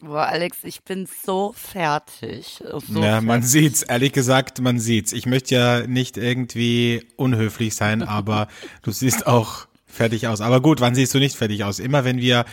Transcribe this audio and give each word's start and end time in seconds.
Boah, 0.00 0.26
Alex, 0.26 0.58
ich 0.62 0.82
bin 0.84 1.06
so 1.06 1.52
fertig. 1.52 2.62
So 2.64 3.02
ja, 3.02 3.20
man 3.20 3.42
fertig. 3.42 3.48
sieht's. 3.48 3.82
Ehrlich 3.82 4.12
gesagt, 4.12 4.60
man 4.60 4.78
sieht's. 4.78 5.12
Ich 5.12 5.26
möchte 5.26 5.56
ja 5.56 5.86
nicht 5.86 6.16
irgendwie 6.16 7.04
unhöflich 7.16 7.74
sein, 7.74 8.02
aber 8.04 8.46
du 8.82 8.92
siehst 8.92 9.26
auch 9.26 9.66
fertig 9.86 10.28
aus. 10.28 10.40
Aber 10.40 10.60
gut, 10.60 10.80
wann 10.80 10.94
siehst 10.94 11.14
du 11.14 11.18
nicht 11.18 11.34
fertig 11.34 11.64
aus? 11.64 11.80
Immer 11.80 12.04
wenn 12.04 12.18
wir, 12.18 12.44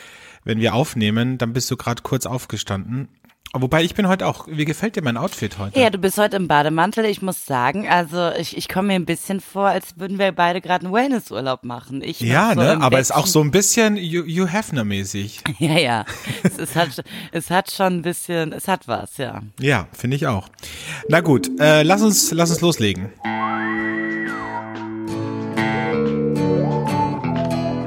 wenn 0.44 0.60
wir 0.60 0.74
aufnehmen, 0.74 1.38
dann 1.38 1.54
bist 1.54 1.70
du 1.70 1.78
gerade 1.78 2.02
kurz 2.02 2.26
aufgestanden. 2.26 3.10
Wobei 3.62 3.84
ich 3.84 3.96
bin 3.96 4.08
heute 4.08 4.28
auch, 4.28 4.48
wie 4.50 4.66
gefällt 4.66 4.98
dir 4.98 5.02
mein 5.02 5.16
Outfit 5.16 5.58
heute? 5.58 5.80
Ja, 5.80 5.90
du 5.90 5.98
bist 5.98 6.18
heute 6.18 6.36
im 6.36 6.48
Bademantel. 6.48 7.06
Ich 7.06 7.22
muss 7.22 7.46
sagen, 7.46 7.88
also 7.88 8.32
ich, 8.38 8.58
ich 8.58 8.68
komme 8.68 8.90
mir 8.90 8.96
ein 8.96 9.06
bisschen 9.06 9.40
vor, 9.40 9.68
als 9.68 9.98
würden 9.98 10.20
wir 10.20 10.34
beide 10.34 10.60
gerade 10.60 10.86
einen 10.86 10.94
Wellnessurlaub 10.94 11.64
machen. 11.64 12.02
Ich 12.02 12.20
ja, 12.20 12.54
so 12.54 12.60
ne? 12.60 12.82
Aber 12.82 13.00
ist 13.00 13.16
auch 13.16 13.28
so 13.28 13.40
ein 13.40 13.52
bisschen 13.52 13.96
You, 13.96 14.24
you 14.26 14.46
Hefner 14.48 14.84
mäßig. 14.84 15.42
Ja, 15.58 15.78
ja. 15.80 16.06
es, 16.44 16.58
es, 16.58 16.76
hat, 16.76 17.04
es 17.32 17.50
hat 17.50 17.72
schon 17.72 17.98
ein 17.98 18.02
bisschen, 18.02 18.52
es 18.52 18.68
hat 18.68 18.90
was, 18.90 19.18
ja. 19.18 19.42
Ja, 19.60 19.88
finde 19.94 20.18
ich 20.18 20.28
auch. 20.28 20.50
Na 21.08 21.22
gut, 21.22 21.50
äh, 21.60 21.82
lass 21.84 22.02
uns, 22.02 22.32
lass 22.32 22.50
uns 22.52 22.60
loslegen. 22.60 23.10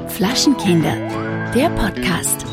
Flaschenkinder, 0.07 0.95
der 1.53 1.69
Podcast. 1.69 2.48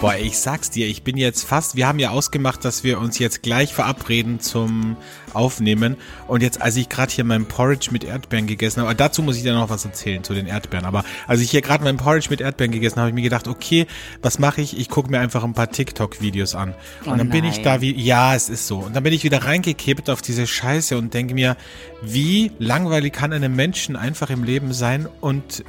Boah, 0.00 0.14
ich 0.14 0.38
sag's 0.38 0.70
dir, 0.70 0.86
ich 0.86 1.02
bin 1.02 1.16
jetzt 1.16 1.42
fast, 1.42 1.74
wir 1.74 1.88
haben 1.88 1.98
ja 1.98 2.10
ausgemacht, 2.10 2.64
dass 2.64 2.84
wir 2.84 3.00
uns 3.00 3.18
jetzt 3.18 3.42
gleich 3.42 3.74
verabreden 3.74 4.38
zum 4.38 4.96
Aufnehmen. 5.34 5.96
Und 6.28 6.40
jetzt, 6.40 6.62
als 6.62 6.76
ich 6.76 6.88
gerade 6.88 7.10
hier 7.10 7.24
mein 7.24 7.46
Porridge 7.46 7.88
mit 7.90 8.04
Erdbeeren 8.04 8.46
gegessen 8.46 8.80
habe, 8.80 8.94
dazu 8.94 9.24
muss 9.24 9.36
ich 9.36 9.42
dir 9.42 9.54
noch 9.54 9.70
was 9.70 9.84
erzählen 9.84 10.22
zu 10.22 10.34
den 10.34 10.46
Erdbeeren. 10.46 10.86
Aber 10.86 11.04
als 11.26 11.40
ich 11.40 11.50
hier 11.50 11.62
gerade 11.62 11.82
mein 11.82 11.96
Porridge 11.96 12.28
mit 12.30 12.40
Erdbeeren 12.40 12.70
gegessen 12.70 12.94
habe, 12.94 13.02
habe 13.06 13.10
ich 13.10 13.14
mir 13.16 13.22
gedacht, 13.22 13.48
okay, 13.48 13.88
was 14.22 14.38
mache 14.38 14.60
ich? 14.60 14.78
Ich 14.78 14.88
gucke 14.88 15.10
mir 15.10 15.18
einfach 15.18 15.42
ein 15.42 15.52
paar 15.52 15.68
TikTok-Videos 15.68 16.54
an. 16.54 16.74
Und 17.04 17.14
Oh 17.14 17.16
dann 17.16 17.30
bin 17.30 17.44
ich 17.44 17.62
da 17.62 17.80
wie, 17.80 17.92
ja, 18.00 18.36
es 18.36 18.48
ist 18.48 18.68
so. 18.68 18.78
Und 18.78 18.94
dann 18.94 19.02
bin 19.02 19.12
ich 19.12 19.24
wieder 19.24 19.42
reingekippt 19.42 20.10
auf 20.10 20.22
diese 20.22 20.46
Scheiße 20.46 20.96
und 20.96 21.12
denke 21.12 21.34
mir, 21.34 21.56
wie 22.02 22.52
langweilig 22.60 23.14
kann 23.14 23.32
einem 23.32 23.56
Menschen 23.56 23.96
einfach 23.96 24.30
im 24.30 24.44
Leben 24.44 24.72
sein 24.72 25.08
und 25.20 25.64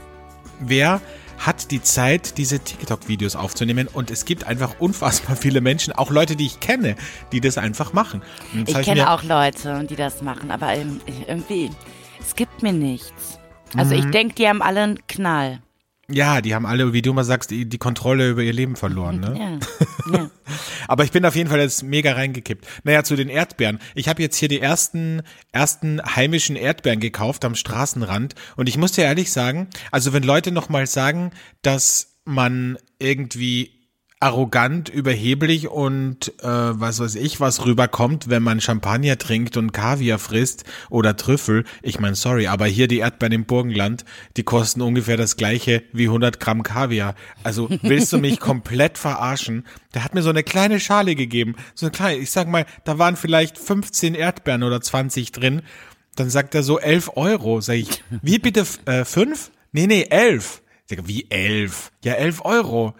wer 0.59 1.02
hat 1.40 1.72
die 1.72 1.82
Zeit, 1.82 2.38
diese 2.38 2.59
TikTok-Videos 2.59 3.36
aufzunehmen 3.36 3.88
und 3.88 4.12
es 4.12 4.26
gibt 4.26 4.44
einfach 4.45 4.76
unfassbar 4.80 5.36
viele 5.36 5.62
Menschen, 5.62 5.94
auch 5.94 6.12
Leute, 6.12 6.36
die 6.36 6.45
ich 6.45 6.59
kenne, 6.59 6.95
die 7.32 7.42
das 7.42 7.58
einfach 7.58 7.94
machen. 7.94 8.22
Jetzt 8.54 8.70
Ich 8.70 8.82
kenne 8.86 9.02
mir- 9.02 9.12
auch 9.12 9.23
Leute, 9.23 9.86
die 9.90 9.95
das 9.95 10.22
machen, 10.22 10.52
aber 10.52 10.76
irgendwie, 10.76 11.72
es 12.20 12.36
gibt 12.36 12.62
mir 12.62 12.73
nichts. 12.73 13.40
Also 13.78 13.95
Mhm. 13.95 14.00
ich 14.00 14.06
denke, 14.12 14.36
die 14.36 14.48
haben 14.48 14.62
alle 14.62 14.82
einen 14.82 15.08
Knall. 15.08 15.60
Ja, 16.12 16.42
die 16.42 16.56
haben 16.56 16.66
alle, 16.66 16.94
wie 16.94 17.02
du 17.02 17.14
mal 17.14 17.24
sagst, 17.24 17.52
die, 17.52 17.68
die 17.68 17.78
Kontrolle 17.78 18.30
über 18.30 18.42
ihr 18.42 18.54
Leben 18.54 18.76
verloren. 18.76 19.20
Ne? 19.20 19.60
Ja. 20.12 20.18
ja. 20.18 20.32
Aber 20.88 21.04
ich 21.04 21.12
bin 21.12 21.26
auf 21.26 21.36
jeden 21.36 21.50
Fall 21.50 21.60
jetzt 21.60 21.84
mega 21.84 22.14
reingekippt. 22.14 22.66
Naja, 22.84 23.04
zu 23.04 23.16
den 23.16 23.30
Erdbeeren. 23.30 23.80
Ich 23.96 24.10
habe 24.10 24.22
jetzt 24.22 24.38
hier 24.38 24.50
die 24.50 24.60
ersten, 24.60 25.22
ersten 25.52 26.02
heimischen 26.04 26.56
Erdbeeren 26.56 27.00
gekauft 27.00 27.46
am 27.46 27.56
Straßenrand. 27.56 28.36
Und 28.56 28.68
ich 28.68 28.78
muss 28.78 28.94
dir 28.94 29.04
ehrlich 29.04 29.32
sagen, 29.32 29.68
also 29.92 30.14
wenn 30.14 30.24
Leute 30.24 30.52
nochmal 30.52 30.88
sagen, 30.88 31.32
dass 31.62 32.18
man 32.26 32.78
irgendwie 33.00 33.79
arrogant, 34.22 34.89
überheblich 34.89 35.70
und 35.70 36.34
äh, 36.44 36.48
was 36.48 37.00
weiß 37.00 37.16
ich, 37.16 37.39
was 37.39 37.66
rüberkommt, 37.66 38.30
wenn 38.30 38.44
man 38.44 38.59
Champagner 38.59 39.17
trinkt 39.17 39.56
und 39.56 39.72
Kaviar 39.72 40.20
frisst 40.20 40.66
oder 40.89 41.16
Trüffel. 41.16 41.64
Ich 41.81 42.02
meine, 42.02 42.16
sorry, 42.16 42.48
aber 42.48 42.66
hier 42.66 42.89
die 42.89 42.98
Erdbeeren 42.98 43.31
im 43.31 43.45
Burgenland, 43.45 44.03
die 44.36 44.44
kosten 44.44 44.81
ungefähr 44.81 45.16
das 45.16 45.38
gleiche 45.38 45.84
wie 45.94 46.08
100 46.08 46.39
Gramm 46.42 46.64
Kaviar. 46.64 47.16
Also 47.44 47.70
willst 47.81 48.11
du 48.11 48.17
mich 48.17 48.39
komplett 48.42 48.98
verarschen? 48.98 49.66
Der 49.94 50.04
hat 50.04 50.14
mir 50.14 50.21
so 50.21 50.30
eine 50.30 50.44
kleine 50.44 50.82
Schale 50.82 51.15
gegeben, 51.15 51.55
so 51.73 51.86
eine 51.86 51.92
kleine, 51.92 52.17
ich 52.17 52.32
sag 52.32 52.49
mal, 52.49 52.65
da 52.83 52.98
waren 52.98 53.15
vielleicht 53.15 53.58
15 53.58 54.15
Erdbeeren 54.15 54.64
oder 54.64 54.82
20 54.82 55.32
drin. 55.32 55.61
Dann 56.15 56.30
sagt 56.30 56.54
er 56.55 56.64
so 56.64 56.77
11 56.77 57.11
Euro. 57.15 57.61
Sag 57.61 57.76
ich, 57.76 58.04
wie 58.21 58.39
bitte, 58.39 58.65
äh, 58.83 59.05
fünf? 59.05 59.52
Nee, 59.71 59.88
nee, 59.88 60.08
elf. 60.10 60.61
Ich 60.88 60.98
sag, 60.98 61.08
wie 61.08 61.27
elf? 61.30 61.94
Ja, 62.04 62.14
elf 62.15 62.44
Euro. 62.44 62.95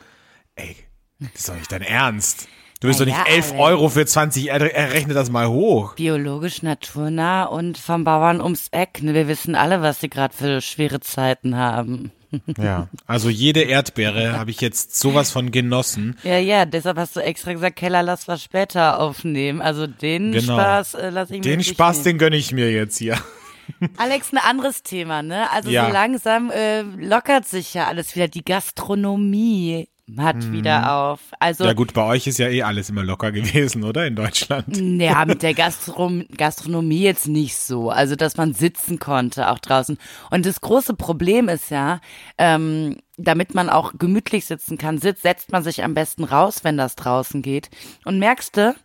Ey, 0.56 0.78
das 1.20 1.30
ist 1.36 1.50
doch 1.50 1.56
nicht 1.56 1.72
dein 1.72 1.82
Ernst. 1.82 2.48
Du 2.82 2.88
willst 2.88 3.02
Na 3.02 3.06
doch 3.08 3.12
nicht 3.12 3.28
ja, 3.28 3.34
11 3.36 3.50
Alex. 3.52 3.60
Euro 3.62 3.90
für 3.90 4.06
20, 4.06 4.50
er, 4.52 4.62
er 4.74 4.94
rechnet 4.94 5.18
das 5.18 5.30
mal 5.30 5.50
hoch. 5.50 5.96
Biologisch, 5.96 6.62
naturnah 6.64 7.44
und 7.44 7.78
vom 7.78 8.06
Bauern 8.06 8.40
ums 8.40 8.70
Eck. 8.72 9.04
Ne? 9.04 9.14
Wir 9.14 9.28
wissen 9.28 9.54
alle, 9.56 9.82
was 9.82 10.00
sie 10.00 10.10
gerade 10.10 10.34
für 10.34 10.62
schwere 10.62 11.00
Zeiten 11.02 11.56
haben. 11.58 12.12
Ja, 12.60 12.88
also 13.08 13.28
jede 13.28 13.62
Erdbeere 13.62 14.38
habe 14.38 14.52
ich 14.52 14.62
jetzt 14.62 14.96
sowas 15.00 15.32
von 15.32 15.50
genossen. 15.50 16.16
Ja, 16.22 16.38
ja, 16.38 16.66
deshalb 16.66 16.98
hast 17.00 17.16
du 17.16 17.22
extra 17.22 17.54
gesagt, 17.54 17.76
Keller, 17.78 18.04
lass 18.04 18.28
was 18.28 18.44
später 18.44 19.00
aufnehmen. 19.00 19.64
Also 19.64 19.88
den 19.88 20.32
Genau. 20.34 20.54
Spaß 20.54 20.94
äh, 20.94 21.10
lass 21.10 21.32
ich 21.32 21.38
mir 21.38 21.42
Den 21.42 21.64
Spaß, 21.64 21.96
nehmen. 21.98 22.04
den 22.06 22.18
gönne 22.20 22.36
ich 22.38 22.52
mir 22.52 22.72
jetzt 22.72 23.00
hier. 23.00 23.18
Alex, 23.98 24.32
ein 24.32 24.38
anderes 24.38 24.84
Thema, 24.84 25.24
ne? 25.24 25.50
Also 25.52 25.72
Ja. 25.72 25.88
so 25.88 25.92
langsam 25.92 26.52
äh, 26.52 26.82
lockert 26.82 27.48
sich 27.48 27.74
ja 27.74 27.88
alles 27.88 28.16
wieder. 28.16 28.28
Die 28.28 28.46
Gastronomie 28.46 29.88
hat 30.18 30.52
wieder 30.52 30.94
auf. 30.94 31.20
Also 31.40 31.64
Mhm. 31.64 31.68
Ja 31.68 31.74
gut, 31.74 31.94
bei 31.94 32.04
euch 32.04 32.28
ist 32.28 32.40
ja 32.40 32.48
eh 32.50 32.64
alles 32.64 32.90
immer 32.90 33.04
locker 33.04 33.32
gewesen, 33.34 33.84
oder? 33.84 34.08
In 34.08 34.16
Deutschland. 34.16 34.78
Ja, 34.78 35.26
mit 35.28 35.44
der 35.44 35.54
Gastrom 35.54 36.26
Gastronomie 36.36 37.02
jetzt 37.02 37.28
nicht 37.28 37.56
so. 37.58 37.90
Also, 37.90 38.16
dass 38.16 38.38
man 38.38 38.54
sitzen 38.54 39.00
konnte, 39.00 39.50
auch 39.50 39.60
draußen. 39.60 39.98
Und 40.32 40.46
das 40.46 40.62
große 40.62 40.94
Problem 40.96 41.50
ist 41.50 41.70
ja, 41.70 42.02
ähm, 42.38 42.98
damit 43.18 43.54
man 43.54 43.70
auch 43.70 43.94
gemütlich 43.98 44.46
sitzen 44.46 44.78
kann, 44.78 44.98
sitzt, 44.98 45.24
setzt 45.24 45.52
man 45.52 45.64
sich 45.64 45.84
am 45.84 45.94
besten 45.94 46.24
raus, 46.24 46.64
wenn 46.64 46.78
das 46.78 46.96
draußen 46.96 47.42
geht. 47.42 47.70
Und 48.06 48.20
merkst 48.20 48.56
du, 48.58 48.76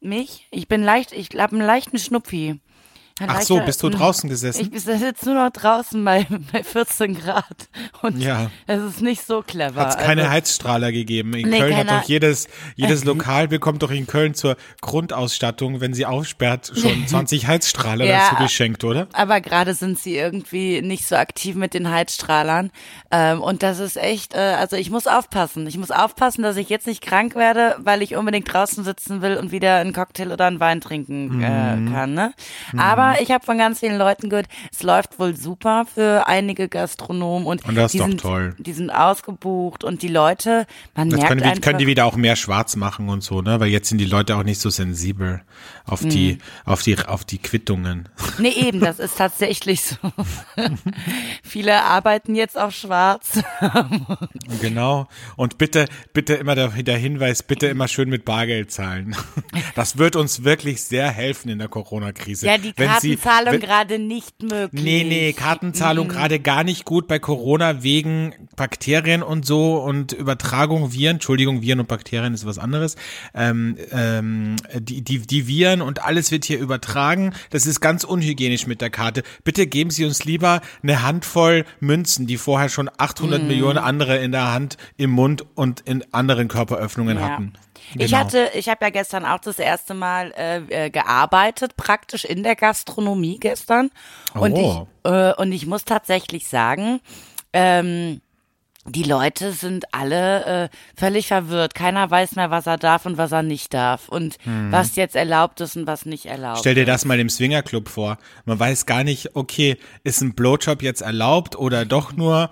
mich, 0.00 0.48
ich 0.50 0.68
bin 0.68 0.82
leicht, 0.82 1.12
ich 1.12 1.28
habe 1.38 1.56
einen 1.56 1.66
leichten 1.66 1.98
Schnupfi. 1.98 2.60
Ach 3.28 3.40
so, 3.42 3.60
bist 3.60 3.82
du 3.82 3.88
draußen 3.90 4.28
gesessen? 4.28 4.70
Ich 4.72 4.82
sitze 4.82 5.26
nur 5.32 5.44
noch 5.44 5.50
draußen 5.50 6.04
bei, 6.04 6.26
bei 6.52 6.62
14 6.62 7.14
Grad. 7.18 7.44
Und 8.02 8.18
Ja. 8.20 8.50
es 8.66 8.82
ist 8.82 9.00
nicht 9.02 9.26
so 9.26 9.42
clever. 9.42 9.80
Hat 9.80 9.90
es 9.90 9.96
keine 10.04 10.22
also, 10.22 10.32
Heizstrahler 10.34 10.92
gegeben. 10.92 11.34
In 11.34 11.48
Nee, 11.50 11.58
Köln 11.58 11.76
hat 11.76 11.90
doch 11.90 12.02
jedes, 12.04 12.48
jedes 12.76 13.04
Lokal 13.04 13.48
bekommt 13.48 13.82
doch 13.82 13.90
in 13.90 14.06
Köln 14.06 14.34
zur 14.34 14.56
Grundausstattung, 14.80 15.80
wenn 15.80 15.94
sie 15.94 16.06
aufsperrt, 16.06 16.72
schon 16.74 17.06
20 17.06 17.46
Heizstrahler 17.46 18.04
Ja. 18.04 18.28
dazu 18.30 18.42
geschenkt, 18.42 18.84
oder? 18.84 19.08
Aber 19.12 19.40
gerade 19.40 19.74
sind 19.74 19.98
sie 19.98 20.16
irgendwie 20.16 20.80
nicht 20.82 21.06
so 21.06 21.16
aktiv 21.16 21.54
mit 21.56 21.74
den 21.74 21.90
Heizstrahlern. 21.90 22.70
Ähm, 23.10 23.40
und 23.40 23.62
das 23.62 23.78
ist 23.78 23.96
echt, 23.96 24.34
äh, 24.34 24.38
also 24.38 24.76
ich 24.76 24.90
muss 24.90 25.06
aufpassen. 25.06 25.66
Ich 25.66 25.76
muss 25.78 25.90
aufpassen, 25.90 26.42
dass 26.42 26.56
ich 26.56 26.68
jetzt 26.68 26.86
nicht 26.86 27.02
krank 27.02 27.34
werde, 27.34 27.76
weil 27.80 28.02
ich 28.02 28.14
unbedingt 28.16 28.52
draußen 28.52 28.84
sitzen 28.84 29.22
will 29.22 29.36
und 29.36 29.50
wieder 29.52 29.76
einen 29.78 29.92
Cocktail 29.92 30.30
oder 30.32 30.46
einen 30.46 30.60
Wein 30.60 30.80
trinken 30.80 31.42
äh, 31.42 31.76
Mhm. 31.76 31.92
kann. 31.92 32.14
Ne? 32.14 32.32
Aber 32.76 33.11
ich 33.20 33.30
habe 33.30 33.44
von 33.44 33.58
ganz 33.58 33.80
vielen 33.80 33.98
Leuten 33.98 34.28
gehört, 34.30 34.46
es 34.72 34.82
läuft 34.82 35.18
wohl 35.18 35.36
super 35.36 35.84
für 35.92 36.26
einige 36.26 36.68
Gastronomen 36.68 37.46
und, 37.46 37.64
Und 37.66 37.74
das 37.74 37.86
ist 37.86 37.92
die 37.94 37.98
doch 37.98 38.06
sind, 38.08 38.20
toll. 38.20 38.54
Die 38.58 38.72
sind 38.72 38.90
ausgebucht 38.90 39.84
und 39.84 40.02
die 40.02 40.08
Leute, 40.08 40.66
man 40.94 41.08
Jetzt 41.08 41.16
merkt 41.16 41.28
können, 41.28 41.40
die, 41.42 41.46
einfach, 41.48 41.62
können 41.62 41.78
die 41.78 41.86
wieder 41.86 42.06
auch 42.06 42.16
mehr 42.16 42.36
schwarz 42.36 42.76
machen 42.76 43.08
und 43.08 43.22
so, 43.22 43.42
ne? 43.42 43.60
Weil 43.60 43.68
jetzt 43.68 43.88
sind 43.88 43.98
die 43.98 44.04
Leute 44.04 44.36
auch 44.36 44.42
nicht 44.44 44.60
so 44.60 44.70
sensibel 44.70 45.42
auf 45.84 46.00
die, 46.00 46.34
Mhm. 46.34 46.38
auf 46.64 46.82
die, 46.82 46.98
auf 46.98 47.24
die 47.24 47.38
Quittungen. 47.38 48.08
Nee, 48.38 48.50
eben, 48.50 48.80
das 48.80 48.98
ist 48.98 49.18
tatsächlich 49.18 49.82
so. 49.82 49.96
Viele 51.42 51.82
arbeiten 51.82 52.34
jetzt 52.34 52.58
auch 52.58 52.70
schwarz. 52.72 53.40
Genau. 54.60 55.06
Und 55.36 55.58
bitte, 55.58 55.86
bitte 56.12 56.34
immer 56.34 56.54
der, 56.54 56.68
der 56.68 56.96
Hinweis, 56.98 57.42
bitte 57.42 57.66
immer 57.66 57.88
schön 57.88 58.08
mit 58.08 58.24
Bargeld 58.24 58.70
zahlen. 58.70 59.16
Das 59.74 59.98
wird 59.98 60.16
uns 60.16 60.44
wirklich 60.44 60.82
sehr 60.82 61.10
helfen 61.10 61.48
in 61.48 61.58
der 61.58 61.68
Corona-Krise. 61.68 62.46
Ja, 62.46 62.58
die 62.58 62.72
Wenn 62.76 62.90
Kartenzahlung 63.00 63.60
gerade 63.60 63.98
nicht 63.98 64.42
möglich. 64.42 64.82
Nee, 64.82 65.04
nee, 65.04 65.32
Kartenzahlung 65.32 66.08
gerade 66.08 66.40
gar 66.40 66.64
nicht 66.64 66.84
gut 66.84 67.06
bei 67.08 67.18
Corona 67.18 67.82
wegen 67.82 68.34
Bakterien 68.56 69.22
und 69.22 69.46
so 69.46 69.76
und 69.82 70.12
Übertragung, 70.12 70.92
Viren, 70.92 71.16
Entschuldigung, 71.16 71.62
Viren 71.62 71.80
und 71.80 71.88
Bakterien 71.88 72.34
ist 72.34 72.46
was 72.46 72.58
anderes. 72.58 72.96
Ähm, 73.34 73.76
ähm, 73.90 74.56
die, 74.78 75.02
die, 75.02 75.20
die 75.20 75.46
Viren 75.46 75.82
und 75.82 76.04
alles 76.04 76.30
wird 76.30 76.44
hier 76.44 76.58
übertragen. 76.58 77.32
Das 77.50 77.66
ist 77.66 77.80
ganz 77.80 78.04
unhygienisch 78.04 78.66
mit 78.66 78.80
der 78.80 78.90
Karte. 78.90 79.22
Bitte 79.44 79.66
geben 79.66 79.90
Sie 79.90 80.04
uns 80.04 80.24
lieber 80.24 80.60
eine 80.82 81.02
Handvoll 81.02 81.64
Münzen, 81.80 82.26
die 82.26 82.36
vorher 82.36 82.68
schon 82.68 82.90
800 82.96 83.42
Millionen 83.42 83.78
andere 83.78 84.18
in 84.18 84.32
der 84.32 84.52
Hand, 84.52 84.76
im 84.96 85.10
Mund 85.10 85.44
und 85.54 85.80
in 85.80 86.04
anderen 86.12 86.48
Körperöffnungen 86.48 87.18
Ja. 87.18 87.24
hatten. 87.24 87.52
Ich 87.96 88.10
Genau. 88.10 88.18
hatte, 88.18 88.50
ich 88.54 88.68
habe 88.68 88.84
ja 88.84 88.90
gestern 88.90 89.24
auch 89.24 89.38
das 89.40 89.58
erste 89.58 89.94
Mal 89.94 90.32
äh, 90.36 90.86
äh, 90.86 90.90
gearbeitet, 90.90 91.76
praktisch 91.76 92.24
in 92.24 92.42
der 92.42 92.56
Gastronomie 92.56 93.38
gestern. 93.38 93.90
Und 94.34 94.52
Oh. 94.54 94.86
ich 95.04 95.10
äh, 95.10 95.34
und 95.34 95.52
ich 95.52 95.66
muss 95.66 95.84
tatsächlich 95.84 96.48
sagen, 96.48 97.00
ähm, 97.52 98.20
die 98.84 99.04
Leute 99.04 99.52
sind 99.52 99.84
alle 99.94 100.44
äh, 100.64 100.68
völlig 100.98 101.28
verwirrt. 101.28 101.74
Keiner 101.74 102.10
weiß 102.10 102.34
mehr, 102.34 102.50
was 102.50 102.66
er 102.66 102.78
darf 102.78 103.06
und 103.06 103.16
was 103.16 103.30
er 103.30 103.42
nicht 103.44 103.72
darf 103.74 104.08
und 104.08 104.38
was 104.44 104.96
jetzt 104.96 105.14
erlaubt 105.14 105.60
ist 105.60 105.76
und 105.76 105.86
was 105.86 106.04
nicht 106.04 106.26
erlaubt. 106.26 106.58
Stell 106.58 106.74
dir 106.74 106.84
das 106.84 107.04
mal 107.04 107.20
im 107.20 107.28
Swingerclub 107.28 107.88
vor. 107.88 108.18
Man 108.44 108.58
weiß 108.58 108.86
gar 108.86 109.04
nicht, 109.04 109.36
okay, 109.36 109.76
ist 110.02 110.20
ein 110.20 110.34
Blowjob 110.34 110.82
jetzt 110.82 111.00
erlaubt 111.00 111.54
oder 111.54 111.84
doch 111.84 112.12
nur, 112.14 112.50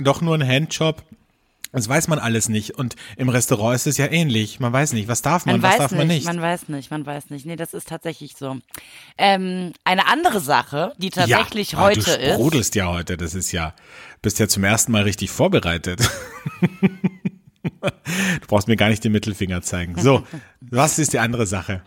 doch 0.00 0.20
nur 0.20 0.36
ein 0.36 0.46
Handjob? 0.46 1.02
Das 1.74 1.88
weiß 1.88 2.08
man 2.08 2.18
alles 2.18 2.48
nicht. 2.48 2.72
Und 2.72 2.94
im 3.16 3.28
Restaurant 3.28 3.74
ist 3.74 3.86
es 3.86 3.96
ja 3.98 4.06
ähnlich. 4.06 4.60
Man 4.60 4.72
weiß 4.72 4.92
nicht, 4.92 5.08
was 5.08 5.22
darf 5.22 5.44
man, 5.44 5.60
Man 5.60 5.70
was 5.70 5.76
darf 5.78 5.90
man 5.92 6.06
nicht. 6.06 6.24
Man 6.24 6.40
weiß 6.40 6.68
nicht, 6.68 6.90
man 6.90 7.04
weiß 7.04 7.30
nicht. 7.30 7.46
Nee, 7.46 7.56
das 7.56 7.74
ist 7.74 7.88
tatsächlich 7.88 8.36
so. 8.36 8.58
Ähm, 9.18 9.72
eine 9.84 10.06
andere 10.06 10.40
Sache, 10.40 10.92
die 10.98 11.10
tatsächlich 11.10 11.72
ja, 11.72 11.78
heute 11.80 12.00
ah, 12.00 12.16
du 12.16 12.22
ist. 12.22 12.34
sprudelst 12.34 12.74
ja 12.76 12.86
heute. 12.88 13.16
Das 13.16 13.34
ist 13.34 13.50
ja, 13.52 13.74
bist 14.22 14.38
ja 14.38 14.46
zum 14.48 14.62
ersten 14.64 14.92
Mal 14.92 15.02
richtig 15.02 15.30
vorbereitet. 15.30 16.00
du 17.62 18.46
brauchst 18.46 18.68
mir 18.68 18.76
gar 18.76 18.88
nicht 18.88 19.02
den 19.04 19.12
Mittelfinger 19.12 19.62
zeigen. 19.62 20.00
So, 20.00 20.26
was 20.60 20.98
ist 20.98 21.12
die 21.12 21.18
andere 21.18 21.46
Sache? 21.46 21.82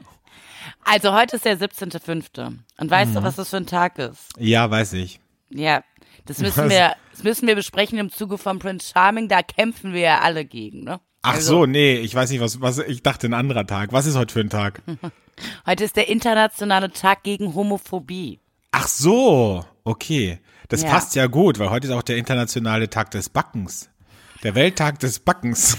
Also 0.83 1.13
heute 1.13 1.35
ist 1.37 1.45
der 1.45 1.57
17.05. 1.57 2.57
Und 2.77 2.91
weißt 2.91 3.11
Mhm. 3.11 3.15
du, 3.15 3.23
was 3.23 3.35
das 3.35 3.49
für 3.49 3.57
ein 3.57 3.65
Tag 3.65 3.97
ist? 3.99 4.29
Ja, 4.37 4.69
weiß 4.69 4.93
ich. 4.93 5.19
Ja, 5.49 5.83
das 6.25 6.39
müssen 6.39 6.65
Was? 6.65 6.69
wir, 6.69 6.95
das 7.17 7.23
müssen 7.23 7.47
wir 7.47 7.55
besprechen 7.55 7.97
im 7.97 8.11
Zuge 8.11 8.37
von 8.37 8.59
Prince 8.59 8.91
Charming. 8.93 9.27
Da 9.27 9.41
kämpfen 9.41 9.93
wir 9.93 10.01
ja 10.01 10.19
alle 10.19 10.45
gegen, 10.45 10.83
ne? 10.83 10.99
Ach 11.23 11.33
Also, 11.33 11.59
so, 11.61 11.65
nee, 11.65 11.97
ich 11.97 12.13
weiß 12.15 12.29
nicht, 12.29 12.39
was, 12.39 12.61
was, 12.61 12.77
ich 12.79 13.03
dachte 13.03 13.27
ein 13.27 13.33
anderer 13.33 13.65
Tag. 13.67 13.91
Was 13.91 14.05
ist 14.05 14.15
heute 14.15 14.33
für 14.33 14.39
ein 14.41 14.49
Tag? 14.49 14.81
Heute 15.67 15.83
ist 15.83 15.95
der 15.95 16.07
internationale 16.09 16.91
Tag 16.91 17.21
gegen 17.21 17.53
Homophobie. 17.53 18.39
Ach 18.71 18.87
so, 18.87 19.63
okay. 19.83 20.39
Das 20.67 20.81
Ja. 20.81 20.89
passt 20.89 21.13
ja 21.15 21.27
gut, 21.27 21.59
weil 21.59 21.69
heute 21.69 21.87
ist 21.87 21.93
auch 21.93 22.01
der 22.01 22.17
internationale 22.17 22.89
Tag 22.89 23.11
des 23.11 23.29
Backens. 23.29 23.89
Der 24.41 24.55
Welttag 24.55 24.97
des 24.99 25.19
Backens. 25.19 25.77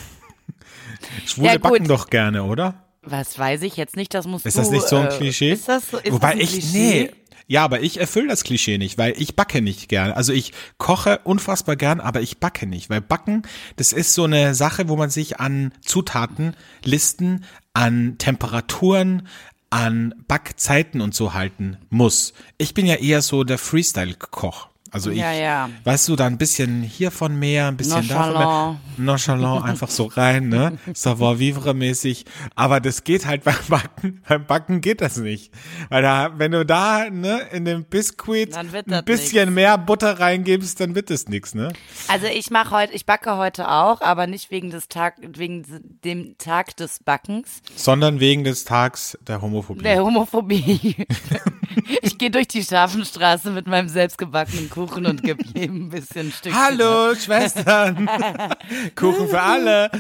Schwule 1.26 1.49
Ja, 1.52 1.58
backen 1.58 1.88
doch 1.88 2.08
gerne, 2.08 2.44
oder? 2.44 2.85
Was 3.02 3.37
weiß 3.38 3.62
ich 3.62 3.76
jetzt 3.76 3.96
nicht, 3.96 4.14
das 4.14 4.26
musst 4.29 4.46
Ist 4.46 4.56
du. 4.56 4.61
das 4.61 4.70
nicht 4.70 4.87
so 4.87 4.96
ein 4.96 5.06
äh, 5.08 5.17
Klischee? 5.17 5.52
Ist 5.52 5.69
das 5.69 5.90
so? 5.90 5.99
Ist 5.99 6.12
Wobei 6.12 6.29
das 6.29 6.35
ein 6.37 6.40
ich, 6.40 6.50
Klischee? 6.50 7.02
nee. 7.02 7.11
Ja, 7.50 7.64
aber 7.64 7.80
ich 7.80 7.98
erfülle 7.98 8.28
das 8.28 8.44
Klischee 8.44 8.76
nicht, 8.76 8.98
weil 8.98 9.14
ich 9.16 9.34
backe 9.34 9.62
nicht 9.62 9.88
gern. 9.88 10.12
Also 10.12 10.34
ich 10.34 10.52
koche 10.76 11.20
unfassbar 11.24 11.76
gern, 11.76 11.98
aber 11.98 12.20
ich 12.20 12.38
backe 12.38 12.66
nicht, 12.66 12.90
weil 12.90 13.00
Backen, 13.00 13.42
das 13.76 13.94
ist 13.94 14.12
so 14.12 14.24
eine 14.24 14.54
Sache, 14.54 14.90
wo 14.90 14.96
man 14.96 15.08
sich 15.08 15.40
an 15.40 15.72
Zutaten, 15.80 16.54
Listen, 16.84 17.44
an 17.72 18.16
Temperaturen, 18.18 19.26
an 19.70 20.14
Backzeiten 20.28 21.00
und 21.00 21.14
so 21.14 21.32
halten 21.32 21.78
muss. 21.88 22.34
Ich 22.58 22.74
bin 22.74 22.84
ja 22.84 22.96
eher 22.96 23.22
so 23.22 23.44
der 23.44 23.58
Freestyle-Koch. 23.58 24.68
Also 24.90 25.11
ich, 25.11 25.19
Ja, 25.19 25.32
ja. 25.32 25.69
weißt 25.85 26.08
du, 26.08 26.17
da 26.17 26.26
ein 26.26 26.38
bisschen 26.38 26.82
hiervon 26.82 27.38
mehr, 27.38 27.69
ein 27.69 27.76
bisschen 27.76 28.06
davon 28.08 28.32
mehr. 28.32 28.44
Nonchalant. 28.44 28.99
Nonchalant 28.99 29.64
einfach 29.69 29.90
so 29.90 30.06
rein, 30.06 30.49
ne? 30.49 30.79
Savoir-vivre 30.94 31.75
mäßig. 31.75 32.25
Aber 32.55 32.81
das 32.81 33.05
geht 33.05 33.26
halt 33.26 33.44
beim 33.44 33.55
Backen. 33.69 34.23
Beim 34.29 34.46
Backen 34.46 34.81
geht 34.81 35.00
das 35.00 35.17
nicht. 35.17 35.52
Weil 35.88 36.02
da, 36.02 36.32
wenn 36.38 36.52
du 36.52 36.64
da, 36.64 37.08
ne, 37.11 37.40
in 37.52 37.64
den 37.64 37.85
Biskuit 37.85 38.55
ein 38.56 38.70
bisschen 39.05 39.55
mehr 39.55 39.79
Butter 39.79 40.19
reingibst, 40.20 40.81
dann 40.81 40.94
wird 40.94 41.11
das 41.11 41.29
nix, 41.29 41.55
ne? 41.55 41.73
Also 42.08 42.26
ich 42.26 42.50
mache 42.50 42.70
heute, 42.75 42.93
ich 42.94 43.06
backe 43.06 43.37
heute 43.37 43.70
auch, 43.70 44.00
aber 44.00 44.26
nicht 44.26 44.50
wegen 44.50 44.70
des 44.70 44.88
Tag, 44.88 45.17
wegen 45.20 45.64
dem 46.05 46.37
Tag 46.38 46.76
des 46.76 47.00
Backens, 47.05 47.61
Sondern 47.76 48.20
wegen 48.20 48.44
des 48.44 48.64
Tags 48.64 49.17
der 49.26 49.43
Homophobie. 49.43 49.82
der 49.82 50.02
Homophobie. 50.02 50.96
ich 52.02 52.19
gehe 52.19 52.30
durch 52.30 52.48
die 52.48 52.62
Schafenstraße 52.62 53.50
mit 53.50 53.66
meinem 53.66 53.88
selbstgebackenen 53.88 54.70
Kuchen 54.70 55.06
und 55.06 55.22
gebe 55.22 55.42
jedem 55.54 55.86
ein 55.86 55.88
bisschen 55.90 56.32
Stück. 56.32 56.52
Hallo, 56.54 57.14
Schwestern. 57.14 58.08
Kuchen 58.94 59.28
für 59.28 59.40
alle. 59.40 59.90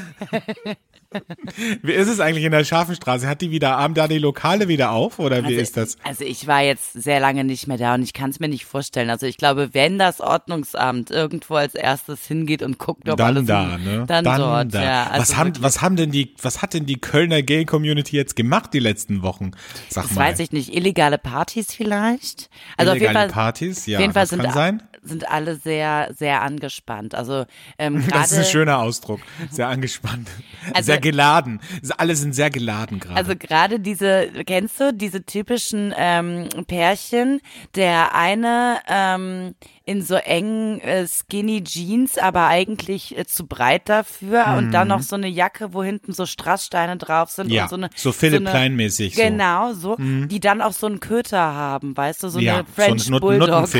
Wie 1.82 1.92
ist 1.92 2.08
es 2.08 2.20
eigentlich 2.20 2.44
in 2.44 2.52
der 2.52 2.64
Schafenstraße? 2.64 3.26
Hat 3.26 3.40
die 3.40 3.50
wieder, 3.50 3.76
haben 3.78 3.94
da 3.94 4.08
die 4.08 4.18
Lokale 4.18 4.68
wieder 4.68 4.90
auf 4.90 5.18
oder 5.18 5.42
wie 5.42 5.46
Also, 5.46 5.60
ist 5.60 5.76
das? 5.76 5.96
Also 6.04 6.24
ich 6.24 6.46
war 6.46 6.62
jetzt 6.62 6.92
sehr 6.92 7.20
lange 7.20 7.44
nicht 7.44 7.66
mehr 7.66 7.78
da 7.78 7.94
und 7.94 8.02
ich 8.02 8.12
kann 8.12 8.30
es 8.30 8.40
mir 8.40 8.48
nicht 8.48 8.64
vorstellen. 8.66 9.10
Also 9.10 9.26
ich 9.26 9.36
glaube, 9.36 9.70
wenn 9.72 9.98
das 9.98 10.20
Ordnungsamt 10.20 11.10
irgendwo 11.10 11.54
als 11.54 11.74
erstes 11.74 12.26
hingeht 12.26 12.62
und 12.62 12.78
guckt, 12.78 13.08
ob 13.08 13.16
Dann 13.16 13.36
alles 13.36 13.46
da, 13.46 13.76
in, 13.76 13.84
ne? 13.84 14.04
dann, 14.06 14.24
dort. 14.24 14.74
da. 14.74 14.82
Ja, 14.82 15.06
also 15.06 15.20
was 15.22 15.36
haben, 15.36 15.46
wirklich. 15.48 15.62
was 15.64 15.80
haben 15.82 15.96
denn 15.96 16.10
die, 16.10 16.34
was 16.42 16.62
hat 16.62 16.74
denn 16.74 16.86
die 16.86 17.00
Kölner 17.00 17.42
Gay 17.42 17.64
Community 17.64 18.16
jetzt 18.16 18.36
gemacht 18.36 18.74
die 18.74 18.80
letzten 18.80 19.22
Wochen? 19.22 19.52
Sag 19.88 20.04
Das 20.04 20.12
mal. 20.14 20.26
weiß 20.26 20.40
ich 20.40 20.52
nicht. 20.52 20.74
Illegale 20.74 21.18
Partys 21.18 21.72
vielleicht? 21.74 22.50
Also 22.76 22.92
auf 22.92 22.96
jeden 22.96 23.06
Illegale 23.06 23.28
Fall, 23.28 23.32
Partys, 23.32 23.86
ja, 23.86 23.98
auf 23.98 24.02
jeden 24.02 24.12
Fall 24.12 24.22
das 24.24 24.30
sind, 24.30 24.42
kann 24.42 24.52
sein. 24.52 24.82
Sind 25.02 25.28
alle 25.30 25.56
sehr, 25.56 26.10
sehr 26.16 26.42
angespannt. 26.42 27.14
Also 27.14 27.44
ähm, 27.78 28.00
gerade, 28.00 28.12
Das 28.12 28.32
ist 28.32 28.38
ein 28.38 28.44
schöner 28.44 28.78
Ausdruck. 28.78 29.20
Sehr 29.50 29.68
angespannt. 29.68 30.28
Also- 30.74 30.86
sehr 30.86 31.00
geladen. 31.00 31.60
Alle 31.96 32.14
sind 32.14 32.34
sehr 32.34 32.50
geladen 32.50 33.00
gerade. 33.00 33.16
Also 33.16 33.34
gerade 33.36 33.80
diese, 33.80 34.28
kennst 34.46 34.78
du 34.80 34.92
diese 34.92 35.24
typischen 35.24 35.94
ähm, 35.96 36.48
Pärchen, 36.66 37.40
der 37.74 38.14
eine 38.14 38.80
ähm, 38.88 39.54
in 39.88 40.02
so 40.02 40.16
engen 40.16 40.80
äh, 40.82 41.06
Skinny 41.08 41.64
Jeans, 41.64 42.18
aber 42.18 42.46
eigentlich 42.46 43.16
äh, 43.16 43.24
zu 43.26 43.46
breit 43.46 43.88
dafür 43.88 44.54
und 44.58 44.70
dann 44.70 44.88
noch 44.88 45.00
so 45.00 45.16
eine 45.16 45.28
Jacke, 45.28 45.72
wo 45.72 45.82
hinten 45.82 46.12
so 46.12 46.26
Strasssteine 46.26 46.98
drauf 46.98 47.30
sind 47.30 47.46
Mhm. 47.48 47.52
ja, 47.54 47.62
und 47.64 47.68
so 47.70 47.76
eine 47.76 47.90
so 47.96 48.12
Philipp 48.12 48.40
eine- 48.42 48.50
Klein-mäßig. 48.50 49.14
so. 49.16 49.22
Genau, 49.22 49.72
so, 49.72 49.96
die 49.98 50.40
dann 50.40 50.60
auch 50.60 50.72
so 50.72 50.86
einen 50.86 51.00
Köter 51.00 51.40
haben, 51.40 51.96
weißt 51.96 52.22
du, 52.22 52.28
so 52.28 52.38
ja, 52.38 52.56
eine 52.56 52.64
French 52.66 53.04
so 53.04 53.14
ein 53.14 53.20
Bulldog. 53.20 53.68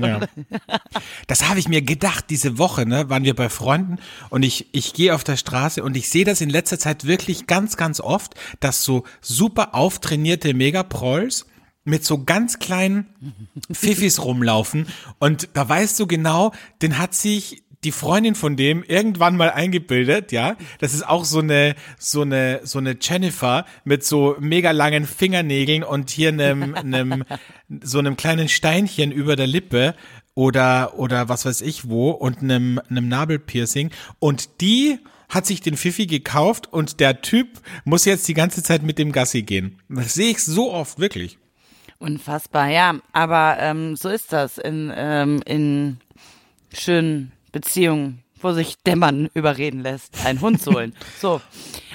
Ja. 0.00 0.20
Das 1.26 1.48
habe 1.48 1.58
ich 1.58 1.68
mir 1.68 1.82
gedacht, 1.82 2.26
diese 2.30 2.56
Woche, 2.58 2.86
ne, 2.86 3.10
waren 3.10 3.24
wir 3.24 3.34
bei 3.34 3.48
Freunden 3.50 3.98
und 4.30 4.42
ich, 4.42 4.66
ich 4.72 4.94
gehe 4.94 5.14
auf 5.14 5.24
der 5.24 5.36
Straße 5.36 5.82
und 5.82 5.96
ich 5.96 6.08
sehe 6.08 6.24
das 6.24 6.40
in 6.40 6.48
letzter 6.50 6.78
Zeit 6.78 7.04
wirklich 7.06 7.46
ganz, 7.46 7.76
ganz 7.76 8.00
oft, 8.00 8.34
dass 8.60 8.82
so 8.82 9.04
super 9.20 9.74
auftrainierte 9.74 10.54
Megaprolls 10.54 11.46
mit 11.88 12.04
so 12.04 12.24
ganz 12.24 12.58
kleinen 12.58 13.06
Pfiffis 13.72 14.22
rumlaufen 14.22 14.86
und 15.18 15.48
da 15.54 15.68
weißt 15.68 15.98
du 15.98 16.06
genau, 16.06 16.52
den 16.82 16.98
hat 16.98 17.14
sich 17.14 17.62
die 17.84 17.92
Freundin 17.92 18.34
von 18.34 18.56
dem 18.56 18.82
irgendwann 18.82 19.36
mal 19.36 19.50
eingebildet, 19.50 20.32
ja. 20.32 20.56
Das 20.80 20.94
ist 20.94 21.06
auch 21.06 21.24
so 21.24 21.38
eine, 21.38 21.76
so 21.98 22.22
eine, 22.22 22.60
so 22.64 22.78
eine 22.78 22.96
Jennifer 23.00 23.66
mit 23.84 24.04
so 24.04 24.36
mega 24.40 24.72
langen 24.72 25.06
Fingernägeln 25.06 25.84
und 25.84 26.10
hier 26.10 26.30
einem, 26.30 26.74
einem, 26.74 27.24
so 27.80 27.98
einem 27.98 28.16
kleinen 28.16 28.48
Steinchen 28.48 29.12
über 29.12 29.36
der 29.36 29.46
Lippe 29.46 29.94
oder, 30.34 30.98
oder 30.98 31.28
was 31.28 31.44
weiß 31.44 31.60
ich 31.60 31.88
wo 31.88 32.10
und 32.10 32.42
einem, 32.42 32.80
einem 32.90 33.08
Nabelpiercing. 33.08 33.90
Und 34.18 34.60
die 34.60 34.98
hat 35.28 35.46
sich 35.46 35.60
den 35.60 35.76
Fifi 35.76 36.06
gekauft 36.06 36.72
und 36.72 37.00
der 37.00 37.20
Typ 37.20 37.48
muss 37.84 38.06
jetzt 38.06 38.26
die 38.26 38.34
ganze 38.34 38.62
Zeit 38.62 38.82
mit 38.82 38.98
dem 38.98 39.12
Gassi 39.12 39.42
gehen. 39.42 39.78
Das 39.88 40.14
sehe 40.14 40.30
ich 40.30 40.42
so 40.42 40.72
oft, 40.72 40.98
wirklich. 40.98 41.38
Unfassbar, 41.98 42.68
ja. 42.68 42.94
Aber 43.12 43.56
ähm, 43.58 43.96
so 43.96 44.08
ist 44.08 44.32
das 44.32 44.58
in, 44.58 44.92
ähm, 44.94 45.42
in 45.44 45.98
schönen 46.72 47.32
Beziehungen, 47.50 48.22
wo 48.40 48.52
sich 48.52 48.76
der 48.86 48.94
Mann 48.96 49.28
überreden 49.34 49.80
lässt, 49.80 50.24
einen 50.24 50.40
Hund 50.40 50.62
zu 50.62 50.72
holen. 50.72 50.94
So. 51.20 51.40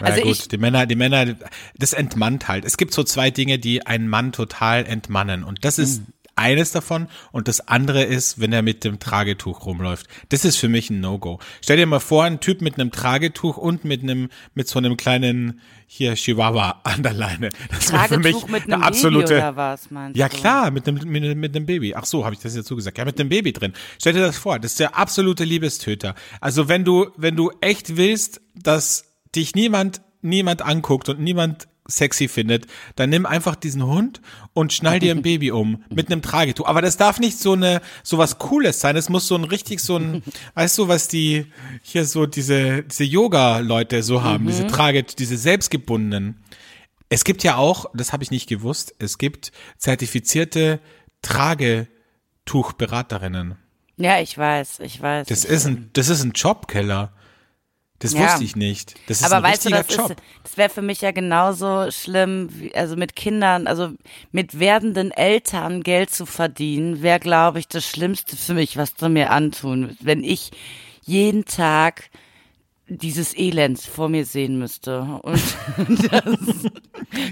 Also 0.01 0.20
ja, 0.20 0.25
gut, 0.25 0.34
ich, 0.34 0.48
die 0.50 0.58
Männer, 0.58 0.86
die 0.86 0.96
Männer, 0.96 1.36
das 1.77 1.94
entmannt 1.94 2.50
halt. 2.50 2.66
Es 2.66 2.75
gibt 2.75 2.94
so 2.94 3.04
zwei 3.04 3.32
Dinge, 3.32 3.60
die 3.60 3.86
einen 3.86 4.10
Mann 4.10 4.34
total 4.34 4.86
entmannen. 4.86 5.44
Und 5.46 5.63
das 5.63 5.80
ist 5.80 6.01
Mhm. 6.01 6.08
eines 6.36 6.72
davon. 6.72 7.08
Und 7.32 7.48
das 7.48 7.66
andere 7.70 8.04
ist, 8.04 8.42
wenn 8.42 8.51
er 8.51 8.63
mit 8.63 8.84
dem 8.84 9.00
Tragetuch 9.00 9.66
rumläuft. 9.66 10.08
Das 10.30 10.44
ist 10.44 10.58
für 10.58 10.68
mich 10.68 10.89
ein 10.89 11.00
No-Go. 11.00 11.39
Stell 11.62 11.77
dir 11.77 11.86
mal 11.86 12.00
vor, 12.00 12.25
ein 12.25 12.42
Typ 12.42 12.60
mit 12.62 12.77
einem 12.77 12.92
Tragetuch 12.92 13.56
und 13.56 13.86
mit 13.86 14.01
einem, 14.04 14.30
mit 14.54 14.68
so 14.68 14.80
einem 14.80 14.98
kleinen, 14.98 15.62
hier, 15.96 16.16
Chihuahua 16.16 16.80
an 16.84 17.04
der 17.04 17.14
Leine. 17.14 17.50
Das 17.70 17.92
wäre 17.92 18.08
für 18.08 18.20
mich 18.20 18.48
mit 18.48 18.64
eine 18.64 18.76
einem 18.76 18.84
absolute, 18.84 19.28
Baby 19.28 19.38
oder 19.38 19.56
was 19.56 19.92
meinst 19.92 20.18
ja 20.18 20.28
du? 20.28 20.38
klar, 20.38 20.72
mit 20.72 20.88
einem 20.88 21.08
mit, 21.08 21.38
mit 21.38 21.56
einem 21.56 21.66
Baby. 21.66 21.94
Ach 21.94 22.06
so, 22.06 22.26
habe 22.26 22.34
ich 22.34 22.42
das 22.42 22.56
jetzt 22.56 22.68
zugesagt. 22.68 22.98
Ja, 22.98 23.06
mit 23.06 23.20
einem 23.20 23.30
Baby 23.30 23.54
drin. 23.54 23.74
Stell 24.00 24.14
dir 24.14 24.22
das 24.22 24.38
vor, 24.38 24.58
das 24.58 24.72
ist 24.72 24.80
der 24.80 24.98
absolute 24.98 25.44
Liebestöter. 25.44 26.16
Also 26.42 26.68
wenn 26.68 26.84
du 26.84 27.12
wenn 27.16 27.36
du 27.36 27.52
echt 27.62 27.96
willst, 27.96 28.42
dass 28.56 29.06
dich 29.36 29.54
niemand 29.54 30.02
niemand 30.22 30.64
anguckt 30.64 31.10
und 31.10 31.20
niemand 31.20 31.68
sexy 31.88 32.28
findet, 32.28 32.68
dann 32.96 33.10
nimm 33.10 33.25
einfach 33.25 33.56
diesen 33.56 33.86
Hund 33.86 34.22
und 34.54 34.74
schnall 34.74 35.00
dir 35.00 35.13
ein 35.13 35.22
Baby 35.22 35.52
um 35.52 35.84
mit 35.90 36.12
einem 36.12 36.22
Tragetuch. 36.22 36.66
Aber 36.66 36.82
das 36.82 36.98
darf 36.98 37.20
nicht 37.20 37.40
so 37.40 37.54
eine 37.54 37.82
so 38.04 38.18
was 38.18 38.40
Cooles 38.40 38.80
sein. 38.80 38.96
Es 38.96 39.10
muss 39.10 39.28
so 39.28 39.36
ein 39.36 39.44
richtig 39.44 39.80
so 39.80 39.98
ein, 39.98 40.24
weißt 40.56 40.78
du, 40.78 40.88
was 40.88 41.08
die 41.08 41.46
hier 41.82 42.06
so 42.06 42.25
diese 42.25 42.84
diese 42.84 43.04
Yoga 43.04 43.60
Leute 43.60 44.04
so 44.04 44.24
haben, 44.24 44.48
diese 44.48 44.68
Trage, 44.68 45.04
diese 45.04 45.38
selbstgebundenen. 45.38 46.44
Es 47.10 47.24
gibt 47.24 47.44
ja 47.44 47.58
auch, 47.58 47.86
das 47.94 48.12
habe 48.12 48.24
ich 48.24 48.32
nicht 48.32 48.50
gewusst, 48.50 48.96
es 48.98 49.20
gibt 49.20 49.52
zertifizierte 49.78 50.80
Tragetuchberaterinnen. 51.22 53.56
Ja, 53.98 54.20
ich 54.20 54.38
weiß, 54.38 54.80
ich 54.80 55.02
weiß. 55.02 55.28
Das 55.28 55.46
ich, 55.46 55.52
ist 55.52 55.66
ein, 55.66 55.90
das 55.94 56.10
ist 56.10 56.24
ein 56.24 56.32
Jobkeller. 56.32 57.13
Das 58.03 58.13
Ja. 58.13 58.22
wusste 58.25 58.43
ich 58.43 58.55
nicht. 58.55 58.95
Das 59.07 59.22
ist 59.22 59.24
aber 59.25 59.38
ein 59.38 59.51
weißt 59.51 59.65
du, 59.65 59.69
das 59.69 59.88
Job. 59.95 60.12
ist, 60.12 60.19
das 60.43 60.57
wäre 60.57 60.69
für 60.69 60.81
mich 60.81 61.01
ja 61.01 61.12
genauso 61.12 61.89
schlimm, 61.89 62.50
wie, 62.51 62.75
also 62.75 62.95
mit 62.95 63.15
Kindern, 63.15 63.65
also 63.65 63.89
mit 64.31 64.60
werdenden 64.60 65.12
Eltern 65.12 65.81
Geld 65.81 66.12
zu 66.12 66.25
verdienen, 66.25 67.01
wäre, 67.01 67.19
glaube 67.19 67.60
ich, 67.60 67.67
das 67.67 67.86
Schlimmste 67.86 68.36
für 68.36 68.53
mich, 68.53 68.77
was 68.77 68.93
du 68.93 69.10
mir 69.10 69.31
antun. 69.31 69.98
Wenn 70.01 70.24
ich 70.24 70.51
jeden 71.05 71.45
Tag 71.45 72.10
dieses 72.88 73.36
Elend 73.38 73.79
vor 73.79 74.10
mir 74.10 74.25
sehen 74.25 74.60
müsste. 74.60 75.00
Und 75.24 75.41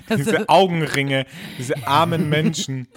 das, 0.08 0.18
Diese 0.18 0.48
Augenringe, 0.50 1.26
diese 1.58 1.86
armen 1.88 2.30
Menschen, 2.30 2.88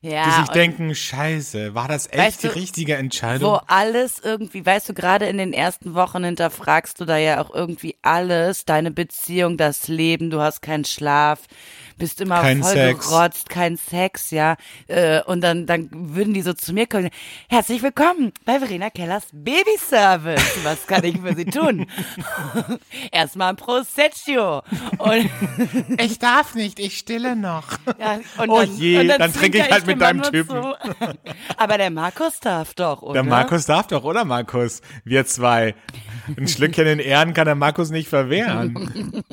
ja, 0.00 0.24
die 0.24 0.30
sich 0.42 0.48
denken, 0.50 0.94
scheiße, 0.94 1.74
war 1.74 1.88
das 1.88 2.06
echt 2.06 2.18
Weißt 2.18 2.42
die 2.42 2.48
du, 2.48 2.54
richtige 2.54 2.92
wo 2.94 2.98
Entscheidung? 2.98 3.60
alles 3.66 4.20
irgendwie, 4.22 4.64
weißt 4.64 4.88
du, 4.88 4.94
gerade 4.94 5.26
in 5.26 5.38
den 5.38 5.52
ersten 5.52 5.94
Wochen 5.94 6.24
hinterfragst 6.24 7.00
du 7.00 7.04
da 7.04 7.16
ja 7.16 7.40
auch 7.42 7.54
irgendwie 7.54 7.96
alles, 8.02 8.64
deine 8.64 8.90
Beziehung, 8.90 9.56
das 9.56 9.88
Leben, 9.88 10.30
du 10.30 10.40
hast 10.40 10.60
keinen 10.62 10.84
Schlaf, 10.84 11.46
bist 11.98 12.20
immer 12.20 12.40
Kein 12.40 12.62
voll 12.62 12.72
Sex. 12.72 13.08
gerotzt, 13.08 13.48
kein 13.50 13.76
Sex, 13.76 14.30
ja. 14.30 14.56
Äh, 14.86 15.20
Und 15.24 15.40
dann, 15.42 15.66
dann 15.66 15.88
würden 15.92 16.32
die 16.32 16.42
so 16.42 16.52
zu 16.52 16.72
mir 16.72 16.86
kommen, 16.86 17.10
herzlich 17.48 17.82
willkommen 17.82 18.32
bei 18.44 18.58
Verena 18.60 18.88
Kellers 18.90 19.24
Babyservice. 19.32 20.58
Was 20.64 20.86
kann 20.86 21.04
ich 21.04 21.20
für 21.20 21.34
Sie 21.34 21.44
tun? 21.46 21.86
Erstmal 23.12 23.50
ein 23.50 23.56
Proseccio. 23.56 24.62
Und, 24.98 25.28
Ich 26.00 26.18
darf 26.18 26.54
nicht, 26.54 26.78
ich 26.78 26.96
stille 26.98 27.34
noch. 27.36 27.64
ja, 27.98 28.20
und 28.42 28.48
Oh 28.48 28.62
je, 28.62 29.06
dann 29.06 29.32
trinke 29.32 29.58
ich 29.58 29.70
halt 29.70 29.86
mit 29.86 30.00
deinem 30.00 30.22
Typen. 30.22 30.74
Aber 31.56 31.78
der 31.78 31.90
Markus 31.90 32.38
darf 32.40 32.74
doch, 32.74 33.02
oder? 33.02 33.14
Der 33.14 33.22
Markus 33.24 33.66
darf 33.66 33.88
doch, 33.88 34.04
oder 34.04 34.24
Markus? 34.24 34.80
Wir 35.04 35.26
zwei. 35.26 35.74
Ein 36.36 36.46
Schlückchen 36.46 36.86
in 36.86 36.98
Ehren 37.00 37.34
kann 37.34 37.46
der 37.46 37.54
Markus 37.54 37.90
nicht 37.90 38.08
verwehren. 38.08 39.24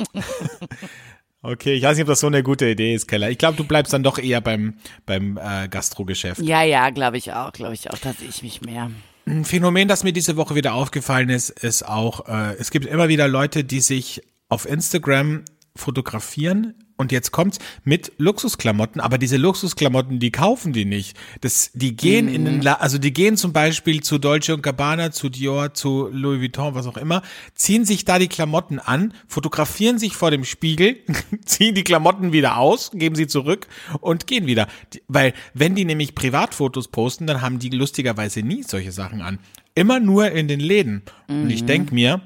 Okay, 1.46 1.76
ich 1.76 1.84
weiß 1.84 1.96
nicht, 1.96 2.04
ob 2.04 2.08
das 2.08 2.22
so 2.22 2.28
eine 2.28 2.42
gute 2.42 2.68
Idee 2.68 2.96
ist, 2.96 3.08
Keller. 3.08 3.30
Ich 3.30 3.38
glaube, 3.38 3.56
du 3.56 3.64
bleibst 3.66 3.94
dann 3.94 4.02
doch 4.02 4.18
eher 4.18 4.42
beim, 4.42 4.74
beim 5.06 5.38
äh, 5.38 5.68
Gastrogeschäft. 5.68 6.42
Ja, 6.42 6.64
ja, 6.64 6.90
glaube 6.90 7.18
ich 7.18 7.34
auch, 7.34 7.52
glaube 7.52 7.76
ich 7.76 7.92
auch, 7.92 7.98
da 8.00 8.14
sehe 8.14 8.28
ich 8.28 8.42
mich 8.42 8.62
mehr. 8.62 8.90
Ein 9.28 9.46
Phänomen, 9.46 9.88
das 9.88 10.04
mir 10.04 10.12
diese 10.12 10.38
Woche 10.38 10.56
wieder 10.56 10.74
aufgefallen 10.74 11.30
ist, 11.30 11.52
ist 11.52 11.88
auch, 11.88 12.28
äh, 12.28 12.56
es 12.56 12.72
gibt 12.72 12.88
immer 12.88 13.10
wieder 13.10 13.28
Leute, 13.28 13.64
die 13.64 13.80
sich 13.80 14.24
auf 14.50 14.68
Instagram 14.68 15.46
fotografieren 15.76 16.85
und 16.98 17.12
jetzt 17.12 17.32
kommt's 17.32 17.60
mit 17.84 18.14
Luxusklamotten, 18.18 19.02
aber 19.02 19.18
diese 19.18 19.38
Luxusklamotten, 19.38 20.20
die 20.20 20.32
kaufen 20.32 20.72
die 20.72 20.86
nicht. 20.86 21.18
Das, 21.42 21.72
die 21.74 21.96
gehen 21.96 22.28
in 22.28 22.46
den, 22.46 22.62
La 22.62 22.76
also 22.76 22.98
die 22.98 23.12
gehen 23.12 23.36
zum 23.36 23.52
Beispiel 23.52 24.02
zu 24.02 24.18
Dolce 24.18 24.54
und 24.54 24.64
Gabbana, 24.64 25.12
zu 25.12 25.30
Dior, 25.30 25.74
zu 25.74 26.10
Louis 26.12 26.40
Vuitton, 26.40 26.74
was 26.74 26.88
auch 26.88 26.98
immer, 26.98 27.22
ziehen 27.54 27.86
sich 27.86 28.06
da 28.06 28.18
die 28.18 28.30
Klamotten 28.30 28.80
an, 28.80 29.14
fotografieren 29.28 30.00
sich 30.00 30.16
vor 30.16 30.32
dem 30.32 30.46
Spiegel, 30.46 30.98
ziehen 31.46 31.76
die 31.76 31.84
Klamotten 31.84 32.32
wieder 32.32 32.58
aus, 32.58 32.92
geben 32.92 33.16
sie 33.16 33.28
zurück 33.28 33.68
und 34.00 34.26
gehen 34.28 34.46
wieder. 34.46 34.68
Weil 35.08 35.34
wenn 35.54 35.76
die 35.76 35.86
nämlich 35.86 36.16
Privatfotos 36.16 36.88
posten, 36.88 37.28
dann 37.28 37.42
haben 37.42 37.60
die 37.60 37.70
lustigerweise 37.70 38.42
nie 38.42 38.64
solche 38.64 38.92
Sachen 38.92 39.22
an. 39.22 39.40
Immer 39.74 40.00
nur 40.00 40.32
in 40.32 40.48
den 40.48 40.62
Läden. 40.62 41.04
Und 41.28 41.50
ich 41.50 41.66
denk 41.66 41.92
mir, 41.92 42.22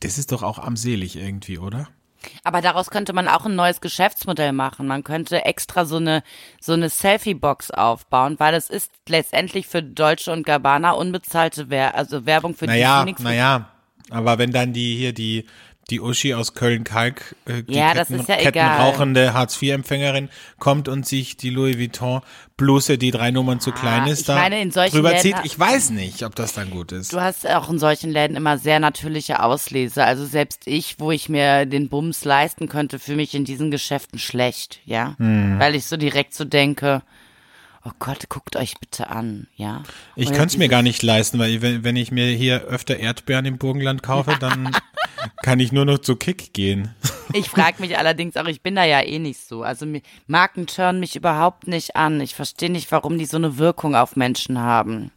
das 0.00 0.18
ist 0.18 0.32
doch 0.32 0.42
auch 0.42 0.58
armselig 0.58 1.16
irgendwie, 1.16 1.58
oder? 1.58 1.88
Aber 2.42 2.60
daraus 2.60 2.90
könnte 2.90 3.12
man 3.12 3.28
auch 3.28 3.46
ein 3.46 3.56
neues 3.56 3.80
Geschäftsmodell 3.80 4.52
machen. 4.52 4.86
Man 4.86 5.04
könnte 5.04 5.44
extra 5.44 5.84
so 5.84 5.96
eine 5.96 6.22
so 6.60 6.72
eine 6.72 6.88
Selfie-Box 6.88 7.70
aufbauen, 7.70 8.36
weil 8.38 8.54
es 8.54 8.70
ist 8.70 8.90
letztendlich 9.08 9.66
für 9.66 9.82
Deutsche 9.82 10.32
und 10.32 10.46
Gabbana 10.46 10.92
unbezahlte 10.92 11.70
Wer 11.70 11.94
also 11.94 12.26
Werbung 12.26 12.54
für 12.54 12.66
Naja, 12.66 13.00
die 13.00 13.04
nichts 13.06 13.22
naja. 13.22 13.68
Aber 14.10 14.38
wenn 14.38 14.52
dann 14.52 14.72
die 14.72 14.96
hier 14.96 15.12
die 15.12 15.46
die 15.90 16.00
Uschi 16.00 16.34
aus 16.34 16.54
Köln-Kalk, 16.54 17.36
äh, 17.46 17.62
die 17.62 17.74
Ja, 17.74 17.94
das 17.94 18.08
Ketten, 18.08 18.20
ist 18.20 18.28
ja 18.28 18.36
kettenrauchende 18.36 19.34
Hartz-IV-Empfängerin, 19.34 20.28
kommt 20.58 20.88
und 20.88 21.06
sich 21.06 21.36
die 21.36 21.50
Louis 21.50 21.78
Vuitton-Bluse, 21.78 22.98
die 22.98 23.10
drei 23.10 23.30
Nummern 23.30 23.60
zu 23.60 23.72
klein 23.72 24.06
ist, 24.06 24.28
da 24.28 24.36
meine, 24.36 24.66
drüber 24.68 25.10
Läden 25.10 25.20
zieht. 25.20 25.36
Ich 25.44 25.58
weiß 25.58 25.90
nicht, 25.90 26.22
ob 26.24 26.34
das 26.34 26.54
dann 26.54 26.70
gut 26.70 26.92
ist. 26.92 27.12
Du 27.12 27.20
hast 27.20 27.46
auch 27.48 27.70
in 27.70 27.78
solchen 27.78 28.10
Läden 28.10 28.36
immer 28.36 28.58
sehr 28.58 28.80
natürliche 28.80 29.42
Auslese. 29.42 30.04
Also 30.04 30.24
selbst 30.24 30.62
ich, 30.66 30.98
wo 30.98 31.10
ich 31.10 31.28
mir 31.28 31.66
den 31.66 31.88
Bums 31.88 32.24
leisten 32.24 32.68
könnte, 32.68 32.98
fühle 32.98 33.16
mich 33.16 33.34
in 33.34 33.44
diesen 33.44 33.70
Geschäften 33.70 34.18
schlecht, 34.18 34.80
ja. 34.84 35.14
Hm. 35.18 35.58
Weil 35.58 35.74
ich 35.74 35.86
so 35.86 35.96
direkt 35.96 36.34
so 36.34 36.44
denke, 36.44 37.02
oh 37.84 37.92
Gott, 37.98 38.28
guckt 38.28 38.56
euch 38.56 38.74
bitte 38.80 39.10
an, 39.10 39.46
ja. 39.56 39.82
Ich 40.16 40.28
könnte 40.28 40.46
es 40.46 40.56
mir 40.56 40.68
gar 40.68 40.82
nicht 40.82 41.02
leisten, 41.02 41.38
weil 41.38 41.60
wenn, 41.60 41.84
wenn 41.84 41.96
ich 41.96 42.10
mir 42.10 42.26
hier 42.28 42.62
öfter 42.62 42.96
Erdbeeren 42.96 43.44
im 43.44 43.58
Burgenland 43.58 44.02
kaufe, 44.02 44.36
dann 44.40 44.74
kann 45.42 45.60
ich 45.60 45.72
nur 45.72 45.84
noch 45.84 45.98
zu 45.98 46.16
Kick 46.16 46.52
gehen. 46.52 46.94
Ich 47.32 47.48
frage 47.50 47.80
mich 47.80 47.98
allerdings 47.98 48.36
auch, 48.36 48.46
ich 48.46 48.62
bin 48.62 48.74
da 48.74 48.84
ja 48.84 49.00
eh 49.00 49.18
nicht 49.18 49.40
so. 49.40 49.62
Also 49.62 49.86
Marken 50.26 50.66
turnen 50.66 51.00
mich 51.00 51.16
überhaupt 51.16 51.66
nicht 51.66 51.96
an. 51.96 52.20
Ich 52.20 52.34
verstehe 52.34 52.70
nicht, 52.70 52.90
warum 52.92 53.18
die 53.18 53.26
so 53.26 53.36
eine 53.36 53.58
Wirkung 53.58 53.94
auf 53.96 54.16
Menschen 54.16 54.60
haben. 54.60 55.10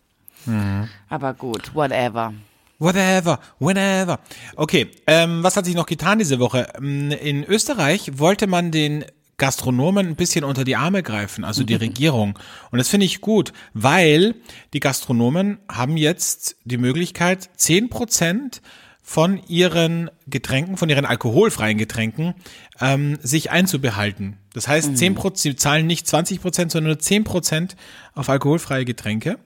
Mhm. 0.45 0.87
Aber 1.09 1.33
gut, 1.33 1.75
whatever. 1.75 2.33
Whatever, 2.79 3.39
whenever. 3.59 4.19
Okay, 4.55 4.91
ähm, 5.07 5.41
was 5.43 5.57
hat 5.57 5.65
sich 5.65 5.75
noch 5.75 5.87
getan 5.87 6.19
diese 6.19 6.39
Woche? 6.39 6.67
Ähm, 6.77 7.11
In 7.11 7.43
Österreich 7.43 8.19
wollte 8.19 8.45
man 8.45 8.71
den 8.71 9.03
Gastronomen 9.37 10.07
ein 10.07 10.15
bisschen 10.15 10.43
unter 10.43 10.63
die 10.63 10.75
Arme 10.75 11.03
greifen, 11.03 11.43
also 11.43 11.63
die 11.63 11.75
Regierung. 11.87 12.37
Und 12.71 12.77
das 12.77 12.89
finde 12.89 13.05
ich 13.05 13.21
gut, 13.21 13.51
weil 13.73 14.35
die 14.73 14.79
Gastronomen 14.79 15.57
haben 15.71 15.97
jetzt 15.97 16.55
die 16.65 16.77
Möglichkeit, 16.77 17.49
10 17.57 17.89
Prozent 17.89 18.61
von 19.09 19.39
ihren 19.47 20.11
Getränken, 20.27 20.75
von 20.75 20.89
ihren 20.89 21.05
alkoholfreien 21.05 21.77
Getränken, 21.77 22.35
ähm, 22.81 23.17
sich 23.23 23.51
einzubehalten. 23.51 24.35
Das 24.53 24.67
heißt, 24.67 24.97
10 24.97 25.15
Prozent, 25.15 25.37
sie 25.39 25.55
zahlen 25.55 25.87
nicht 25.87 26.05
20 26.05 26.41
Prozent, 26.41 26.73
sondern 26.73 26.89
nur 26.91 26.99
10 26.99 27.23
Prozent 27.23 27.77
auf 28.15 28.27
alkoholfreie 28.27 28.83
Getränke. 28.83 29.39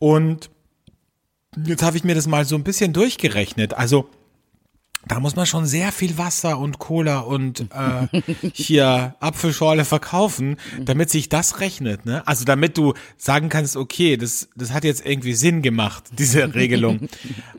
Und 0.00 0.50
Jetzt 1.66 1.82
habe 1.82 1.96
ich 1.96 2.04
mir 2.04 2.14
das 2.14 2.28
mal 2.28 2.44
so 2.44 2.54
ein 2.54 2.62
bisschen 2.62 2.92
durchgerechnet. 2.92 3.74
Also 3.74 4.08
da 5.10 5.18
muss 5.18 5.34
man 5.34 5.44
schon 5.44 5.66
sehr 5.66 5.90
viel 5.90 6.18
Wasser 6.18 6.56
und 6.56 6.78
Cola 6.78 7.18
und 7.18 7.66
äh, 7.72 8.22
hier 8.52 9.16
Apfelschorle 9.18 9.84
verkaufen, 9.84 10.56
damit 10.78 11.10
sich 11.10 11.28
das 11.28 11.58
rechnet. 11.58 12.06
Ne? 12.06 12.24
Also 12.28 12.44
damit 12.44 12.78
du 12.78 12.94
sagen 13.16 13.48
kannst, 13.48 13.76
okay, 13.76 14.16
das, 14.16 14.48
das 14.54 14.72
hat 14.72 14.84
jetzt 14.84 15.04
irgendwie 15.04 15.34
Sinn 15.34 15.62
gemacht, 15.62 16.04
diese 16.18 16.54
Regelung. 16.54 17.08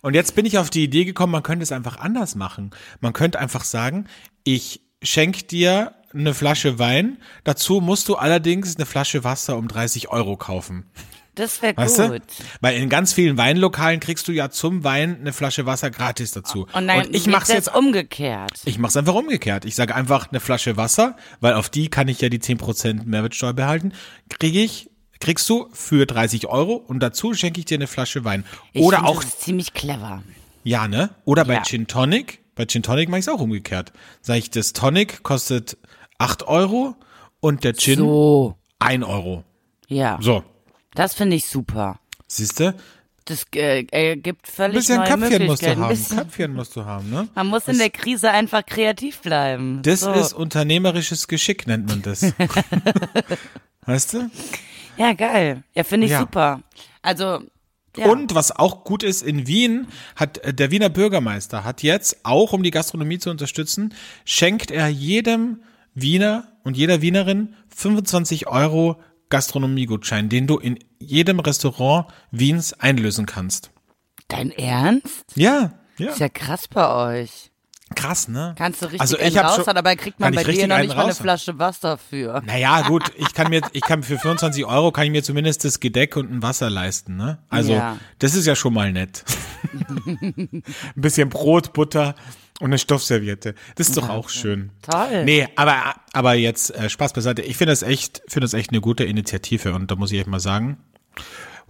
Und 0.02 0.14
jetzt 0.14 0.34
bin 0.34 0.46
ich 0.46 0.60
auf 0.60 0.70
die 0.70 0.86
Idee 0.86 1.04
gekommen, 1.04 1.34
man 1.34 1.44
könnte 1.44 1.64
es 1.64 1.74
einfach 1.74 1.98
anders 1.98 2.36
machen. 2.36 2.72
Man 3.02 3.12
könnte 3.12 3.38
einfach 3.38 3.66
sagen, 3.66 4.06
ich 4.46 4.80
schenk 5.04 5.50
dir 5.50 5.94
eine 6.14 6.34
Flasche 6.34 6.80
Wein, 6.80 7.18
dazu 7.44 7.82
musst 7.82 8.08
du 8.08 8.16
allerdings 8.16 8.78
eine 8.78 8.86
Flasche 8.86 9.26
Wasser 9.26 9.58
um 9.58 9.68
30 9.68 10.08
Euro 10.08 10.38
kaufen. 10.38 10.86
Das 11.36 11.62
wäre 11.62 11.78
Weißt 11.78 11.98
gut. 11.98 12.10
du? 12.22 12.22
Weil 12.60 12.76
in 12.82 12.90
ganz 12.90 13.14
vielen 13.14 13.38
Weinlokalen 13.38 14.00
kriegst 14.02 14.28
du 14.28 14.32
ja 14.34 14.50
zum 14.50 14.84
Wein 14.84 15.18
eine 15.22 15.32
Flasche 15.32 15.66
Wasser 15.66 15.90
gratis 15.90 16.32
dazu. 16.32 16.68
Und 16.74 16.88
dann 16.88 17.08
ich 17.14 17.24
geht 17.24 17.28
mach's 17.34 17.48
jetzt 17.48 17.74
umgekehrt. 17.74 18.52
ich 18.66 18.78
mach's 18.80 18.98
einfach 18.98 19.16
umgekehrt. 19.16 19.64
Ich 19.66 19.76
sage 19.76 19.96
einfach 19.96 20.30
eine 20.30 20.40
Flasche 20.42 20.76
Wasser, 20.76 21.16
weil 21.40 21.54
auf 21.54 21.70
die 21.70 21.88
kann 21.90 22.08
ich 22.10 22.20
ja 22.20 22.28
die 22.30 22.40
10% 22.40 23.06
Mehrwertsteuer 23.06 23.54
behalten. 23.54 23.94
Kriege 24.30 24.60
ich, 24.62 24.90
kriegst 25.22 25.50
du 25.50 25.70
für 25.72 26.06
30 26.06 26.48
Euro 26.48 26.74
und 26.76 27.00
dazu 27.00 27.34
schenke 27.34 27.60
ich 27.60 27.66
dir 27.66 27.76
eine 27.78 27.88
Flasche 27.88 28.26
Wein. 28.26 28.44
Ich 28.74 28.82
Oder 28.84 29.06
auch, 29.06 29.24
Das 29.24 29.34
ist 29.34 29.42
ziemlich 29.42 29.74
clever. 29.74 30.24
ja, 30.64 30.88
ne? 30.90 31.12
Oder 31.24 31.46
bei 31.46 31.54
Ja. 31.56 31.64
Gin 31.64 31.88
Tonic. 31.88 32.40
Bei 32.56 32.66
Gin 32.66 32.84
Tonic 32.84 33.08
mache 33.08 33.20
ich 33.20 33.26
es 33.28 33.30
auch 33.30 33.40
umgekehrt. 33.40 33.94
Sag 34.22 34.36
ich, 34.38 34.50
das 34.50 34.74
Tonic 34.74 35.24
kostet 35.24 35.78
8 36.18 36.44
Euro 36.44 36.96
und 37.40 37.64
der 37.64 37.74
Gin 37.74 38.00
So. 38.00 38.58
1 38.80 39.06
Euro. 39.06 39.46
Ja. 39.88 40.18
So. 40.22 40.44
Das 40.96 41.14
finde 41.14 41.36
ich 41.36 41.48
super. 41.48 42.00
Siehste? 42.28 42.76
Das 43.26 43.46
äh, 43.56 43.86
äh, 43.92 44.16
gibt 44.18 44.48
Ein 44.48 44.52
völlig 44.52 44.76
bisschen 44.78 44.98
neue 44.98 45.08
Köpfchen 45.08 45.46
musst 45.46 45.62
du 45.64 45.78
haben. 45.78 46.08
Köpfchen 46.18 46.54
musst 46.54 46.76
du 46.76 46.86
haben, 46.86 47.10
ne? 47.10 47.28
Man 47.36 47.48
muss 47.48 47.68
in 47.68 47.78
der 47.78 47.90
Krise 47.92 48.32
einfach 48.32 48.66
kreativ 48.66 49.20
bleiben. 49.20 49.82
Das 49.84 50.02
so. 50.02 50.12
ist 50.12 50.34
unternehmerisches 50.34 51.28
Geschick, 51.28 51.68
nennt 51.68 51.88
man 51.88 52.02
das. 52.02 52.24
weißt 53.86 54.14
du? 54.16 54.32
Ja, 54.98 55.14
geil. 55.14 55.64
Ja, 55.74 55.84
finde 55.84 56.06
ich 56.06 56.12
Ja. 56.12 56.20
super. 56.20 56.62
Also, 57.02 57.40
ja. 57.96 58.08
Und 58.08 58.34
was 58.34 58.52
auch 58.52 58.84
gut 58.84 59.04
ist, 59.04 59.22
in 59.22 59.48
Wien 59.48 59.88
hat 60.16 60.40
äh, 60.40 60.54
der 60.54 60.72
Wiener 60.72 60.90
Bürgermeister 60.90 61.64
hat 61.64 61.84
jetzt, 61.84 62.18
auch 62.24 62.54
um 62.54 62.64
die 62.64 62.72
Gastronomie 62.72 63.20
zu 63.20 63.30
unterstützen, 63.30 63.94
schenkt 64.26 64.72
er 64.72 64.88
jedem 64.88 65.62
Wiener 65.94 66.48
und 66.64 66.76
jeder 66.78 67.02
Wienerin 67.02 67.56
25 67.76 68.48
Euro 68.48 68.98
Gastronomiegutschein, 69.32 70.30
den 70.30 70.46
du 70.46 70.58
in 70.58 70.78
jedem 71.00 71.40
Restaurant 71.40 72.06
Wiens 72.30 72.74
einlösen 72.74 73.26
kannst. 73.26 73.72
Dein 74.28 74.52
Ernst? 74.52 75.26
Ja, 75.36 75.80
ja. 75.98 76.12
Ist 76.12 76.20
ja 76.20 76.30
krass 76.30 76.68
bei 76.68 77.22
euch. 77.22 77.51
Krass, 77.96 78.28
ne? 78.28 78.56
Kannst 78.58 78.82
du 78.82 78.86
richtig 78.86 79.02
Also 79.02 79.18
ich 79.18 79.38
hab 79.38 79.50
schon- 79.50 79.60
raushauen, 79.60 79.78
aber 79.78 79.96
kriegt 79.96 80.20
man 80.20 80.34
bei 80.34 80.44
dir 80.44 80.68
noch 80.68 80.78
nicht 80.80 80.96
mal 80.96 81.04
eine. 81.06 81.14
Flasche 81.16 81.60
Wasser 81.60 81.98
für. 81.98 82.42
Naja, 82.46 82.82
gut, 82.88 83.12
ich 83.18 83.34
kann 83.34 83.50
mir, 83.50 83.62
ich 83.74 83.82
kann 83.82 84.02
für 84.04 84.18
25 84.18 84.66
Euro 84.66 84.92
kann 84.92 85.06
ich 85.06 85.12
mir 85.12 85.24
zumindest 85.24 85.66
das 85.66 85.80
Gedeck 85.80 86.16
und 86.16 86.32
ein 86.32 86.42
Wasser 86.42 86.70
leisten, 86.70 87.16
ne? 87.18 87.40
Also, 87.50 87.74
Ja. 87.74 87.98
das 88.20 88.34
ist 88.36 88.46
ja 88.46 88.56
schon 88.56 88.74
mal 88.74 88.92
nett. 88.92 89.24
ein 90.06 90.64
bisschen 90.96 91.30
Brot, 91.30 91.74
Butter 91.74 92.16
und 92.60 92.68
eine 92.68 92.78
Stoffserviette. 92.78 93.56
Das 93.76 93.88
ist 93.90 93.98
doch 93.98 94.10
auch 94.10 94.30
schön. 94.30 94.72
Toll. 94.82 95.26
Nee, 95.26 95.48
aber, 95.56 95.96
aber 96.14 96.34
jetzt, 96.36 96.74
äh, 96.76 96.90
Spaß 96.90 97.14
beiseite. 97.14 97.42
Ich 97.42 97.58
finde 97.58 97.72
das 97.72 97.84
echt, 97.84 98.22
finde 98.28 98.46
das 98.46 98.54
echt 98.54 98.72
eine 98.72 98.82
gute 98.82 99.04
Initiative 99.04 99.74
und 99.74 99.90
da 99.92 99.96
muss 99.96 100.12
ich 100.12 100.20
echt 100.20 100.28
mal 100.28 100.40
sagen, 100.40 100.78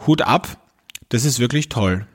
Hut 0.06 0.22
ab. 0.22 0.48
Das 1.10 1.26
ist 1.26 1.40
wirklich 1.40 1.68
toll. 1.70 2.06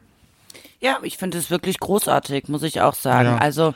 Ja, 0.86 0.98
ich 1.02 1.16
finde 1.16 1.36
es 1.38 1.50
wirklich 1.50 1.80
großartig, 1.80 2.46
muss 2.46 2.62
ich 2.62 2.80
auch 2.80 2.94
sagen. 2.94 3.30
Ja. 3.30 3.38
Also 3.38 3.74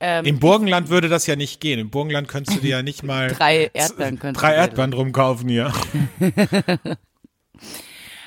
ähm, 0.00 0.24
Im 0.24 0.40
Burgenland 0.40 0.88
würde 0.88 1.08
das 1.08 1.28
ja 1.28 1.36
nicht 1.36 1.60
gehen. 1.60 1.78
Im 1.78 1.90
Burgenland 1.90 2.26
könntest 2.26 2.56
du 2.56 2.60
dir 2.62 2.70
ja 2.70 2.82
nicht 2.82 3.04
mal 3.04 3.28
drei 3.38 3.70
Erdbeeren 3.72 4.18
drei 4.34 4.54
Erdbeeren 4.54 4.90
drum 4.90 5.12
kaufen 5.12 5.48
hier. 5.48 5.72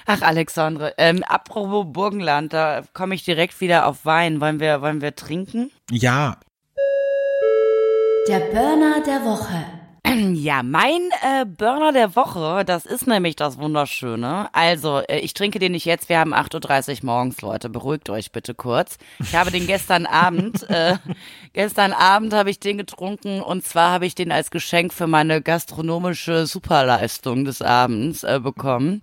Ach, 0.05 0.21
Alexandre, 0.21 0.93
ähm, 0.97 1.23
apropos 1.23 1.85
Burgenland, 1.89 2.53
da 2.53 2.83
komme 2.93 3.15
ich 3.15 3.25
direkt 3.25 3.59
wieder 3.59 3.85
auf 3.85 4.05
Wein. 4.05 4.39
Wollen 4.39 4.61
wir, 4.61 4.81
wollen 4.81 5.01
wir 5.01 5.13
trinken? 5.13 5.69
Ja, 5.91 6.38
Der 8.27 8.39
Burner 8.39 9.01
der 9.05 9.25
Woche. 9.25 9.80
Ja, 10.34 10.63
mein 10.63 11.10
äh, 11.24 11.46
Burner 11.46 11.91
der 11.91 12.15
Woche, 12.15 12.63
das 12.65 12.86
ist 12.86 13.08
nämlich 13.08 13.36
das 13.36 13.58
Wunderschöne. 13.58 14.50
Also, 14.53 15.00
äh, 15.00 15.20
ich 15.20 15.34
trinke 15.34 15.60
den 15.60 15.74
nicht 15.74 15.86
jetzt, 15.86 16.10
wir 16.10 16.20
haben 16.20 16.34
8.30 16.34 17.00
Uhr 17.01 17.05
morgens, 17.05 17.41
Leute. 17.41 17.70
Beruhigt 17.70 18.10
euch 18.10 18.31
bitte 18.31 18.53
kurz. 18.53 18.98
Ich 19.20 19.36
habe 19.36 19.51
den 19.51 19.67
gestern 19.67 20.05
Abend, 20.08 20.70
äh, 20.70 20.98
gestern 21.53 21.93
Abend 21.93 22.34
habe 22.34 22.50
ich 22.50 22.60
den 22.60 22.77
getrunken 22.77 23.41
und 23.41 23.63
zwar 23.63 23.91
habe 23.91 24.05
ich 24.05 24.15
den 24.15 24.31
als 24.31 24.51
Geschenk 24.51 24.93
für 24.93 25.08
meine 25.08 25.41
gastronomische 25.41 26.46
Superleistung 26.48 27.46
des 27.46 27.62
Abends 27.62 28.24
äh, 28.24 28.39
bekommen 28.41 29.01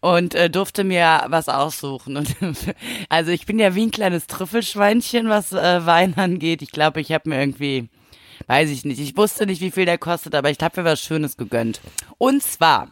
und 0.00 0.34
äh, 0.34 0.50
durfte 0.50 0.84
mir 0.84 1.24
was 1.28 1.48
aussuchen. 1.48 2.16
Und 2.16 2.34
also 3.08 3.30
ich 3.30 3.46
bin 3.46 3.58
ja 3.58 3.74
wie 3.74 3.86
ein 3.86 3.90
kleines 3.90 4.26
Trüffelschweinchen, 4.26 5.28
was 5.28 5.52
äh, 5.52 5.86
Wein 5.86 6.14
angeht. 6.16 6.62
Ich 6.62 6.72
glaube, 6.72 7.00
ich 7.00 7.12
habe 7.12 7.28
mir 7.28 7.40
irgendwie 7.40 7.88
Weiß 8.46 8.70
ich 8.70 8.84
nicht. 8.84 9.00
Ich 9.00 9.16
wusste 9.16 9.46
nicht, 9.46 9.60
wie 9.60 9.70
viel 9.70 9.84
der 9.84 9.98
kostet, 9.98 10.34
aber 10.34 10.50
ich 10.50 10.58
habe 10.60 10.80
mir 10.80 10.90
was 10.90 11.00
Schönes 11.00 11.36
gegönnt. 11.36 11.80
Und 12.18 12.42
zwar, 12.42 12.88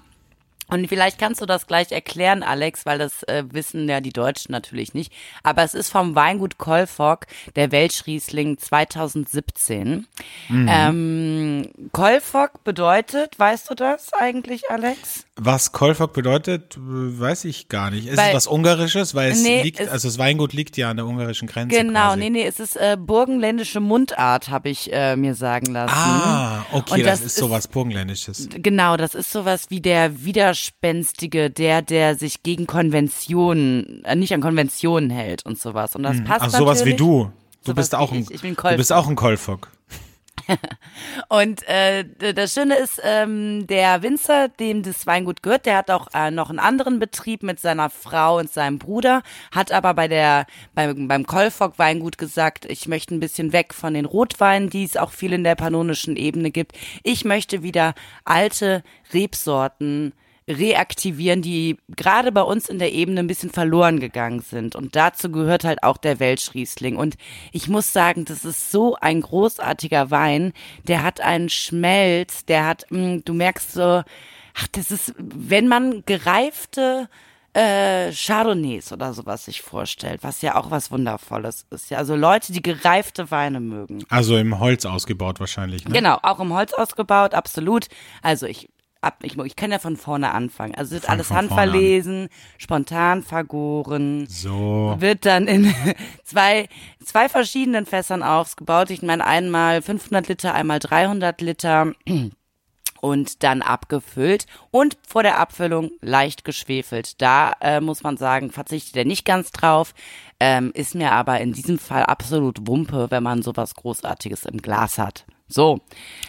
und 0.70 0.88
vielleicht 0.88 1.18
kannst 1.18 1.40
du 1.40 1.46
das 1.46 1.66
gleich 1.66 1.92
erklären, 1.92 2.42
Alex, 2.42 2.86
weil 2.86 2.98
das 2.98 3.22
äh, 3.24 3.44
wissen 3.50 3.88
ja 3.88 4.00
die 4.00 4.12
Deutschen 4.12 4.52
natürlich 4.52 4.94
nicht. 4.94 5.12
Aber 5.42 5.62
es 5.62 5.74
ist 5.74 5.90
vom 5.90 6.14
Weingut 6.14 6.58
Kolfog, 6.58 7.26
der 7.56 7.72
Welschriesling 7.72 8.58
2017. 8.58 10.06
Ähm, 10.50 11.68
Kolfog 11.92 12.64
bedeutet, 12.64 13.38
weißt 13.38 13.70
du 13.70 13.74
das 13.74 14.12
eigentlich, 14.12 14.70
Alex? 14.70 15.24
was 15.42 15.72
Kolfok 15.72 16.12
bedeutet, 16.12 16.76
äh, 16.76 16.80
weiß 16.80 17.46
ich 17.46 17.68
gar 17.68 17.90
nicht. 17.90 18.06
Ist 18.08 18.18
Weil- 18.18 18.28
es 18.28 18.34
was 18.34 18.46
Ungarisches? 18.46 19.14
Weil 19.14 19.32
es 19.32 19.42
Nee, 19.42 19.62
liegt, 19.62 19.80
es- 19.80 19.88
also 19.88 20.06
das 20.08 20.18
Weingut 20.18 20.52
liegt 20.52 20.76
ja 20.76 20.90
an 20.90 20.98
der 20.98 21.06
ungarischen 21.06 21.48
Grenze. 21.48 21.74
Genau, 21.78 22.08
quasi. 22.08 22.18
nee, 22.20 22.30
nee, 22.30 22.44
es 22.46 22.60
ist 22.60 22.76
äh, 22.76 22.98
burgenländische 23.00 23.80
Mundart, 23.80 24.50
habe 24.50 24.68
ich 24.68 24.92
äh, 24.92 25.16
mir 25.16 25.34
sagen 25.34 25.72
lassen. 25.72 25.94
Ah, 25.96 26.66
okay, 26.72 26.94
Und 27.00 27.06
das, 27.06 27.20
das 27.20 27.26
ist 27.28 27.36
sowas 27.36 27.68
Burgenländisches. 27.68 28.48
Genau, 28.52 28.98
das 28.98 29.14
ist 29.14 29.32
sowas 29.32 29.66
wie 29.70 29.80
der 29.80 30.22
Widerspenstige, 30.61 31.50
der, 31.50 31.83
der 31.83 32.17
sich 32.17 32.43
gegen 32.43 32.67
Konventionen, 32.67 34.05
äh, 34.05 34.14
nicht 34.14 34.35
an 34.35 34.40
Konventionen 34.40 35.11
hält 35.11 35.45
und 35.47 35.59
sowas. 35.59 35.97
Und 35.97 36.02
das 36.02 36.23
passt 36.25 36.43
Ach, 36.43 36.50
sowas 36.50 36.85
wie 36.85 36.95
du. 36.95 37.31
Du 37.64 37.75
bist 37.75 37.95
auch 37.95 38.12
ein, 38.12 38.26
ich. 38.31 38.43
Ich 38.43 38.57
du 38.57 38.76
bist 38.76 38.93
auch 38.93 39.09
ein 39.09 39.17
Kolfok. 39.17 39.71
Und 41.29 41.69
äh, 41.69 42.05
das 42.35 42.55
Schöne 42.55 42.76
ist, 42.76 43.00
ähm, 43.05 43.67
der 43.67 44.02
Winzer, 44.02 44.49
dem 44.49 44.83
das 44.83 45.07
Weingut 45.07 45.43
gehört, 45.43 45.67
der 45.67 45.76
hat 45.76 45.90
auch 45.90 46.09
äh, 46.14 46.31
noch 46.31 46.49
einen 46.49 46.59
anderen 46.59 46.99
Betrieb 46.99 47.43
mit 47.43 47.61
seiner 47.61 47.90
Frau 47.90 48.38
und 48.38 48.50
seinem 48.50 48.79
Bruder, 48.79 49.23
hat 49.52 49.71
aber 49.71 49.93
bei 49.93 50.09
der 50.09 50.47
beim, 50.75 51.09
beim 51.09 51.26
Kolfog 51.26 51.79
Weingut 51.79 52.17
gesagt, 52.17 52.64
ich 52.64 52.88
möchte 52.88 53.14
ein 53.14 53.21
bisschen 53.21 53.52
weg 53.52 53.75
von 53.75 53.93
den 53.93 54.07
Rotweinen, 54.07 54.71
die 54.71 54.85
es 54.85 54.97
auch 54.97 55.11
viel 55.11 55.35
in 55.35 55.45
der 55.45 55.57
pannonischen 55.57 56.17
Ebene 56.17 56.50
gibt. 56.50 56.73
Ich 57.02 57.25
möchte 57.25 57.62
wieder 57.62 57.95
alte 58.25 58.83
Rebsorten 59.12 60.14
reaktivieren, 60.50 61.42
die 61.42 61.78
gerade 61.97 62.33
bei 62.33 62.42
uns 62.42 62.69
in 62.69 62.78
der 62.78 62.92
Ebene 62.92 63.21
ein 63.21 63.26
bisschen 63.26 63.50
verloren 63.50 64.00
gegangen 64.00 64.40
sind. 64.40 64.75
Und 64.75 64.97
dazu 64.97 65.30
gehört 65.30 65.64
halt 65.64 65.83
auch 65.83 65.97
der 65.97 66.21
Welschriesling. 66.21 66.97
Und 66.97 67.16
ich 67.52 67.69
muss 67.69 67.92
sagen, 67.92 68.25
das 68.25 68.45
ist 68.45 68.71
so 68.71 68.97
ein 69.00 69.21
großartiger 69.21 70.11
Wein. 70.11 70.52
Der 70.87 71.02
hat 71.02 71.21
einen 71.21 71.49
Schmelz, 71.49 72.45
der 72.45 72.66
hat, 72.66 72.87
mh, 72.90 73.21
du 73.25 73.35
merkst 73.35 73.73
so, 73.73 74.02
ach, 74.54 74.66
das 74.73 74.90
ist, 74.90 75.14
wenn 75.16 75.69
man 75.69 76.02
gereifte 76.07 77.09
äh, 77.52 78.12
Chardonnays 78.12 78.92
oder 78.92 79.12
sowas 79.12 79.45
sich 79.45 79.62
vorstellt, 79.62 80.22
was 80.22 80.40
ja 80.42 80.57
auch 80.57 80.70
was 80.70 80.90
Wundervolles 80.90 81.66
ist. 81.70 81.90
Ja, 81.90 81.98
also 81.98 82.14
Leute, 82.14 82.53
die 82.53 82.62
gereifte 82.62 83.31
Weine 83.31 83.61
mögen. 83.61 84.05
Also 84.09 84.37
im 84.37 84.61
Holz 84.61 84.85
ausgebaut 84.85 85.40
wahrscheinlich. 85.40 85.85
Ne? 85.85 85.92
Genau, 85.92 86.18
auch 86.22 86.38
im 86.38 86.53
Holz 86.53 86.72
ausgebaut, 86.72 87.35
absolut. 87.35 87.88
Also 88.22 88.46
ich 88.46 88.68
ab, 89.02 89.18
ich, 89.22 89.36
ich 89.38 89.56
kann 89.56 89.70
ja 89.72 89.78
von 89.78 89.96
vorne 89.96 90.32
anfangen. 90.32 90.74
Also 90.74 90.88
es 90.88 90.92
wird 90.92 91.04
Fang 91.04 91.14
alles 91.14 91.30
handverlesen, 91.30 92.28
spontan 92.58 93.22
vergoren, 93.22 94.26
So. 94.28 94.96
wird 94.98 95.24
dann 95.26 95.46
in 95.46 95.72
zwei, 96.24 96.68
zwei 97.04 97.28
verschiedenen 97.28 97.86
Fässern 97.86 98.22
ausgebaut. 98.22 98.90
Ich 98.90 99.02
meine 99.02 99.26
einmal 99.26 99.82
500 99.82 100.28
Liter, 100.28 100.54
einmal 100.54 100.78
300 100.80 101.40
Liter 101.40 101.92
und 103.00 103.42
dann 103.42 103.62
abgefüllt 103.62 104.44
und 104.70 104.98
vor 105.08 105.22
der 105.22 105.38
Abfüllung 105.38 105.90
leicht 106.02 106.44
geschwefelt. 106.44 107.20
Da 107.22 107.52
äh, 107.60 107.80
muss 107.80 108.02
man 108.02 108.18
sagen, 108.18 108.50
verzichtet 108.50 108.96
er 108.96 109.04
nicht 109.06 109.24
ganz 109.24 109.50
drauf, 109.52 109.94
ähm, 110.38 110.70
ist 110.74 110.94
mir 110.94 111.12
aber 111.12 111.40
in 111.40 111.52
diesem 111.54 111.78
Fall 111.78 112.02
absolut 112.04 112.66
Wumpe, 112.66 113.06
wenn 113.10 113.22
man 113.22 113.40
sowas 113.42 113.74
Großartiges 113.74 114.44
im 114.44 114.58
Glas 114.58 114.98
hat. 114.98 115.24
So, 115.48 115.80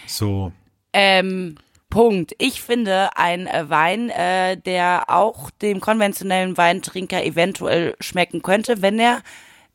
So. 0.08 0.54
ähm, 0.94 1.56
Punkt. 1.92 2.34
Ich 2.40 2.62
finde 2.62 3.16
ein 3.16 3.46
äh, 3.46 3.70
Wein, 3.70 4.10
äh, 4.10 4.58
der 4.58 5.06
auch 5.10 5.52
dem 5.52 5.80
konventionellen 5.80 6.58
Weintrinker 6.58 7.24
eventuell 7.24 7.96
schmecken 8.00 8.42
könnte, 8.42 8.82
wenn 8.82 8.98
er 8.98 9.22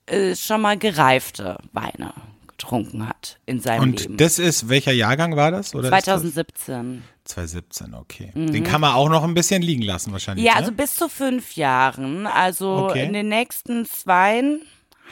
äh, 0.06 0.34
schon 0.34 0.60
mal 0.60 0.76
gereifte 0.76 1.58
Weine 1.72 2.12
getrunken 2.48 3.08
hat 3.08 3.38
in 3.46 3.60
seinem 3.60 3.92
Leben. 3.92 4.12
Und 4.12 4.20
das 4.20 4.38
ist, 4.38 4.68
welcher 4.68 4.92
Jahrgang 4.92 5.36
war 5.36 5.50
das? 5.50 5.74
Oder 5.74 5.84
ist 5.84 6.04
2017. 6.04 7.02
das 7.22 7.34
2017, 7.34 7.94
okay. 7.94 8.32
Den 8.34 8.64
kann 8.64 8.80
man 8.80 8.94
auch 8.94 9.08
noch 9.08 9.24
ein 9.24 9.34
bisschen 9.34 9.62
liegen 9.62 9.82
lassen 9.82 10.12
wahrscheinlich. 10.12 10.46
Ja, 10.46 10.54
ne? 10.54 10.60
also 10.60 10.72
bis 10.72 10.96
zu 10.96 11.08
fünf 11.08 11.56
Jahren. 11.56 12.26
Also 12.26 12.86
Okay. 12.86 13.04
in 13.04 13.12
den 13.12 13.28
nächsten 13.28 13.84
zweien 13.84 14.62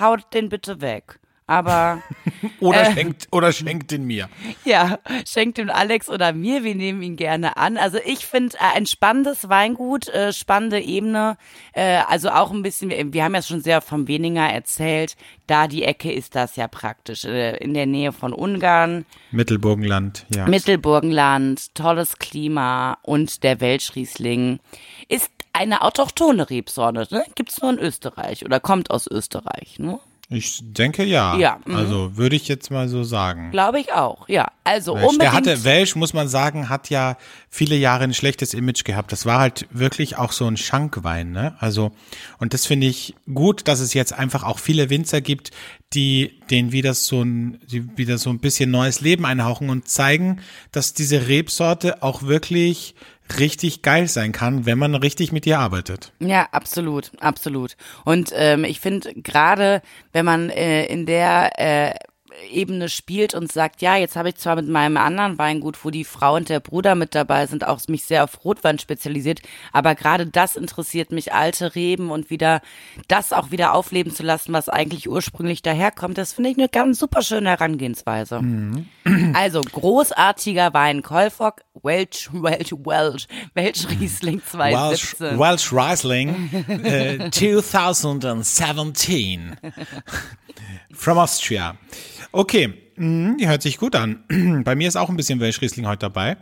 haut 0.00 0.32
den 0.32 0.48
bitte 0.48 0.80
weg. 0.80 1.20
Aber 1.46 2.02
oder, 2.60 2.88
äh, 2.88 2.94
schenkt, 2.94 3.28
oder 3.30 3.52
schenkt 3.52 3.90
den 3.90 4.04
mir. 4.04 4.30
Ja, 4.64 4.98
schenkt 5.28 5.58
den 5.58 5.68
Alex 5.68 6.08
oder 6.08 6.32
mir, 6.32 6.64
wir 6.64 6.74
nehmen 6.74 7.02
ihn 7.02 7.16
gerne 7.16 7.58
an. 7.58 7.76
Also 7.76 7.98
ich 8.04 8.24
finde 8.24 8.56
äh, 8.56 8.76
ein 8.76 8.86
spannendes 8.86 9.50
Weingut, 9.50 10.08
äh, 10.08 10.32
spannende 10.32 10.80
Ebene, 10.80 11.36
äh, 11.74 11.98
also 12.08 12.30
auch 12.30 12.50
ein 12.50 12.62
bisschen, 12.62 12.88
wir, 12.88 13.12
wir 13.12 13.24
haben 13.24 13.34
ja 13.34 13.42
schon 13.42 13.60
sehr 13.60 13.82
vom 13.82 14.08
Weniger 14.08 14.48
erzählt, 14.48 15.16
da 15.46 15.68
die 15.68 15.82
Ecke 15.82 16.10
ist 16.10 16.34
das 16.34 16.56
ja 16.56 16.66
praktisch, 16.66 17.26
äh, 17.26 17.58
in 17.58 17.74
der 17.74 17.86
Nähe 17.86 18.12
von 18.12 18.32
Ungarn, 18.32 19.04
Mittelburgenland, 19.30 20.24
ja. 20.34 20.46
Mittelburgenland, 20.46 21.74
tolles 21.74 22.18
Klima 22.18 22.96
und 23.02 23.42
der 23.42 23.60
Welschriesling 23.60 24.60
ist 25.08 25.30
eine 25.52 25.82
autochthone 25.82 26.48
Rebsorte, 26.48 27.06
ne? 27.14 27.24
gibt's 27.34 27.60
nur 27.60 27.72
in 27.72 27.78
Österreich 27.78 28.46
oder 28.46 28.60
kommt 28.60 28.90
aus 28.90 29.06
Österreich, 29.06 29.78
ne? 29.78 30.00
Ich 30.34 30.60
denke 30.62 31.04
ja. 31.04 31.36
Ja, 31.36 31.58
mhm. 31.64 31.74
Also 31.74 32.16
würde 32.16 32.36
ich 32.36 32.48
jetzt 32.48 32.70
mal 32.70 32.88
so 32.88 33.04
sagen. 33.04 33.50
Glaube 33.50 33.80
ich 33.80 33.92
auch, 33.92 34.28
ja. 34.28 34.48
Also 34.64 34.94
Welsch. 34.94 35.02
unbedingt. 35.04 35.22
Der 35.22 35.32
hatte, 35.32 35.64
Welsch, 35.64 35.94
muss 35.96 36.14
man 36.14 36.28
sagen, 36.28 36.68
hat 36.68 36.90
ja 36.90 37.16
viele 37.50 37.76
Jahre 37.76 38.04
ein 38.04 38.14
schlechtes 38.14 38.54
Image 38.54 38.84
gehabt. 38.84 39.12
Das 39.12 39.26
war 39.26 39.38
halt 39.38 39.66
wirklich 39.70 40.16
auch 40.16 40.32
so 40.32 40.46
ein 40.46 40.56
Schankwein, 40.56 41.32
ne? 41.32 41.54
Also, 41.60 41.92
und 42.38 42.54
das 42.54 42.66
finde 42.66 42.86
ich 42.86 43.14
gut, 43.32 43.68
dass 43.68 43.80
es 43.80 43.94
jetzt 43.94 44.12
einfach 44.12 44.42
auch 44.42 44.58
viele 44.58 44.90
Winzer 44.90 45.20
gibt, 45.20 45.50
die 45.92 46.40
denen 46.50 46.72
wieder 46.72 46.94
so 46.94 47.22
ein, 47.22 47.60
die 47.70 47.96
wieder 47.96 48.18
so 48.18 48.30
ein 48.30 48.40
bisschen 48.40 48.70
neues 48.70 49.00
Leben 49.00 49.24
einhauchen 49.26 49.70
und 49.70 49.88
zeigen, 49.88 50.40
dass 50.72 50.94
diese 50.94 51.28
Rebsorte 51.28 52.02
auch 52.02 52.22
wirklich 52.22 52.94
richtig 53.38 53.82
geil 53.82 54.08
sein 54.08 54.32
kann, 54.32 54.66
wenn 54.66 54.78
man 54.78 54.94
richtig 54.94 55.32
mit 55.32 55.46
ihr 55.46 55.58
arbeitet. 55.58 56.12
Ja, 56.20 56.48
absolut, 56.52 57.12
absolut. 57.20 57.76
Und 58.04 58.32
ähm, 58.34 58.64
ich 58.64 58.80
finde 58.80 59.14
gerade, 59.14 59.82
wenn 60.12 60.24
man 60.24 60.50
äh, 60.50 60.86
in 60.86 61.06
der 61.06 61.52
äh, 61.58 61.94
Ebene 62.50 62.88
spielt 62.88 63.34
und 63.34 63.50
sagt, 63.50 63.82
ja, 63.82 63.96
jetzt 63.96 64.16
habe 64.16 64.30
ich 64.30 64.36
zwar 64.36 64.56
mit 64.56 64.68
meinem 64.68 64.96
anderen 64.96 65.38
Weingut, 65.38 65.84
wo 65.84 65.90
die 65.90 66.04
Frau 66.04 66.36
und 66.36 66.48
der 66.48 66.60
Bruder 66.60 66.94
mit 66.94 67.14
dabei 67.14 67.46
sind, 67.46 67.66
auch 67.66 67.80
mich 67.88 68.04
sehr 68.04 68.24
auf 68.24 68.44
Rotwein 68.44 68.78
spezialisiert, 68.78 69.40
aber 69.72 69.94
gerade 69.94 70.26
das 70.26 70.56
interessiert 70.56 71.12
mich, 71.12 71.32
alte 71.32 71.74
Reben 71.74 72.10
und 72.10 72.30
wieder 72.30 72.60
das 73.08 73.32
auch 73.32 73.50
wieder 73.50 73.74
aufleben 73.74 74.14
zu 74.14 74.22
lassen, 74.22 74.52
was 74.52 74.68
eigentlich 74.68 75.08
ursprünglich 75.08 75.62
daherkommt, 75.62 76.18
das 76.18 76.32
finde 76.32 76.50
ich 76.50 76.58
eine 76.58 76.68
ganz 76.68 76.98
super 76.98 77.22
schöne 77.22 77.50
Herangehensweise. 77.50 78.40
Also 79.34 79.60
großartiger 79.60 80.72
Wein, 80.74 81.02
Kolfog, 81.02 81.62
Welch, 81.82 82.28
Welch, 82.32 82.72
Welch, 82.72 83.26
Welch 83.54 83.88
Riesling 83.90 84.40
Welsh, 84.52 85.16
2017. 85.16 85.38
Welsh 85.38 85.72
Riesling 85.72 86.50
äh, 86.84 87.30
2017 87.60 89.56
from 90.92 91.18
Austria. 91.18 91.76
Okay, 92.34 92.74
mhm, 92.96 93.36
die 93.38 93.48
hört 93.48 93.62
sich 93.62 93.78
gut 93.78 93.94
an. 93.94 94.24
Bei 94.64 94.74
mir 94.74 94.88
ist 94.88 94.96
auch 94.96 95.08
ein 95.08 95.16
bisschen 95.16 95.40
Welsh 95.40 95.60
Riesling 95.60 95.86
heute 95.86 96.00
dabei, 96.00 96.36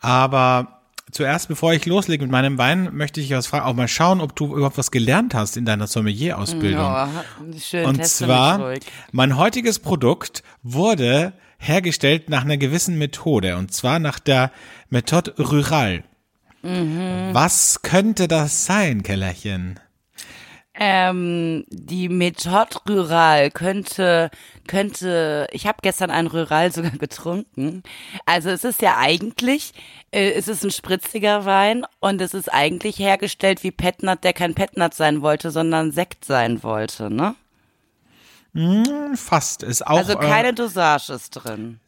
aber 0.00 0.82
zuerst, 1.12 1.48
bevor 1.48 1.72
ich 1.72 1.86
loslege 1.86 2.24
mit 2.24 2.32
meinem 2.32 2.58
Wein, 2.58 2.90
möchte 2.92 3.20
ich 3.20 3.30
was 3.30 3.46
fragen, 3.46 3.64
auch 3.64 3.74
mal 3.74 3.88
schauen, 3.88 4.20
ob 4.20 4.34
du 4.34 4.56
überhaupt 4.56 4.78
was 4.78 4.90
gelernt 4.90 5.34
hast 5.34 5.56
in 5.56 5.64
deiner 5.64 5.86
Sommelier-Ausbildung. 5.86 6.80
Ja, 6.80 7.08
schön, 7.58 7.86
Und 7.86 8.04
zwar, 8.04 8.74
mein 9.12 9.36
heutiges 9.36 9.78
Produkt 9.78 10.42
wurde 10.62 11.32
hergestellt 11.58 12.28
nach 12.28 12.44
einer 12.44 12.56
gewissen 12.56 12.98
Methode, 12.98 13.56
und 13.56 13.72
zwar 13.72 13.98
nach 13.98 14.18
der 14.18 14.50
Methode 14.90 15.34
Rural. 15.38 16.04
Mhm. 16.62 17.30
Was 17.32 17.82
könnte 17.82 18.28
das 18.28 18.66
sein, 18.66 19.02
Kellerchen? 19.02 19.78
Ähm, 20.78 21.64
die 21.68 22.08
Methode 22.08 22.78
Rural 22.88 23.50
könnte, 23.50 24.30
könnte, 24.66 25.46
ich 25.50 25.66
habe 25.66 25.78
gestern 25.80 26.10
einen 26.10 26.28
Rural 26.28 26.70
sogar 26.72 26.90
getrunken. 26.90 27.82
Also 28.26 28.50
es 28.50 28.62
ist 28.64 28.82
ja 28.82 28.96
eigentlich, 28.98 29.72
äh, 30.10 30.32
es 30.32 30.48
ist 30.48 30.64
ein 30.64 30.70
spritziger 30.70 31.46
Wein 31.46 31.86
und 32.00 32.20
es 32.20 32.34
ist 32.34 32.52
eigentlich 32.52 32.98
hergestellt 32.98 33.62
wie 33.62 33.70
Petnat, 33.70 34.22
der 34.24 34.34
kein 34.34 34.54
Petnat 34.54 34.94
sein 34.94 35.22
wollte, 35.22 35.50
sondern 35.50 35.92
Sekt 35.92 36.24
sein 36.24 36.62
wollte, 36.62 37.10
ne? 37.10 37.34
Fast. 39.16 39.62
Ist 39.62 39.86
auch. 39.86 39.98
Also 39.98 40.16
keine 40.16 40.54
Dosage 40.54 41.12
ist 41.12 41.30
drin. 41.30 41.78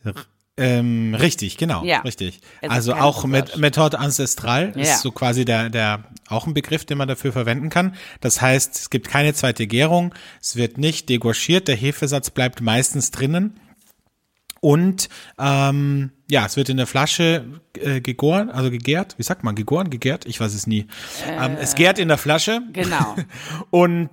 Äh, 0.58 0.78
ähm, 0.78 1.14
richtig, 1.14 1.56
genau. 1.56 1.84
Ja. 1.84 2.00
Richtig. 2.00 2.40
Also 2.62 2.94
auch 2.94 3.24
mit. 3.24 3.56
Methode 3.56 3.98
Ancestral 3.98 4.72
Ja. 4.76 4.82
ist 4.82 5.00
so 5.02 5.10
quasi 5.12 5.44
der, 5.44 5.70
der, 5.70 6.04
auch 6.28 6.46
ein 6.46 6.54
Begriff, 6.54 6.84
den 6.84 6.98
man 6.98 7.08
dafür 7.08 7.32
verwenden 7.32 7.70
kann. 7.70 7.94
Das 8.20 8.40
heißt, 8.40 8.76
es 8.76 8.90
gibt 8.90 9.08
keine 9.08 9.34
zweite 9.34 9.66
Gärung. 9.66 10.14
Es 10.40 10.56
wird 10.56 10.76
nicht 10.78 11.08
degorgiert. 11.08 11.68
Der 11.68 11.76
Hefesatz 11.76 12.30
bleibt 12.30 12.60
meistens 12.60 13.10
drinnen. 13.10 13.58
Und 14.60 15.08
ähm, 15.38 16.10
ja, 16.28 16.44
es 16.44 16.56
wird 16.56 16.68
in 16.68 16.76
der 16.78 16.88
Flasche 16.88 17.44
äh, 17.80 18.00
gegoren, 18.00 18.50
also 18.50 18.70
gegärt. 18.70 19.14
Wie 19.16 19.22
sagt 19.22 19.44
man? 19.44 19.54
Gegoren, 19.54 19.88
gegärt? 19.88 20.26
Ich 20.26 20.40
weiß 20.40 20.52
es 20.52 20.66
nie. 20.66 20.86
ähm, 21.28 21.56
es 21.60 21.76
gärt 21.76 21.98
in 22.00 22.08
der 22.08 22.18
Flasche 22.18 22.60
Genau. 22.72 23.14
und 23.70 24.10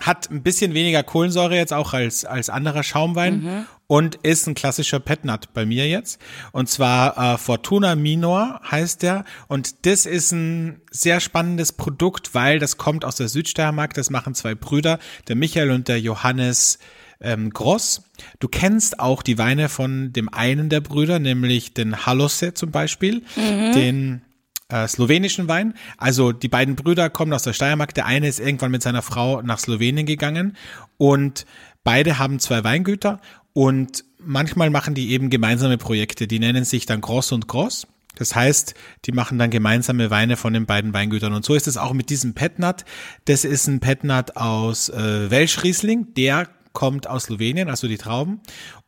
hat 0.00 0.30
ein 0.30 0.42
bisschen 0.42 0.74
weniger 0.74 1.02
Kohlensäure 1.02 1.56
jetzt 1.56 1.72
auch 1.72 1.92
als, 1.92 2.24
als 2.24 2.50
anderer 2.50 2.82
Schaumwein 2.82 3.66
und 3.86 4.16
ist 4.16 4.46
ein 4.48 4.54
klassischer 4.54 4.98
Petnat 4.98 5.52
bei 5.52 5.64
mir 5.64 5.88
jetzt. 5.88 6.20
Und 6.52 6.68
zwar 6.68 7.34
äh, 7.34 7.38
Fortuna 7.38 7.94
Minor 7.94 8.60
heißt 8.68 9.02
der. 9.02 9.24
Und 9.46 9.86
das 9.86 10.04
ist 10.04 10.32
ein 10.32 10.80
sehr 10.90 11.20
spannendes 11.20 11.72
Produkt, 11.72 12.34
weil 12.34 12.58
das 12.58 12.76
kommt 12.76 13.04
aus 13.04 13.16
der 13.16 13.28
Südsteiermark. 13.28 13.94
Das 13.94 14.10
machen 14.10 14.34
zwei 14.34 14.54
Brüder, 14.54 14.98
der 15.28 15.36
Michael 15.36 15.70
und 15.70 15.86
der 15.86 16.00
Johannes 16.00 16.78
ähm, 17.20 17.50
Gross. 17.50 18.02
Du 18.40 18.48
kennst 18.48 18.98
auch 18.98 19.22
die 19.22 19.38
Weine 19.38 19.68
von 19.68 20.12
dem 20.12 20.28
einen 20.28 20.70
der 20.70 20.80
Brüder, 20.80 21.18
nämlich 21.20 21.72
den 21.72 22.04
Halose 22.04 22.54
zum 22.54 22.70
Beispiel, 22.72 23.22
den 23.36 24.22
äh, 24.68 24.88
slowenischen 24.88 25.48
Wein. 25.48 25.74
Also 25.98 26.32
die 26.32 26.48
beiden 26.48 26.76
Brüder 26.76 27.10
kommen 27.10 27.32
aus 27.32 27.42
der 27.42 27.52
Steiermark. 27.52 27.94
Der 27.94 28.06
eine 28.06 28.28
ist 28.28 28.40
irgendwann 28.40 28.70
mit 28.70 28.82
seiner 28.82 29.02
Frau 29.02 29.42
nach 29.42 29.58
Slowenien 29.58 30.06
gegangen 30.06 30.56
und 30.96 31.46
beide 31.82 32.18
haben 32.18 32.38
zwei 32.38 32.64
Weingüter 32.64 33.20
und 33.52 34.04
manchmal 34.18 34.70
machen 34.70 34.94
die 34.94 35.10
eben 35.12 35.30
gemeinsame 35.30 35.78
Projekte. 35.78 36.26
Die 36.26 36.38
nennen 36.38 36.64
sich 36.64 36.86
dann 36.86 37.00
Gross 37.00 37.32
und 37.32 37.46
Gross. 37.46 37.86
Das 38.16 38.34
heißt, 38.34 38.74
die 39.06 39.12
machen 39.12 39.38
dann 39.38 39.50
gemeinsame 39.50 40.10
Weine 40.10 40.36
von 40.36 40.52
den 40.52 40.66
beiden 40.66 40.92
Weingütern. 40.92 41.32
Und 41.32 41.44
so 41.44 41.54
ist 41.54 41.66
es 41.66 41.76
auch 41.76 41.92
mit 41.92 42.10
diesem 42.10 42.34
Petnat. 42.34 42.84
Das 43.24 43.44
ist 43.44 43.66
ein 43.66 43.80
Petnat 43.80 44.36
aus 44.36 44.88
äh, 44.88 45.30
Welschriesling. 45.30 46.14
Der 46.14 46.48
kommt 46.72 47.08
aus 47.08 47.24
Slowenien, 47.24 47.68
also 47.68 47.88
die 47.88 47.98
Trauben. 47.98 48.40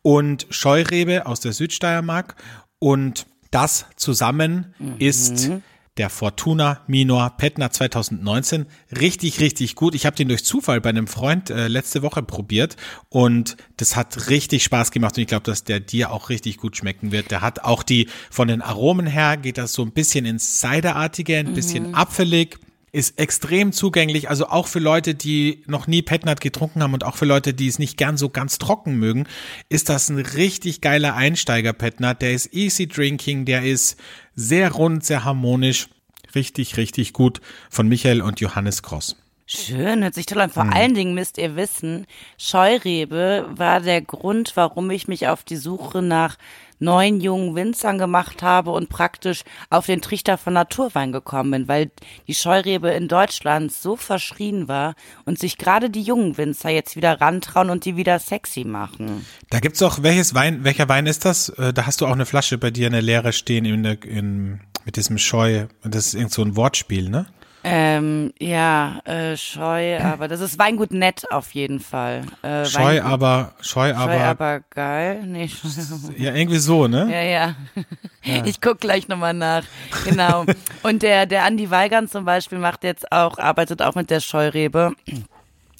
Und 0.03 0.47
Scheurebe 0.51 1.27
aus 1.27 1.41
der 1.41 1.53
Südsteiermark. 1.53 2.37
Und 2.79 3.27
das 3.51 3.87
zusammen 3.97 4.75
ist 4.99 5.51
der 5.97 6.11
Fortuna 6.11 6.83
Minor 6.87 7.31
Petnat 7.39 7.75
2019. 7.75 8.67
Richtig, 9.01 9.41
richtig 9.41 9.75
gut. 9.77 9.95
Ich 9.95 10.05
habe 10.05 10.17
den 10.17 10.29
durch 10.29 10.45
Zufall 10.45 10.81
bei 10.81 10.91
einem 10.91 11.07
Freund 11.07 11.49
äh, 11.49 11.69
letzte 11.69 12.03
Woche 12.03 12.23
probiert 12.23 12.77
und 13.09 13.57
das 13.79 13.97
hat 13.97 14.29
richtig 14.29 14.63
Spaß 14.65 14.91
gemacht 14.91 15.17
und 15.17 15.23
ich 15.23 15.29
glaube, 15.29 15.45
dass 15.45 15.65
der 15.65 15.81
dir 15.81 16.13
auch 16.13 16.29
richtig 16.29 16.59
gut 16.59 16.77
schmecken 16.77 17.13
wird. 17.13 17.31
Der 17.31 17.41
hat 17.41 17.65
auch 17.65 17.83
die, 17.83 18.09
von 18.31 18.49
den 18.49 18.61
Aromen 18.61 19.07
her 19.07 19.37
geht 19.37 19.59
das 19.59 19.73
so 19.73 19.83
ein 19.83 19.93
bisschen 19.93 20.27
ins 20.27 20.61
Ciderartige, 20.61 21.39
ein 21.39 21.55
bisschen 21.55 21.95
apfelig 21.95 22.59
ist 22.97 23.21
extrem 23.21 23.73
zugänglich, 23.73 24.31
also 24.31 24.47
auch 24.49 24.67
für 24.69 24.79
Leute, 24.79 25.15
die 25.15 25.63
noch 25.67 25.87
nie 25.87 26.01
Petnat 26.01 26.41
getrunken 26.41 26.83
haben 26.83 26.95
und 26.95 27.05
auch 27.05 27.15
für 27.17 27.27
Leute, 27.27 27.53
die 27.53 27.69
es 27.69 27.79
nicht 27.79 27.99
gern 27.99 28.17
so 28.17 28.31
ganz 28.31 28.57
trocken 28.57 28.97
mögen, 28.97 29.27
ist 29.69 29.91
das 29.91 30.09
ein 30.09 30.19
richtig 30.19 30.81
geiler 30.81 31.15
Einsteiger 31.15 31.75
Petnat. 31.75 32.23
Der 32.23 32.33
ist 32.33 32.55
easy 32.55 32.89
drinking, 32.89 33.45
der 33.45 33.65
ist 33.65 34.01
sehr 34.35 34.73
rund, 34.73 35.05
sehr 35.05 35.25
harmonisch, 35.25 35.89
richtig, 36.35 36.79
richtig 36.79 37.13
gut 37.13 37.43
von 37.69 37.87
Michael 37.87 38.23
und 38.23 38.41
Johannes 38.41 38.83
Kross. 38.83 39.17
Schön, 39.45 40.03
hört 40.03 40.15
sich 40.15 40.25
toll 40.25 40.41
an. 40.41 40.51
Vor 40.51 40.65
Hm. 40.65 40.73
allen 40.73 40.95
Dingen 40.95 41.15
müsst 41.15 41.37
ihr 41.37 41.55
wissen, 41.55 42.07
Scheurebe 42.39 43.47
war 43.51 43.81
der 43.81 44.01
Grund, 44.01 44.53
warum 44.57 44.91
ich 44.91 45.07
mich 45.07 45.29
auf 45.29 45.45
die 45.45 45.57
Suche 45.57 46.01
nach 46.01 46.37
neuen 46.79 47.21
jungen 47.21 47.55
Winzern 47.55 47.99
gemacht 47.99 48.43
habe 48.43 48.71
und 48.71 48.89
praktisch 48.89 49.43
auf 49.71 49.87
den 49.87 50.03
Trichter 50.03 50.39
von 50.39 50.53
Naturwein 50.53 51.12
gekommen 51.12 51.51
bin, 51.51 51.69
weil 51.69 51.91
die 52.27 52.35
Scheurebe 52.35 52.91
in 52.91 53.09
Deutschland 53.09 53.73
so 53.73 53.97
verschrien 53.97 54.69
war 54.69 54.95
und 55.25 55.39
sich 55.39 55.59
gerade 55.59 55.91
die 55.91 56.03
jungen 56.03 56.37
Winzer 56.37 56.71
jetzt 56.71 56.97
wieder 56.97 57.21
rantrauen 57.21 57.71
und 57.71 57.85
die 57.85 57.97
wieder 57.97 58.19
sexy 58.19 58.65
machen. 58.65 59.25
Da 59.51 59.61
gibt's 59.61 59.83
auch, 59.83 60.03
welches 60.03 60.35
Wein, 60.35 60.65
welcher 60.65 60.89
Wein 60.89 61.07
ist 61.07 61.25
das? 61.25 61.49
Äh, 61.51 61.73
Da 61.73 61.87
hast 61.87 62.01
du 62.01 62.07
auch 62.07 62.12
eine 62.12 62.27
Flasche 62.27 62.59
bei 62.59 62.71
dir, 62.71 62.87
eine 62.87 63.01
leere 63.01 63.33
stehen 63.33 63.65
in 63.65 63.83
der, 63.83 64.03
in, 64.05 64.61
mit 64.85 64.97
diesem 64.97 65.19
Scheu. 65.19 65.67
Das 65.83 66.07
ist 66.07 66.15
irgend 66.15 66.33
so 66.33 66.43
ein 66.43 66.57
Wortspiel, 66.57 67.09
ne? 67.09 67.27
Ähm, 67.69 68.33
ja, 68.39 69.01
äh, 69.05 69.37
Scheu, 69.37 69.99
aber 70.01 70.29
das 70.29 70.41
ist 70.41 70.57
Weingut 70.57 70.93
nett 70.93 71.25
auf 71.33 71.53
jeden 71.53 71.81
Fall. 71.81 72.23
Äh, 72.43 72.65
Scheu, 72.65 72.81
Weingut- 72.81 73.03
aber, 73.03 73.55
Scheu, 73.61 73.93
Scheu, 73.93 73.97
aber, 73.97 74.21
aber 74.21 74.61
geil. 74.71 75.25
Nee, 75.27 75.49
Scheu, 75.49 75.69
ja, 76.17 76.33
irgendwie 76.33 76.59
so, 76.59 76.87
ne? 76.87 77.09
Ja, 77.11 77.23
ja. 77.23 77.55
Ich 78.45 78.61
guck 78.61 78.81
gleich 78.81 79.07
nochmal 79.07 79.35
nach. 79.35 79.63
Genau. 80.05 80.47
Und 80.83 81.03
der, 81.03 81.27
der 81.27 81.45
Andi 81.45 81.71
Weigand 81.71 82.11
zum 82.11 82.25
Beispiel 82.25 82.59
macht 82.59 82.83
jetzt 82.83 83.13
auch, 83.13 83.39
arbeitet 83.39 83.83
auch 83.83 83.95
mit 83.95 84.11
der 84.11 84.19
Scheurebe. 84.19 84.93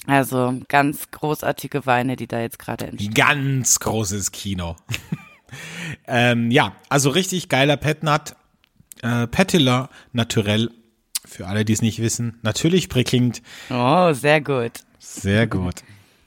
Also 0.05 0.53
ganz 0.69 1.11
großartige 1.11 1.85
Weine, 1.85 2.15
die 2.15 2.27
da 2.27 2.39
jetzt 2.39 2.57
gerade 2.57 2.87
entstehen. 2.87 3.13
Ganz 3.13 3.79
großes 3.81 4.31
Kino. 4.31 4.77
ähm, 6.07 6.51
ja, 6.51 6.71
also 6.87 7.09
richtig 7.09 7.49
geiler 7.49 7.75
Petnat. 7.75 8.37
Äh, 9.01 9.27
Petiller 9.27 9.89
Naturell. 10.13 10.69
Für 11.27 11.47
alle, 11.47 11.65
die 11.65 11.73
es 11.73 11.81
nicht 11.81 12.01
wissen. 12.01 12.39
Natürlich 12.41 12.89
prickelnd. 12.89 13.41
Oh, 13.69 14.13
sehr 14.13 14.41
gut. 14.41 14.71
Sehr 14.99 15.47
gut. 15.47 15.75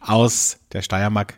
Aus 0.01 0.59
der 0.73 0.83
Steiermark 0.83 1.37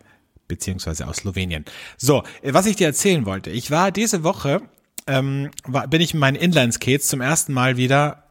beziehungsweise 0.49 1.07
aus 1.07 1.19
Slowenien. 1.19 1.65
So, 1.97 2.25
was 2.43 2.67
ich 2.67 2.77
dir 2.77 2.87
erzählen 2.89 3.25
wollte. 3.25 3.51
Ich 3.51 3.71
war 3.71 3.91
diese 3.91 4.23
Woche, 4.23 4.61
ähm, 5.07 5.51
war, 5.65 5.89
bin 5.89 6.03
ich 6.03 6.13
mit 6.13 6.21
meinen 6.21 6.37
Inline-Skates 6.37 7.09
zum 7.09 7.23
ersten 7.23 7.55
Mal 7.55 7.79
wieder, 7.79 8.25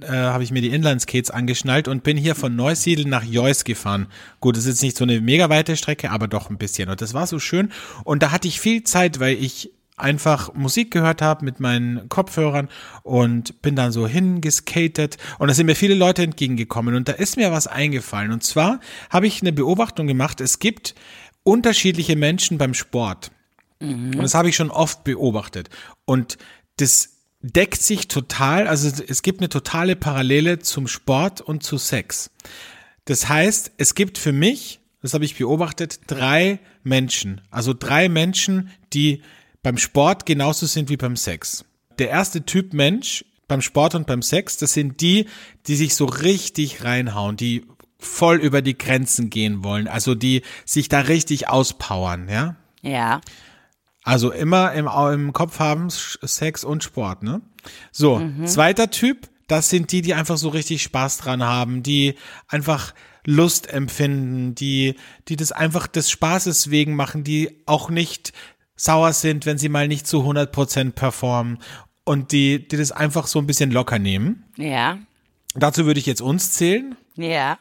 äh, 0.00 0.08
habe 0.08 0.42
ich 0.42 0.50
mir 0.50 0.62
die 0.62 0.70
Inline-Skates 0.70 1.30
angeschnallt 1.30 1.86
und 1.86 2.02
bin 2.02 2.16
hier 2.16 2.34
von 2.34 2.56
Neusiedl 2.56 3.08
nach 3.08 3.22
Jois 3.22 3.64
gefahren. 3.64 4.08
Gut, 4.40 4.56
das 4.56 4.64
ist 4.64 4.70
jetzt 4.70 4.82
nicht 4.82 4.96
so 4.96 5.04
eine 5.04 5.20
mega 5.20 5.48
weite 5.48 5.76
Strecke, 5.76 6.10
aber 6.10 6.26
doch 6.26 6.50
ein 6.50 6.58
bisschen. 6.58 6.88
Und 6.88 7.00
das 7.00 7.14
war 7.14 7.26
so 7.26 7.38
schön. 7.38 7.70
Und 8.02 8.22
da 8.22 8.32
hatte 8.32 8.48
ich 8.48 8.60
viel 8.60 8.82
Zeit, 8.82 9.20
weil 9.20 9.36
ich 9.36 9.70
einfach 10.00 10.54
Musik 10.54 10.90
gehört 10.90 11.22
habe 11.22 11.44
mit 11.44 11.60
meinen 11.60 12.08
Kopfhörern 12.08 12.68
und 13.02 13.62
bin 13.62 13.76
dann 13.76 13.92
so 13.92 14.06
hingeskatet 14.06 15.18
und 15.38 15.48
da 15.48 15.54
sind 15.54 15.66
mir 15.66 15.76
viele 15.76 15.94
Leute 15.94 16.22
entgegengekommen 16.22 16.94
und 16.94 17.08
da 17.08 17.12
ist 17.12 17.36
mir 17.36 17.52
was 17.52 17.66
eingefallen. 17.66 18.32
Und 18.32 18.42
zwar 18.42 18.80
habe 19.10 19.26
ich 19.26 19.40
eine 19.40 19.52
Beobachtung 19.52 20.06
gemacht, 20.06 20.40
es 20.40 20.58
gibt 20.58 20.94
unterschiedliche 21.42 22.16
Menschen 22.16 22.58
beim 22.58 22.74
Sport. 22.74 23.30
Und 23.80 24.18
das 24.18 24.34
habe 24.34 24.50
ich 24.50 24.56
schon 24.56 24.70
oft 24.70 25.04
beobachtet. 25.04 25.70
Und 26.04 26.36
das 26.76 27.20
deckt 27.40 27.80
sich 27.82 28.08
total, 28.08 28.68
also 28.68 28.90
es 29.06 29.22
gibt 29.22 29.40
eine 29.40 29.48
totale 29.48 29.96
Parallele 29.96 30.58
zum 30.58 30.86
Sport 30.86 31.40
und 31.40 31.62
zu 31.62 31.78
Sex. 31.78 32.30
Das 33.06 33.28
heißt, 33.28 33.72
es 33.78 33.94
gibt 33.94 34.18
für 34.18 34.32
mich, 34.32 34.80
das 35.00 35.14
habe 35.14 35.24
ich 35.24 35.38
beobachtet, 35.38 36.00
drei 36.06 36.58
Menschen. 36.82 37.40
Also 37.50 37.72
drei 37.72 38.08
Menschen, 38.08 38.70
die 38.92 39.22
beim 39.62 39.78
Sport 39.78 40.26
genauso 40.26 40.66
sind 40.66 40.88
wie 40.88 40.96
beim 40.96 41.16
Sex. 41.16 41.64
Der 41.98 42.08
erste 42.08 42.44
Typ 42.44 42.72
Mensch 42.72 43.24
beim 43.48 43.60
Sport 43.62 43.94
und 43.94 44.06
beim 44.06 44.22
Sex, 44.22 44.56
das 44.56 44.72
sind 44.72 45.00
die, 45.00 45.26
die 45.66 45.76
sich 45.76 45.94
so 45.94 46.04
richtig 46.04 46.84
reinhauen, 46.84 47.36
die 47.36 47.66
voll 47.98 48.36
über 48.36 48.62
die 48.62 48.78
Grenzen 48.78 49.28
gehen 49.28 49.62
wollen, 49.64 49.88
also 49.88 50.14
die 50.14 50.42
sich 50.64 50.88
da 50.88 51.00
richtig 51.00 51.48
auspowern, 51.48 52.28
ja? 52.28 52.56
Ja. 52.82 53.20
Also 54.04 54.30
immer 54.30 54.72
im, 54.72 54.88
im 54.88 55.32
Kopf 55.32 55.58
haben 55.58 55.88
Sex 55.90 56.64
und 56.64 56.82
Sport, 56.82 57.22
ne? 57.22 57.42
So, 57.92 58.22
zweiter 58.46 58.90
Typ, 58.90 59.28
das 59.48 59.68
sind 59.68 59.92
die, 59.92 60.00
die 60.00 60.14
einfach 60.14 60.38
so 60.38 60.48
richtig 60.48 60.82
Spaß 60.82 61.18
dran 61.18 61.42
haben, 61.42 61.82
die 61.82 62.14
einfach 62.48 62.94
Lust 63.26 63.68
empfinden, 63.68 64.54
die, 64.54 64.94
die 65.28 65.36
das 65.36 65.52
einfach 65.52 65.86
des 65.86 66.10
Spaßes 66.10 66.70
wegen 66.70 66.94
machen, 66.94 67.24
die 67.24 67.62
auch 67.66 67.90
nicht 67.90 68.32
sauer 68.80 69.12
sind, 69.12 69.44
wenn 69.46 69.58
sie 69.58 69.68
mal 69.68 69.88
nicht 69.88 70.06
zu 70.06 70.22
100% 70.22 70.92
performen. 70.92 71.58
und 72.04 72.32
die, 72.32 72.66
die 72.66 72.76
das 72.76 72.92
einfach 72.92 73.26
so 73.26 73.38
ein 73.38 73.46
bisschen 73.46 73.70
locker 73.70 73.98
nehmen. 73.98 74.44
Ja, 74.56 74.98
Dazu 75.54 75.84
würde 75.84 76.00
ich 76.00 76.06
jetzt 76.06 76.22
uns 76.22 76.52
zählen. 76.52 76.96
ja. 77.16 77.58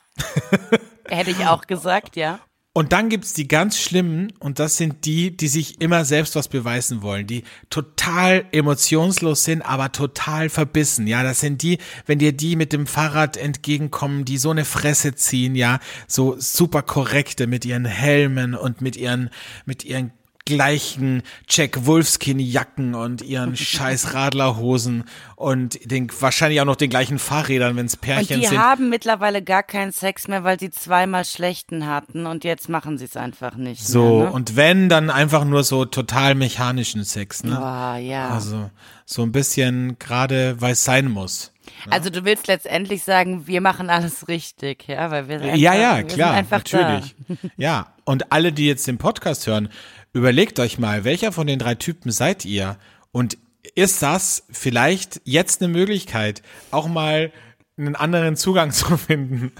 Hätte 1.09 1.31
ich 1.31 1.45
auch 1.47 1.65
gesagt, 1.65 2.15
ja. 2.15 2.39
Und 2.71 2.93
dann 2.93 3.09
gibt's 3.09 3.33
die 3.33 3.47
ganz 3.47 3.79
schlimmen, 3.79 4.31
und 4.39 4.59
das 4.59 4.77
sind 4.77 5.05
die, 5.05 5.35
die 5.35 5.47
sich 5.47 5.81
immer 5.81 6.05
selbst 6.05 6.35
was 6.35 6.47
beweisen 6.47 7.01
wollen, 7.01 7.25
die 7.25 7.43
total 7.71 8.45
emotionslos 8.51 9.43
sind, 9.43 9.63
aber 9.63 9.91
total 9.91 10.49
verbissen. 10.49 11.07
Ja, 11.07 11.23
das 11.23 11.39
sind 11.39 11.63
die, 11.63 11.79
wenn 12.05 12.19
dir 12.19 12.31
die 12.31 12.55
mit 12.55 12.71
dem 12.71 12.85
Fahrrad 12.85 13.37
entgegenkommen, 13.37 14.23
die 14.23 14.37
so 14.37 14.51
eine 14.51 14.65
Fresse 14.65 15.15
ziehen, 15.15 15.55
ja, 15.55 15.79
so 16.07 16.35
super 16.37 16.83
korrekte 16.83 17.47
mit 17.47 17.65
ihren 17.65 17.85
Helmen 17.85 18.53
und 18.53 18.81
mit 18.81 18.95
ihren, 18.95 19.31
mit 19.65 19.83
ihren 19.83 20.11
gleichen 20.49 21.23
Jack 21.47 21.85
Wolfskin 21.85 22.39
Jacken 22.39 22.95
und 22.95 23.21
ihren 23.21 23.55
scheiß 23.57 24.13
Radlerhosen 24.13 25.05
und 25.35 25.79
den, 25.89 26.09
wahrscheinlich 26.19 26.59
auch 26.59 26.65
noch 26.65 26.75
den 26.75 26.89
gleichen 26.89 27.19
Fahrrädern, 27.19 27.75
wenn's 27.77 27.93
Und 27.93 28.01
Pärchen 28.01 28.41
die 28.41 28.47
sind. 28.47 28.57
haben 28.59 28.89
mittlerweile 28.89 29.41
gar 29.41 29.63
keinen 29.63 29.91
Sex 29.93 30.27
mehr, 30.27 30.43
weil 30.43 30.59
sie 30.59 30.69
zweimal 30.69 31.23
schlechten 31.25 31.87
hatten 31.87 32.25
und 32.25 32.43
jetzt 32.43 32.67
machen 32.67 32.97
sie 32.97 33.05
es 33.05 33.15
einfach 33.15 33.55
nicht 33.55 33.85
So, 33.85 34.19
mehr. 34.19 34.25
Ne? 34.25 34.31
und 34.31 34.55
wenn, 34.55 34.89
dann 34.89 35.09
einfach 35.09 35.45
nur 35.45 35.63
so 35.63 35.85
total 35.85 36.35
mechanischen 36.35 37.03
Sex, 37.05 37.43
ne? 37.43 37.55
Boah, 37.55 37.95
ja. 37.97 38.29
Also 38.29 38.69
so 39.05 39.21
ein 39.23 39.31
bisschen 39.31 39.97
gerade, 39.99 40.59
weil 40.59 40.73
es 40.73 40.83
sein 40.83 41.07
muss. 41.09 41.53
Also 41.89 42.09
du 42.09 42.25
willst 42.25 42.47
letztendlich 42.47 43.03
sagen, 43.03 43.45
wir 43.47 43.61
machen 43.61 43.89
alles 43.91 44.27
richtig, 44.27 44.87
ja, 44.87 45.11
weil 45.11 45.29
wir 45.29 45.39
einfach, 45.39 45.55
ja, 45.55 45.75
ja, 45.75 46.03
klar, 46.03 46.29
sind 46.29 46.37
einfach 46.37 46.57
natürlich. 46.59 47.15
Ja, 47.57 47.93
und 48.05 48.31
alle, 48.31 48.51
die 48.51 48.65
jetzt 48.67 48.87
den 48.87 48.97
Podcast 48.97 49.45
hören, 49.45 49.69
überlegt 50.13 50.59
euch 50.59 50.79
mal, 50.79 51.03
welcher 51.03 51.31
von 51.31 51.47
den 51.47 51.59
drei 51.59 51.75
Typen 51.75 52.11
seid 52.11 52.45
ihr? 52.45 52.77
Und 53.11 53.37
ist 53.75 54.01
das 54.01 54.45
vielleicht 54.49 55.21
jetzt 55.23 55.61
eine 55.61 55.71
Möglichkeit, 55.71 56.41
auch 56.71 56.87
mal 56.87 57.31
einen 57.77 57.95
anderen 57.95 58.35
Zugang 58.35 58.71
zu 58.73 58.97
finden? 58.97 59.51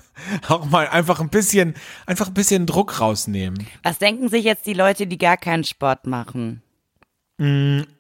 Auch 0.48 0.66
mal 0.66 0.88
einfach 0.88 1.20
ein 1.20 1.30
bisschen, 1.30 1.76
einfach 2.06 2.28
ein 2.28 2.34
bisschen 2.34 2.66
Druck 2.66 3.00
rausnehmen. 3.00 3.68
Was 3.84 4.00
denken 4.00 4.30
sich 4.30 4.44
jetzt 4.44 4.66
die 4.66 4.74
Leute, 4.74 5.08
die 5.08 5.18
gar 5.18 5.38
keinen 5.38 5.64
Sport 5.64 6.06
machen? 6.08 6.62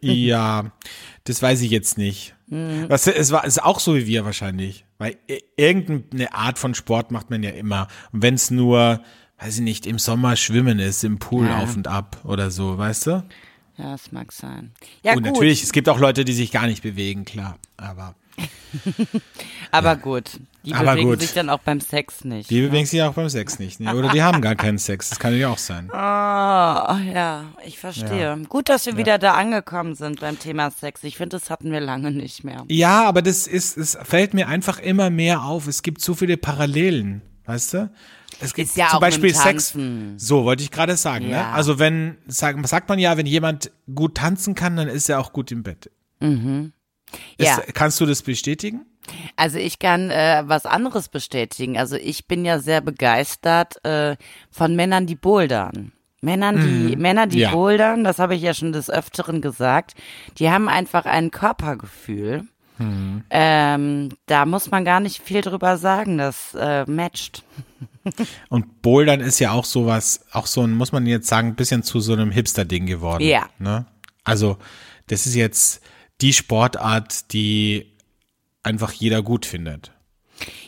Ja, 0.01 0.71
das 1.23 1.41
weiß 1.41 1.61
ich 1.61 1.71
jetzt 1.71 1.97
nicht. 1.97 2.35
Was, 2.47 3.07
es 3.07 3.31
war, 3.31 3.45
ist 3.45 3.63
auch 3.63 3.79
so 3.79 3.95
wie 3.95 4.07
wir 4.07 4.25
wahrscheinlich. 4.25 4.85
Weil 4.97 5.17
irgendeine 5.55 6.33
Art 6.33 6.59
von 6.59 6.73
Sport 6.73 7.11
macht 7.11 7.29
man 7.29 7.43
ja 7.43 7.51
immer. 7.51 7.87
Und 8.11 8.21
wenn 8.21 8.33
es 8.33 8.51
nur, 8.51 9.01
weiß 9.39 9.55
ich 9.55 9.61
nicht, 9.61 9.85
im 9.85 9.99
Sommer 9.99 10.35
schwimmen 10.35 10.79
ist, 10.79 11.03
im 11.03 11.19
Pool 11.19 11.47
Ja. 11.47 11.59
auf 11.59 11.75
und 11.75 11.87
ab 11.87 12.17
oder 12.23 12.51
so, 12.51 12.77
weißt 12.77 13.07
du? 13.07 13.23
Ja, 13.77 13.91
das 13.91 14.11
mag 14.11 14.31
sein. 14.33 14.71
Ja, 15.03 15.13
und 15.13 15.23
gut, 15.23 15.33
natürlich, 15.33 15.63
es 15.63 15.71
gibt 15.71 15.87
auch 15.87 15.99
Leute, 15.99 16.25
die 16.25 16.33
sich 16.33 16.51
gar 16.51 16.67
nicht 16.67 16.83
bewegen, 16.83 17.23
klar. 17.25 17.57
Aber 17.77 18.15
aber 19.71 19.95
gut. 19.95 20.39
Die 20.63 20.73
Aber 20.73 20.91
bewegen 20.93 21.09
gut. 21.09 21.21
sich 21.21 21.33
dann 21.33 21.49
auch 21.49 21.59
beim 21.59 21.79
Sex 21.79 22.23
nicht. 22.25 22.49
die 22.49 22.61
bewegen 22.61 22.85
sich 22.85 23.01
auch 23.01 23.13
beim 23.13 23.29
Sex 23.29 23.59
nicht. 23.59 23.79
Ne? 23.79 23.95
Oder 23.95 24.09
die 24.09 24.21
haben 24.21 24.41
gar 24.41 24.55
keinen 24.55 24.77
Sex. 24.77 25.09
Das 25.09 25.19
kann 25.19 25.37
ja 25.37 25.49
auch 25.49 25.57
sein. 25.57 25.89
Ah, 25.91 26.99
ja, 27.13 27.45
ich 27.65 27.79
verstehe. 27.79 28.37
Gut, 28.49 28.69
dass 28.69 28.85
wir 28.85 28.97
wieder 28.97 29.17
da 29.17 29.33
angekommen 29.33 29.95
sind 29.95 30.19
beim 30.19 30.37
Thema 30.37 30.71
Sex. 30.71 31.03
Ich 31.03 31.17
finde, 31.17 31.37
das 31.39 31.49
hatten 31.49 31.71
wir 31.71 31.79
lange 31.79 32.11
nicht 32.11 32.43
mehr. 32.43 32.63
Ja, 32.67 33.05
aber 33.05 33.21
das 33.21 33.47
ist, 33.47 33.77
es 33.77 33.97
fällt 34.03 34.33
mir 34.33 34.47
einfach 34.47 34.79
immer 34.79 35.09
mehr 35.09 35.43
auf. 35.43 35.67
Es 35.67 35.81
gibt 35.83 36.01
so 36.01 36.13
viele 36.13 36.37
Parallelen, 36.37 37.21
weißt 37.45 37.73
du? 37.73 37.89
Es 38.41 38.53
gibt 38.53 38.69
Ist 38.69 38.77
ja 38.77 38.89
zum 38.89 38.99
Beispiel 38.99 39.33
Sex. 39.33 39.75
So 40.17 40.45
wollte 40.45 40.63
ich 40.63 40.71
gerade 40.71 40.95
sagen. 40.95 41.25
Ne? 41.25 41.31
Ja. 41.31 41.51
Also 41.51 41.79
wenn 41.79 42.17
sagt, 42.27 42.65
sagt 42.67 42.89
man 42.89 42.99
ja, 42.99 43.17
wenn 43.17 43.25
jemand 43.25 43.71
gut 43.93 44.15
tanzen 44.15 44.55
kann, 44.55 44.75
dann 44.77 44.87
ist 44.87 45.09
er 45.09 45.19
auch 45.19 45.33
gut 45.33 45.51
im 45.51 45.63
Bett. 45.63 45.91
Mhm. 46.19 46.73
Ja. 47.39 47.57
Ist, 47.57 47.73
kannst 47.73 47.99
du 47.99 48.05
das 48.05 48.21
bestätigen? 48.21 48.85
Also 49.35 49.57
ich 49.57 49.79
kann 49.79 50.11
äh, 50.11 50.43
was 50.45 50.65
anderes 50.65 51.09
bestätigen. 51.09 51.77
Also 51.77 51.95
ich 51.95 52.27
bin 52.27 52.45
ja 52.45 52.59
sehr 52.59 52.81
begeistert 52.81 53.83
äh, 53.83 54.15
von 54.51 54.75
Männern, 54.75 55.07
die 55.07 55.15
bouldern. 55.15 55.91
Männern, 56.21 56.87
die 56.89 56.95
Männer, 56.97 57.27
die 57.27 57.37
Mhm. 57.37 57.41
Ja. 57.43 57.51
bouldern, 57.51 58.03
das 58.03 58.19
habe 58.19 58.35
ich 58.35 58.41
ja 58.41 58.53
schon 58.53 58.73
des 58.73 58.89
Öfteren 58.89 59.41
gesagt, 59.41 59.95
die 60.37 60.49
haben 60.49 60.67
einfach 60.67 61.05
ein 61.05 61.31
Körpergefühl. 61.31 62.45
Mhm. 62.79 63.23
Ähm, 63.29 64.09
da 64.25 64.45
muss 64.45 64.71
man 64.71 64.85
gar 64.85 64.99
nicht 64.99 65.21
viel 65.21 65.41
drüber 65.41 65.77
sagen, 65.77 66.17
das 66.17 66.55
äh, 66.55 66.89
matcht. 66.89 67.43
Und 68.49 68.81
Bouldern 68.81 69.19
ist 69.19 69.39
ja 69.39 69.51
auch 69.51 69.65
sowas, 69.65 70.25
auch 70.31 70.47
so 70.47 70.63
ein, 70.63 70.71
muss 70.71 70.91
man 70.91 71.05
jetzt 71.05 71.27
sagen, 71.27 71.49
ein 71.49 71.55
bisschen 71.55 71.83
zu 71.83 71.99
so 71.99 72.13
einem 72.13 72.31
Hipster-Ding 72.31 72.85
geworden. 72.85 73.23
Ja. 73.23 73.49
Ne? 73.59 73.85
Also, 74.23 74.57
das 75.07 75.25
ist 75.25 75.35
jetzt 75.35 75.81
die 76.21 76.33
Sportart, 76.33 77.31
die 77.33 77.93
einfach 78.63 78.91
jeder 78.93 79.21
gut 79.21 79.45
findet. 79.45 79.91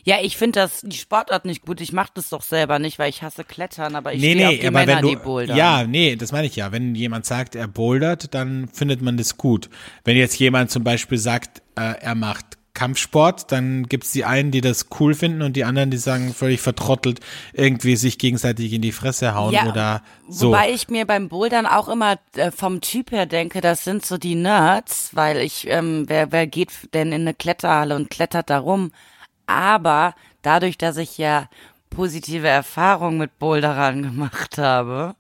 Ja, 0.04 0.18
ich 0.22 0.38
finde 0.38 0.60
das 0.60 0.82
die 0.82 0.98
Sportart 0.98 1.46
nicht 1.46 1.66
gut. 1.66 1.82
Ich 1.82 1.94
mache 1.94 2.12
das 2.14 2.30
doch 2.30 2.42
selber 2.42 2.80
nicht, 2.80 3.00
weil 3.00 3.10
ich 3.10 3.22
hasse 3.22 3.44
Klettern, 3.44 3.96
aber 3.96 4.14
ich 4.14 4.22
nee, 4.22 4.32
stehe 4.32 4.48
auf 4.48 4.54
nee, 4.54 4.60
die 4.60 4.68
aber 4.68 4.80
Männer, 4.80 4.96
wenn 4.98 5.02
du, 5.02 5.10
die 5.10 5.16
bouldern. 5.18 5.58
ja, 5.58 5.84
nee, 5.84 6.16
das 6.16 6.32
meine 6.32 6.48
ich 6.48 6.56
ja. 6.56 6.72
Wenn 6.72 6.96
jemand 6.96 7.26
sagt, 7.26 7.56
er 7.56 7.68
bouldert, 7.68 8.34
dann 8.34 8.68
findet 8.68 9.02
man 9.02 9.18
das 9.18 9.38
gut. 9.38 9.70
Wenn 10.04 10.18
jetzt 10.18 10.38
jemand 10.40 10.72
zum 10.72 10.84
Beispiel 10.84 11.18
sagt, 11.18 11.62
äh, 11.76 11.94
er 12.02 12.16
macht 12.16 12.58
Kampfsport, 12.74 13.52
dann 13.52 13.88
gibt's 13.88 14.12
die 14.12 14.24
einen, 14.24 14.52
die 14.52 14.62
das 14.62 14.88
cool 15.00 15.14
finden 15.14 15.42
und 15.42 15.56
die 15.56 15.66
anderen, 15.66 15.92
die 15.92 15.98
sagen, 15.98 16.34
völlig 16.34 16.62
vertrottelt, 16.62 17.20
irgendwie 17.54 17.96
sich 17.98 18.18
gegenseitig 18.18 18.72
in 18.72 18.82
die 18.82 18.94
Fresse 18.94 19.36
hauen 19.36 19.54
Ja, 19.54 19.68
oder 19.68 20.02
so. 20.30 20.48
Wobei 20.48 20.72
ich 20.72 20.88
mir 20.88 21.06
beim 21.06 21.28
Bouldern 21.28 21.66
auch 21.66 21.90
immer 21.90 22.18
äh, 22.36 22.50
vom 22.50 22.80
Typ 22.80 23.12
her 23.12 23.26
denke, 23.26 23.60
das 23.62 23.84
sind 23.84 24.06
so 24.06 24.18
die 24.18 24.36
Nerds, 24.36 25.10
weil 25.14 25.38
ich, 25.38 25.68
ähm, 25.68 26.06
wer, 26.08 26.32
wer 26.32 26.48
geht 26.48 26.72
denn 26.94 27.12
in 27.12 27.22
eine 27.22 27.34
Kletterhalle 27.34 27.96
und 27.96 28.10
klettert 28.10 28.50
da 28.50 28.60
rum? 28.60 28.92
Aber 29.52 30.16
dadurch, 30.42 30.78
dass 30.78 30.98
ich 30.98 31.18
ja 31.18 31.50
positive 31.90 32.48
Erfahrungen 32.48 33.18
mit 33.18 33.38
Boulderern 33.38 34.02
gemacht 34.02 34.58
habe, 34.58 35.16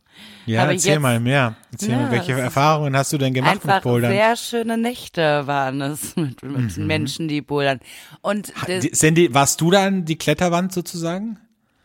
ja, 0.45 0.61
habe 0.61 0.73
erzähl 0.73 0.93
jetzt 0.93 1.01
mal 1.01 1.19
mehr. 1.19 1.55
Erzähl 1.71 1.91
Ja, 1.91 1.97
mal, 1.97 2.11
welche 2.11 2.33
Erfahrungen 2.33 2.95
hast 2.95 3.13
du 3.13 3.17
denn 3.17 3.33
gemacht 3.33 3.63
mit 3.65 3.81
Bouldern? 3.81 4.11
sehr 4.11 4.35
schöne 4.35 4.77
Nächte 4.77 5.45
waren 5.47 5.81
es 5.81 6.15
mit, 6.15 6.41
mit 6.43 6.77
Menschen, 6.77 7.27
die 7.27 7.41
bouldern. 7.41 7.79
Und 8.21 8.53
Die, 8.67 8.89
sind 8.93 9.15
die, 9.15 9.33
warst 9.33 9.61
du 9.61 9.71
dann 9.71 10.05
die 10.05 10.17
Kletterwand 10.17 10.73
sozusagen? 10.73 11.39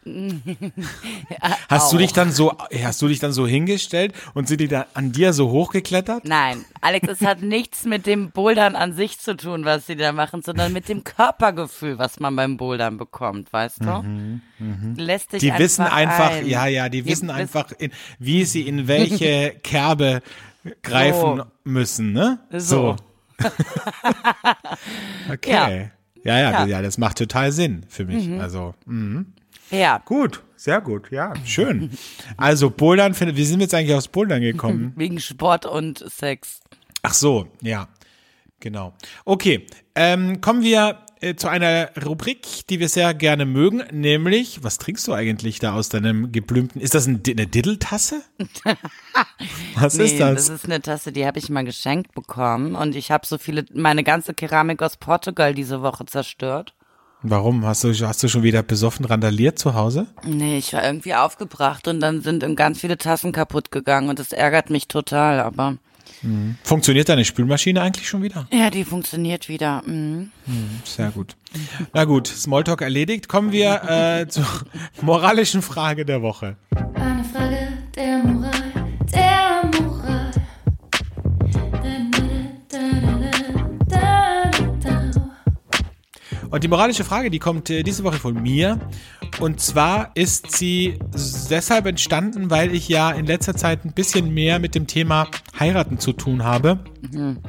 Hast 1.68 1.92
du 1.92 1.98
dich 1.98 2.12
dann 2.12 2.30
so, 2.30 2.56
hast 2.82 3.02
du 3.02 3.08
dich 3.08 3.18
dann 3.18 3.32
so 3.32 3.46
hingestellt 3.46 4.14
und 4.34 4.46
sind 4.48 4.60
die 4.60 4.68
dann 4.68 4.84
an 4.94 5.10
dir 5.12 5.32
so 5.32 5.50
hochgeklettert? 5.50 6.24
Nein, 6.24 6.64
Alex, 6.80 7.08
es 7.08 7.20
hat 7.22 7.42
nichts 7.42 7.84
mit 7.84 8.06
dem 8.06 8.30
Bouldern 8.30 8.76
an 8.76 8.92
sich 8.92 9.18
zu 9.18 9.36
tun, 9.36 9.64
was 9.64 9.86
sie 9.86 9.96
da 9.96 10.12
machen, 10.12 10.42
sondern 10.42 10.72
mit 10.72 10.88
dem 10.88 11.02
Körpergefühl, 11.02 11.98
was 11.98 12.20
man 12.20 12.36
beim 12.36 12.56
Bouldern 12.56 12.98
bekommt, 12.98 13.52
weißt 13.52 13.80
du? 13.84 14.40
Lässt 14.96 15.32
dich 15.32 15.40
Die 15.40 15.50
einfach 15.50 15.64
wissen 15.64 15.82
einfach, 15.84 16.30
ein. 16.30 16.46
ja, 16.48 16.66
ja, 16.66 16.88
die 16.88 17.02
Die 17.02 17.10
wissen 17.10 17.30
einfach, 17.30 17.72
in, 17.78 17.90
wie 18.18 18.44
sie 18.44 18.62
in 18.66 18.86
welche 18.88 19.50
Kerbe 19.62 20.22
greifen 20.82 21.36
So. 21.38 21.44
müssen, 21.64 22.12
ne? 22.12 22.38
So. 22.52 22.96
Okay. 25.32 25.50
Ja. 25.52 25.68
Ja, 26.24 26.50
Ja. 26.50 26.64
Mhm. 26.64 26.70
ja, 26.70 26.82
das 26.82 26.98
macht 26.98 27.18
total 27.18 27.52
Sinn 27.52 27.84
für 27.88 28.04
mich. 28.04 28.28
Also, 28.40 28.74
mh. 28.86 29.24
Ja, 29.70 29.98
gut, 30.04 30.42
sehr 30.56 30.80
gut, 30.80 31.10
ja, 31.10 31.32
schön. 31.44 31.90
Also, 32.36 32.70
Bouldern, 32.70 33.14
finde- 33.14 33.36
wie 33.36 33.44
sind 33.44 33.58
wir 33.58 33.64
jetzt 33.64 33.74
eigentlich 33.74 33.96
aus 33.96 34.08
Bouldern 34.08 34.40
gekommen? 34.42 34.92
wegen 34.96 35.18
Sport 35.20 35.66
und 35.66 35.98
Sex. 36.10 36.60
Ach 37.02 37.14
so, 37.14 37.48
ja, 37.62 37.88
genau. 38.60 38.94
Okay, 39.24 39.66
ähm, 39.94 40.40
kommen 40.40 40.62
wir 40.62 40.98
äh, 41.20 41.34
zu 41.34 41.48
einer 41.48 41.90
Rubrik, 42.04 42.66
die 42.68 42.78
wir 42.80 42.88
sehr 42.88 43.14
gerne 43.14 43.46
mögen, 43.46 43.82
nämlich, 43.90 44.62
was 44.62 44.78
trinkst 44.78 45.06
du 45.08 45.12
eigentlich 45.14 45.58
da 45.60 45.72
aus 45.74 45.88
deinem 45.88 46.30
geblümten, 46.32 46.80
ist 46.80 46.94
das 46.94 47.06
ein, 47.06 47.22
eine 47.26 47.46
Diddeltasse? 47.46 48.22
was 49.76 49.94
Nee, 49.96 50.04
ist 50.04 50.20
das? 50.20 50.34
das 50.46 50.48
ist 50.50 50.64
eine 50.66 50.80
Tasse, 50.82 51.12
die 51.12 51.26
habe 51.26 51.38
ich 51.38 51.48
mal 51.48 51.64
geschenkt 51.64 52.12
bekommen 52.14 52.74
und 52.74 52.94
ich 52.96 53.10
habe 53.10 53.26
so 53.26 53.38
viele, 53.38 53.64
meine 53.72 54.04
ganze 54.04 54.34
Keramik 54.34 54.82
aus 54.82 54.96
Portugal 54.96 55.54
diese 55.54 55.80
Woche 55.82 56.04
zerstört. 56.06 56.74
Warum? 57.28 57.66
Hast 57.66 57.84
du, 57.84 57.92
hast 57.92 58.22
du 58.22 58.28
schon 58.28 58.42
wieder 58.42 58.62
besoffen 58.62 59.04
randaliert 59.04 59.58
zu 59.58 59.74
Hause? 59.74 60.06
Nee, 60.24 60.58
ich 60.58 60.72
war 60.72 60.84
irgendwie 60.84 61.14
aufgebracht 61.14 61.88
und 61.88 62.00
dann 62.00 62.22
sind 62.22 62.44
ganz 62.56 62.80
viele 62.80 62.98
Tassen 62.98 63.32
kaputt 63.32 63.70
gegangen 63.70 64.08
und 64.08 64.18
das 64.18 64.32
ärgert 64.32 64.70
mich 64.70 64.86
total, 64.88 65.40
aber 65.40 65.76
Funktioniert 66.62 67.08
deine 67.08 67.24
Spülmaschine 67.24 67.82
eigentlich 67.82 68.08
schon 68.08 68.22
wieder? 68.22 68.46
ja, 68.52 68.70
die 68.70 68.84
funktioniert 68.84 69.48
wieder. 69.48 69.82
Mhm. 69.86 70.30
Sehr 70.84 71.10
gut. 71.10 71.36
Na 71.92 72.04
gut, 72.04 72.26
Smalltalk 72.26 72.82
erledigt. 72.82 73.28
Kommen 73.28 73.52
wir 73.52 73.82
äh, 73.88 74.28
zur 74.28 74.46
moralischen 75.02 75.62
Frage 75.62 76.04
der 76.04 76.22
Woche. 76.22 76.56
Eine 76.94 77.24
Frage 77.24 77.68
der 77.94 78.18
Moral, 78.18 78.55
Und 86.56 86.64
die 86.64 86.68
moralische 86.68 87.04
Frage, 87.04 87.28
die 87.28 87.38
kommt 87.38 87.68
äh, 87.68 87.82
diese 87.82 88.02
Woche 88.02 88.16
von 88.16 88.42
mir. 88.42 88.80
Und 89.40 89.60
zwar 89.60 90.12
ist 90.14 90.56
sie 90.56 90.98
deshalb 91.50 91.84
entstanden, 91.84 92.48
weil 92.48 92.74
ich 92.74 92.88
ja 92.88 93.10
in 93.10 93.26
letzter 93.26 93.54
Zeit 93.54 93.84
ein 93.84 93.92
bisschen 93.92 94.32
mehr 94.32 94.58
mit 94.58 94.74
dem 94.74 94.86
Thema 94.86 95.28
Heiraten 95.60 95.98
zu 95.98 96.14
tun 96.14 96.44
habe. 96.44 96.78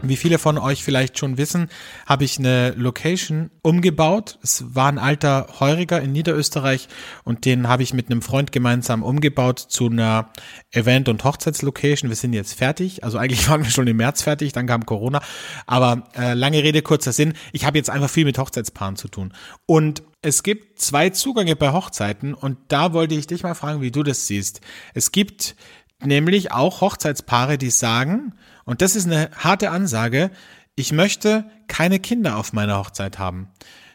Wie 0.01 0.15
viele 0.15 0.39
von 0.39 0.57
euch 0.57 0.83
vielleicht 0.83 1.17
schon 1.17 1.37
wissen, 1.37 1.69
habe 2.05 2.23
ich 2.23 2.39
eine 2.39 2.71
Location 2.71 3.51
umgebaut. 3.61 4.39
Es 4.41 4.63
war 4.75 4.87
ein 4.87 4.99
alter 4.99 5.47
Heuriger 5.59 6.01
in 6.01 6.11
Niederösterreich 6.11 6.87
und 7.23 7.45
den 7.45 7.67
habe 7.67 7.83
ich 7.83 7.93
mit 7.93 8.09
einem 8.09 8.21
Freund 8.21 8.51
gemeinsam 8.51 9.03
umgebaut 9.03 9.59
zu 9.59 9.87
einer 9.87 10.29
Event- 10.71 11.09
und 11.09 11.23
Hochzeitslocation. 11.23 12.09
Wir 12.09 12.15
sind 12.15 12.33
jetzt 12.33 12.53
fertig. 12.53 13.03
Also 13.03 13.17
eigentlich 13.17 13.47
waren 13.49 13.63
wir 13.63 13.71
schon 13.71 13.87
im 13.87 13.97
März 13.97 14.21
fertig, 14.21 14.53
dann 14.53 14.67
kam 14.67 14.85
Corona. 14.85 15.21
Aber 15.65 16.07
äh, 16.15 16.33
lange 16.33 16.63
Rede, 16.63 16.81
kurzer 16.81 17.11
Sinn. 17.11 17.33
Ich 17.53 17.65
habe 17.65 17.77
jetzt 17.77 17.89
einfach 17.89 18.09
viel 18.09 18.25
mit 18.25 18.37
Hochzeitspaaren 18.37 18.95
zu 18.95 19.07
tun. 19.07 19.33
Und 19.65 20.03
es 20.21 20.43
gibt 20.43 20.79
zwei 20.79 21.09
Zugänge 21.11 21.55
bei 21.55 21.71
Hochzeiten 21.71 22.33
und 22.33 22.57
da 22.69 22.93
wollte 22.93 23.15
ich 23.15 23.27
dich 23.27 23.43
mal 23.43 23.53
fragen, 23.53 23.81
wie 23.81 23.91
du 23.91 24.03
das 24.03 24.27
siehst. 24.27 24.61
Es 24.93 25.11
gibt 25.11 25.55
nämlich 26.03 26.51
auch 26.51 26.81
Hochzeitspaare, 26.81 27.57
die 27.57 27.69
sagen, 27.69 28.33
und 28.67 28.81
das 28.81 28.95
ist 28.95 29.07
eine 29.07 29.31
harte 29.35 29.71
Ansage, 29.71 30.29
ich 30.75 30.91
möchte 30.91 31.49
keine 31.67 31.99
Kinder 31.99 32.35
auf 32.37 32.53
meiner 32.53 32.77
Hochzeit 32.77 33.17
haben. 33.17 33.47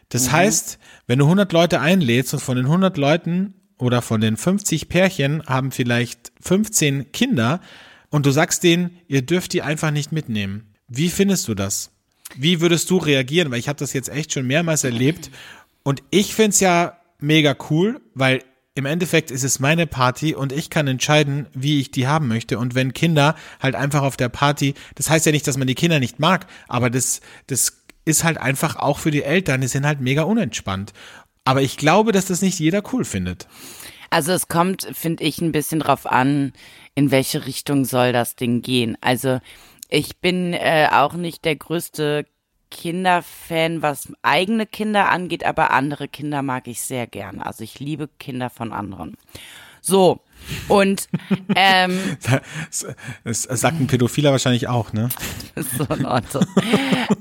Das 0.09 0.31
heißt, 0.31 0.79
wenn 1.07 1.19
du 1.19 1.25
100 1.25 1.51
Leute 1.53 1.79
einlädst 1.79 2.33
und 2.33 2.39
von 2.39 2.57
den 2.57 2.65
100 2.65 2.97
Leuten 2.97 3.53
oder 3.77 4.01
von 4.01 4.19
den 4.19 4.35
50 4.35 4.89
Pärchen 4.89 5.43
haben 5.45 5.71
vielleicht 5.71 6.33
15 6.41 7.11
Kinder 7.11 7.61
und 8.09 8.25
du 8.25 8.31
sagst 8.31 8.63
denen, 8.63 8.97
ihr 9.07 9.21
dürft 9.21 9.53
die 9.53 9.61
einfach 9.61 9.91
nicht 9.91 10.11
mitnehmen. 10.11 10.73
Wie 10.87 11.09
findest 11.09 11.47
du 11.47 11.53
das? 11.55 11.91
Wie 12.35 12.59
würdest 12.59 12.89
du 12.89 12.97
reagieren? 12.97 13.51
Weil 13.51 13.59
ich 13.59 13.69
habe 13.69 13.79
das 13.79 13.93
jetzt 13.93 14.09
echt 14.09 14.33
schon 14.33 14.47
mehrmals 14.47 14.83
erlebt 14.83 15.31
und 15.83 16.03
ich 16.09 16.33
find's 16.33 16.59
ja 16.59 16.97
mega 17.19 17.55
cool, 17.69 18.01
weil 18.15 18.43
im 18.75 18.85
Endeffekt 18.85 19.29
ist 19.29 19.43
es 19.43 19.59
meine 19.59 19.85
Party 19.85 20.33
und 20.33 20.51
ich 20.51 20.69
kann 20.69 20.87
entscheiden, 20.87 21.45
wie 21.53 21.79
ich 21.79 21.91
die 21.91 22.07
haben 22.07 22.27
möchte. 22.27 22.57
Und 22.57 22.73
wenn 22.73 22.93
Kinder 22.93 23.35
halt 23.61 23.75
einfach 23.75 24.01
auf 24.01 24.17
der 24.17 24.29
Party, 24.29 24.73
das 24.95 25.09
heißt 25.09 25.25
ja 25.25 25.31
nicht, 25.31 25.47
dass 25.47 25.57
man 25.57 25.67
die 25.67 25.75
Kinder 25.75 25.99
nicht 25.99 26.19
mag, 26.19 26.47
aber 26.67 26.89
das, 26.89 27.21
das 27.47 27.83
ist 28.05 28.23
halt 28.23 28.37
einfach 28.37 28.75
auch 28.75 28.97
für 28.97 29.11
die 29.11 29.23
Eltern, 29.23 29.61
die 29.61 29.67
sind 29.67 29.85
halt 29.85 30.01
mega 30.01 30.23
unentspannt. 30.23 30.91
Aber 31.45 31.61
ich 31.61 31.77
glaube, 31.77 32.11
dass 32.11 32.25
das 32.25 32.41
nicht 32.41 32.59
jeder 32.59 32.81
cool 32.93 33.05
findet. 33.05 33.47
Also 34.09 34.31
es 34.31 34.47
kommt, 34.47 34.87
finde 34.93 35.23
ich, 35.23 35.39
ein 35.39 35.51
bisschen 35.51 35.79
drauf 35.79 36.05
an, 36.05 36.53
in 36.95 37.11
welche 37.11 37.45
Richtung 37.45 37.85
soll 37.85 38.11
das 38.11 38.35
Ding 38.35 38.61
gehen. 38.61 38.97
Also 39.01 39.39
ich 39.89 40.17
bin 40.17 40.53
äh, 40.53 40.87
auch 40.91 41.13
nicht 41.13 41.45
der 41.45 41.55
größte 41.55 42.25
Kinderfan, 42.73 43.83
was 43.83 44.11
eigene 44.23 44.65
Kinder 44.65 45.09
angeht, 45.09 45.45
aber 45.45 45.71
andere 45.71 46.07
Kinder 46.07 46.41
mag 46.41 46.67
ich 46.67 46.81
sehr 46.81 47.05
gern. 47.05 47.39
Also 47.39 47.63
ich 47.63 47.79
liebe 47.79 48.09
Kinder 48.19 48.49
von 48.49 48.73
anderen. 48.73 49.15
So. 49.79 50.21
Und 50.67 51.07
ähm, 51.55 52.17
Das, 53.23 53.43
sagt 53.43 53.79
ein 53.79 53.87
Pädophiler 53.87 54.31
wahrscheinlich 54.31 54.67
auch, 54.67 54.91
ne? 54.91 55.09
so 55.55 55.85
in 55.93 56.05
Ordnung. 56.05 56.45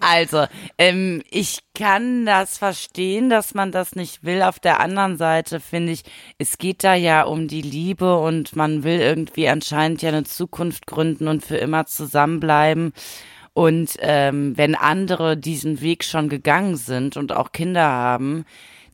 Also, 0.01 0.47
ähm, 0.79 1.23
ich 1.31 1.59
kann 1.75 2.25
das 2.25 2.59
verstehen, 2.59 3.31
dass 3.31 3.55
man 3.55 3.73
das 3.73 3.95
nicht 3.95 4.25
will. 4.25 4.43
Auf 4.43 4.59
der 4.59 4.81
anderen 4.81 5.19
Seite 5.19 5.61
finde 5.61 5.93
ich, 5.93 6.03
es 6.39 6.59
geht 6.59 6.83
da 6.83 6.95
ja 6.95 7.25
um 7.25 7.47
die 7.47 7.63
Liebe 7.63 8.17
und 8.17 8.57
man 8.57 8.85
will 8.85 9.01
irgendwie 9.01 9.49
anscheinend 9.49 10.03
ja 10.03 10.09
eine 10.09 10.25
Zukunft 10.25 10.87
gründen 10.87 11.29
und 11.29 11.45
für 11.45 11.57
immer 11.57 11.87
zusammenbleiben. 11.87 12.93
Und 13.55 13.97
ähm, 14.01 14.57
wenn 14.57 14.75
andere 14.75 15.37
diesen 15.37 15.81
Weg 15.81 16.05
schon 16.05 16.29
gegangen 16.29 16.77
sind 16.77 17.17
und 17.17 17.33
auch 17.33 17.53
Kinder 17.53 17.85
haben, 17.85 18.45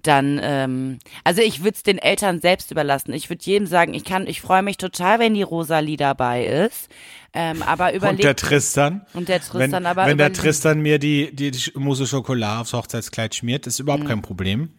dann, 0.03 0.41
ähm, 0.43 0.99
also 1.25 1.43
ich 1.43 1.61
würde 1.61 1.75
es 1.77 1.83
den 1.83 1.99
Eltern 1.99 2.41
selbst 2.41 2.71
überlassen. 2.71 3.13
Ich 3.13 3.31
würde 3.31 3.45
jedem 3.45 3.67
sagen, 3.67 3.95
ich 3.95 4.05
kann, 4.05 4.27
ich 4.27 4.41
freue 4.41 4.63
mich 4.63 4.77
total, 4.77 5.19
wenn 5.19 5.35
die 5.35 5.43
Rosalie 5.43 5.97
dabei 5.97 6.45
ist. 6.45 6.89
Ähm, 7.35 7.63
aber 7.63 7.89
Und 7.89 7.95
überlegt 7.97 8.25
der 8.25 8.37
Tristan. 8.37 9.07
Und 9.13 9.29
der 9.29 9.41
Tristan, 9.41 9.73
wenn, 9.73 9.87
aber 9.87 10.07
Wenn 10.07 10.19
der 10.19 10.33
Tristan 10.33 10.81
mir 10.81 10.99
die, 10.99 11.35
die, 11.35 11.51
die 11.51 11.73
Mousse 11.75 12.07
Schokolade 12.07 12.61
aufs 12.61 12.73
Hochzeitskleid 12.73 13.35
schmiert, 13.35 13.67
ist 13.67 13.81
überhaupt 13.81 14.05
Mhm. 14.05 14.09
kein 14.09 14.23
Problem. 14.23 14.71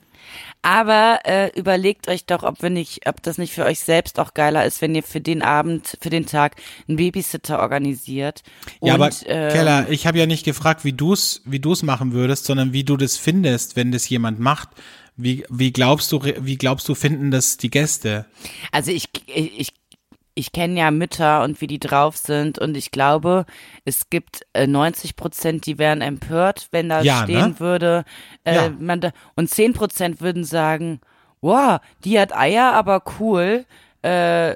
Aber 0.61 1.19
äh, 1.23 1.57
überlegt 1.57 2.09
euch 2.09 2.25
doch, 2.25 2.43
ob 2.43 2.61
wir 2.61 2.69
nicht, 2.69 3.07
ob 3.07 3.23
das 3.23 3.37
nicht 3.37 3.53
für 3.53 3.65
euch 3.65 3.79
selbst 3.79 4.19
auch 4.19 4.33
geiler 4.33 4.65
ist, 4.65 4.81
wenn 4.81 4.93
ihr 4.93 5.03
für 5.03 5.21
den 5.21 5.41
Abend, 5.41 5.97
für 6.01 6.09
den 6.09 6.25
Tag 6.25 6.57
einen 6.87 6.97
Babysitter 6.97 7.59
organisiert. 7.59 8.43
Ja, 8.81 8.95
und, 8.95 9.01
aber 9.01 9.07
äh, 9.25 9.51
Keller, 9.51 9.89
ich 9.89 10.05
habe 10.05 10.19
ja 10.19 10.25
nicht 10.25 10.43
gefragt, 10.43 10.83
wie 10.83 10.91
du's, 10.91 11.41
wie 11.45 11.59
du's 11.59 11.81
machen 11.81 12.11
würdest, 12.11 12.45
sondern 12.45 12.73
wie 12.73 12.83
du 12.83 12.97
das 12.97 13.15
findest, 13.15 13.77
wenn 13.77 13.91
das 13.93 14.09
jemand 14.09 14.39
macht. 14.39 14.69
Wie, 15.15 15.45
wie 15.49 15.71
glaubst 15.71 16.11
du, 16.11 16.21
wie 16.23 16.57
glaubst 16.57 16.87
du 16.89 16.95
finden 16.95 17.31
das 17.31 17.57
die 17.57 17.69
Gäste? 17.69 18.25
Also 18.71 18.91
ich, 18.91 19.09
ich, 19.27 19.59
ich 19.59 19.73
kenne 20.51 20.79
ja 20.79 20.91
Mütter 20.91 21.43
und 21.43 21.61
wie 21.61 21.67
die 21.67 21.79
drauf 21.79 22.17
sind 22.17 22.57
und 22.59 22.75
ich 22.77 22.91
glaube, 22.91 23.45
es 23.85 24.09
gibt 24.09 24.41
äh, 24.53 24.67
90 24.67 25.15
Prozent, 25.15 25.65
die 25.65 25.77
wären 25.77 26.01
empört, 26.01 26.67
wenn 26.71 26.89
da 26.89 27.01
Ja, 27.01 27.23
stehen 27.23 27.49
ne? 27.49 27.59
würde, 27.59 28.03
äh, 28.45 28.55
Ja. 28.55 28.69
man 28.79 29.01
da, 29.01 29.11
und 29.35 29.49
10 29.49 29.73
Prozent 29.73 30.21
würden 30.21 30.43
sagen, 30.43 30.99
wow, 31.41 31.79
die 32.03 32.19
hat 32.19 32.35
Eier, 32.35 32.73
aber 32.73 33.03
cool, 33.19 33.65
äh, 34.03 34.51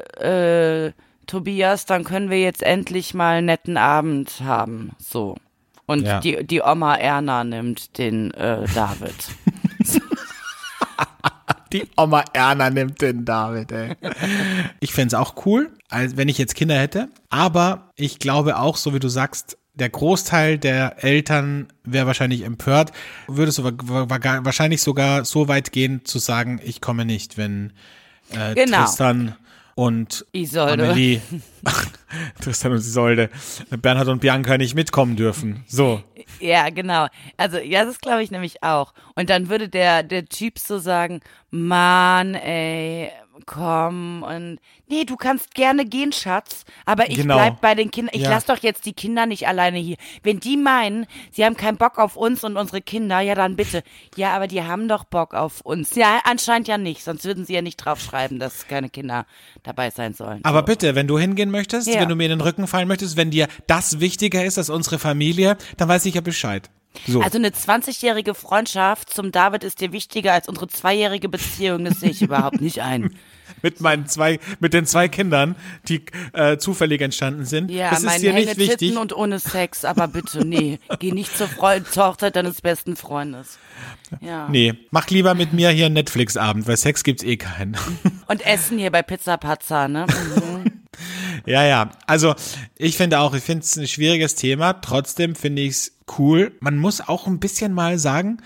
äh, 0.88 0.91
Tobias, 1.28 1.86
dann 1.86 2.04
können 2.04 2.30
wir 2.30 2.39
jetzt 2.41 2.63
endlich 2.63 3.13
mal 3.13 3.38
einen 3.38 3.46
netten 3.48 3.78
Abend 3.78 4.41
haben, 4.41 4.91
so. 5.00 5.36
Und 5.86 6.04
Ja. 6.04 6.19
die, 6.19 6.46
die 6.46 6.62
Oma 6.62 6.96
Erna 6.96 7.43
nimmt 7.43 7.98
den 7.98 8.32
äh, 8.32 8.65
David. 8.74 9.13
Die 11.73 11.88
Oma 11.97 12.23
Erna 12.33 12.69
nimmt 12.69 13.01
den 13.01 13.25
David, 13.25 13.71
ey. 13.71 13.95
Ich 14.79 14.93
fänd's 14.93 15.13
auch 15.13 15.45
cool, 15.45 15.71
als 15.89 16.15
wenn 16.17 16.29
ich 16.29 16.38
jetzt 16.38 16.55
Kinder 16.55 16.75
hätte. 16.79 17.09
Aber 17.29 17.89
ich 17.95 18.19
glaube 18.19 18.57
auch, 18.59 18.77
so 18.77 18.93
wie 18.93 18.99
du 18.99 19.07
sagst, 19.09 19.57
der 19.73 19.89
Großteil 19.89 20.59
der 20.59 21.03
Eltern 21.03 21.67
wäre 21.83 22.05
wahrscheinlich 22.05 22.43
empört, 22.43 22.91
würde 23.27 23.51
wa- 23.57 24.07
wahrscheinlich 24.45 24.83
sogar 24.83 25.25
so 25.25 25.47
weit 25.47 25.71
gehen 25.71 26.05
zu 26.05 26.19
sagen, 26.19 26.62
ich 26.63 26.79
komme 26.79 27.05
nicht, 27.05 27.38
wenn 27.38 27.73
äh, 28.31 28.53
Genau. 28.53 28.83
Tristan 28.83 29.36
und 29.75 30.25
Isolde. 30.31 30.89
Amelie, 30.91 31.21
Tristan 32.41 32.73
und 32.73 32.79
Isolde, 32.79 33.29
Bernhard 33.69 34.07
und 34.07 34.21
Bianca 34.21 34.57
nicht 34.57 34.75
mitkommen 34.75 35.15
dürfen. 35.15 35.63
So. 35.67 36.03
Ja, 36.39 36.69
genau. 36.69 37.07
Also, 37.38 37.57
ja, 37.57 37.86
das 37.86 37.99
glaube 37.99 38.23
ich 38.23 38.31
nämlich 38.31 38.63
auch. 38.63 38.93
Und 39.15 39.29
dann 39.29 39.49
würde 39.49 39.69
der, 39.69 40.03
der 40.03 40.25
Typ 40.25 40.59
so 40.59 40.79
sagen, 40.79 41.21
Mann, 41.49 42.36
ey, 42.36 43.12
komm 43.46 44.24
und, 44.24 44.60
nee, 44.88 45.06
du 45.06 45.15
kannst 45.15 45.54
gerne 45.56 45.86
gehen, 45.86 46.12
Schatz, 46.12 46.65
aber 46.86 47.10
ich 47.10 47.17
Genau. 47.17 47.36
bleib 47.36 47.62
bei 47.62 47.76
den 47.76 47.89
Kindern. 47.91 48.13
Ich 48.15 48.22
Ja. 48.24 48.30
lass 48.30 48.46
doch 48.46 48.58
jetzt 48.60 48.86
die 48.86 48.93
Kinder 48.93 49.26
nicht 49.26 49.48
alleine 49.48 49.80
hier. 49.80 49.98
Wenn 50.22 50.39
die 50.39 50.58
meinen, 50.58 51.06
sie 51.32 51.43
haben 51.43 51.58
keinen 51.58 51.78
Bock 51.78 51.98
auf 51.98 52.15
uns 52.15 52.43
und 52.43 52.58
unsere 52.58 52.82
Kinder, 52.82 53.19
ja, 53.22 53.36
dann 53.36 53.56
bitte. 53.56 53.84
Ja, 54.15 54.34
aber 54.36 54.48
die 54.48 54.62
haben 54.63 54.88
doch 54.88 55.04
Bock 55.04 55.34
auf 55.34 55.62
uns. 55.62 55.96
Ja, 55.96 56.19
anscheinend 56.26 56.67
ja 56.67 56.78
nicht, 56.78 57.04
sonst 57.04 57.24
würden 57.26 57.46
sie 57.46 57.54
ja 57.54 57.62
nicht 57.62 57.78
draufschreiben, 57.78 58.39
dass 58.39 58.67
keine 58.67 58.89
Kinder 58.89 59.26
dabei 59.63 59.89
sein 59.89 60.13
sollen. 60.13 60.39
Aber 60.43 60.63
bitte, 60.63 60.96
wenn 60.96 61.08
du 61.08 61.17
hingehen 61.17 61.50
möchtest, 61.52 61.88
Ja. 61.88 62.02
wenn 62.02 62.10
du 62.10 62.15
mir 62.15 62.26
in 62.26 62.30
den 62.32 62.41
Rücken 62.41 62.67
fallen 62.67 62.88
möchtest, 62.88 63.17
wenn 63.17 63.32
dir 63.32 63.48
das 63.67 64.00
wichtiger 64.00 64.43
ist 64.46 64.58
als 64.58 64.69
unsere 64.69 65.00
Familie, 65.00 65.58
dann 65.78 65.88
weiß 65.89 66.06
ich 66.06 66.15
ja 66.15 66.22
Bescheid. 66.22 66.69
So. 67.08 67.21
Also 67.21 67.38
eine 67.38 67.49
20-jährige 67.49 68.34
Freundschaft 68.34 69.13
zum 69.13 69.32
David 69.32 69.63
ist 69.63 69.82
dir 69.82 69.91
wichtiger 69.91 70.34
als 70.34 70.47
unsere 70.47 70.67
zweijährige 70.67 71.29
Beziehung. 71.29 71.86
Das 71.86 71.99
sehe 71.99 72.12
ich 72.12 72.21
überhaupt 72.21 72.62
nicht 72.62 72.82
ein. 72.82 73.15
mit 73.62 73.82
meinen 73.82 74.08
zwei, 74.08 74.39
mit 74.60 74.73
den 74.73 74.86
zwei 74.86 75.08
Kindern, 75.08 75.56
die 75.88 76.03
äh, 76.34 76.58
zufällig 76.58 77.01
entstanden 77.01 77.45
sind. 77.45 77.71
Ja, 77.71 77.89
das 77.89 78.03
ist 78.03 78.21
dir 78.21 78.34
nicht 78.34 78.58
wichtig. 78.58 78.97
und 78.97 79.15
ohne 79.15 79.39
Sex, 79.39 79.86
aber 79.86 80.08
bitte, 80.08 80.45
nee, 80.45 80.79
geh 80.99 81.12
nicht 81.12 81.36
zur, 81.36 81.47
Freund 81.47 81.88
zur 81.91 82.08
Hochzeit 82.08 82.36
deines 82.36 82.62
besten 82.62 82.95
Freundes. 82.95 83.58
Ja. 84.21 84.47
Nee, 84.49 84.73
mach 84.91 85.08
lieber 85.10 85.34
mit 85.34 85.53
mir 85.53 85.69
hier 85.69 85.88
einen 85.88 85.95
Netflix-Abend, 85.95 86.67
weil 86.67 86.77
Sex 86.77 87.03
gibt's 87.03 87.23
eh 87.23 87.38
keinen. 87.38 87.77
Und 88.27 88.45
Essen 88.45 88.77
hier 88.77 88.91
bei 88.91 89.01
Pizza 89.01 89.38
Pazza, 89.38 89.88
ne? 89.88 90.06
Mhm. 90.08 90.71
ja, 91.45 91.63
ja. 91.65 91.91
Also 92.06 92.36
ich 92.77 92.97
finde 92.97 93.19
auch, 93.19 93.34
ich 93.34 93.43
finde 93.43 93.63
es 93.63 93.75
ein 93.77 93.88
schwieriges 93.88 94.36
Thema. 94.36 94.73
Trotzdem 94.73 95.36
finde 95.36 95.62
ich 95.63 95.71
es 95.71 95.92
cool. 96.18 96.52
Man 96.60 96.78
muss 96.78 97.02
auch 97.02 97.28
ein 97.28 97.39
bisschen 97.39 97.74
mal 97.74 97.98
sagen, 98.00 98.38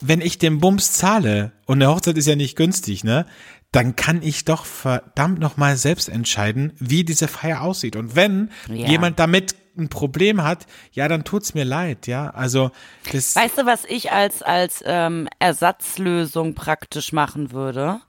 wenn 0.00 0.20
ich 0.20 0.38
den 0.38 0.58
Bums 0.58 0.92
zahle 0.92 1.52
und 1.66 1.82
eine 1.82 1.90
Hochzeit 1.92 2.16
ist 2.16 2.26
ja 2.26 2.36
nicht 2.36 2.56
günstig, 2.56 3.04
ne? 3.04 3.26
Dann 3.72 3.94
kann 3.94 4.22
ich 4.22 4.44
doch 4.44 4.64
verdammt 4.64 5.38
nochmal 5.38 5.76
selbst 5.76 6.08
entscheiden, 6.08 6.72
wie 6.78 7.04
diese 7.04 7.28
Feier 7.28 7.60
aussieht. 7.62 7.94
Und 7.94 8.16
wenn 8.16 8.50
Ja. 8.68 8.88
jemand 8.88 9.20
damit 9.20 9.54
ein 9.78 9.88
Problem 9.88 10.42
hat, 10.42 10.66
ja, 10.92 11.06
dann 11.06 11.22
tut's 11.22 11.54
mir 11.54 11.64
leid, 11.64 12.06
ja. 12.08 12.30
Also 12.30 12.72
das 13.12 13.36
Weißt 13.36 13.58
du, 13.58 13.66
was 13.66 13.84
ich 13.84 14.10
als, 14.10 14.42
als 14.42 14.82
ähm, 14.84 15.28
Ersatzlösung 15.38 16.54
praktisch 16.54 17.12
machen 17.12 17.52
würde? 17.52 18.00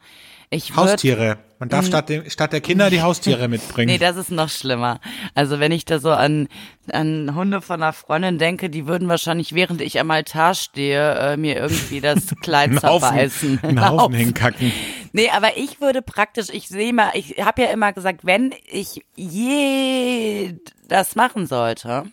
Ich 0.49 0.75
würde 0.75 0.93
Haustiere. 0.93 1.37
Man 1.61 1.69
darf 1.69 1.85
statt, 1.85 2.09
dem, 2.09 2.27
statt 2.27 2.53
der 2.53 2.61
Kinder 2.61 2.89
die 2.89 3.03
Haustiere 3.03 3.47
mitbringen. 3.47 3.91
Nee, 3.91 3.99
das 3.99 4.17
ist 4.17 4.31
noch 4.31 4.49
schlimmer. 4.49 4.99
Also 5.35 5.59
wenn 5.59 5.71
ich 5.71 5.85
da 5.85 5.99
so 5.99 6.09
an, 6.09 6.47
an 6.91 7.35
Hunde 7.35 7.61
von 7.61 7.83
einer 7.83 7.93
Freundin 7.93 8.39
denke, 8.39 8.71
die 8.71 8.87
würden 8.87 9.07
wahrscheinlich, 9.07 9.53
während 9.53 9.79
ich 9.79 9.99
am 9.99 10.09
Altar 10.09 10.55
stehe, 10.55 11.13
äh, 11.19 11.37
mir 11.37 11.57
irgendwie 11.57 12.01
das 12.01 12.33
Kleid 12.41 12.71
einen 12.71 12.81
Haufen, 12.81 13.09
zerbeißen. 13.09 13.59
einen 13.61 13.87
Haufen 13.87 14.15
hinkacken. 14.15 14.71
Nee, 15.13 15.29
aber 15.29 15.55
ich 15.55 15.79
würde 15.79 16.01
praktisch, 16.01 16.47
ich 16.51 16.67
sehe 16.67 16.93
mal, 16.93 17.11
ich 17.13 17.35
habe 17.39 17.61
ja 17.61 17.67
immer 17.69 17.93
gesagt, 17.93 18.25
wenn 18.25 18.55
ich 18.67 19.05
je 19.15 20.55
das 20.87 21.15
machen 21.15 21.45
sollte, 21.45 22.05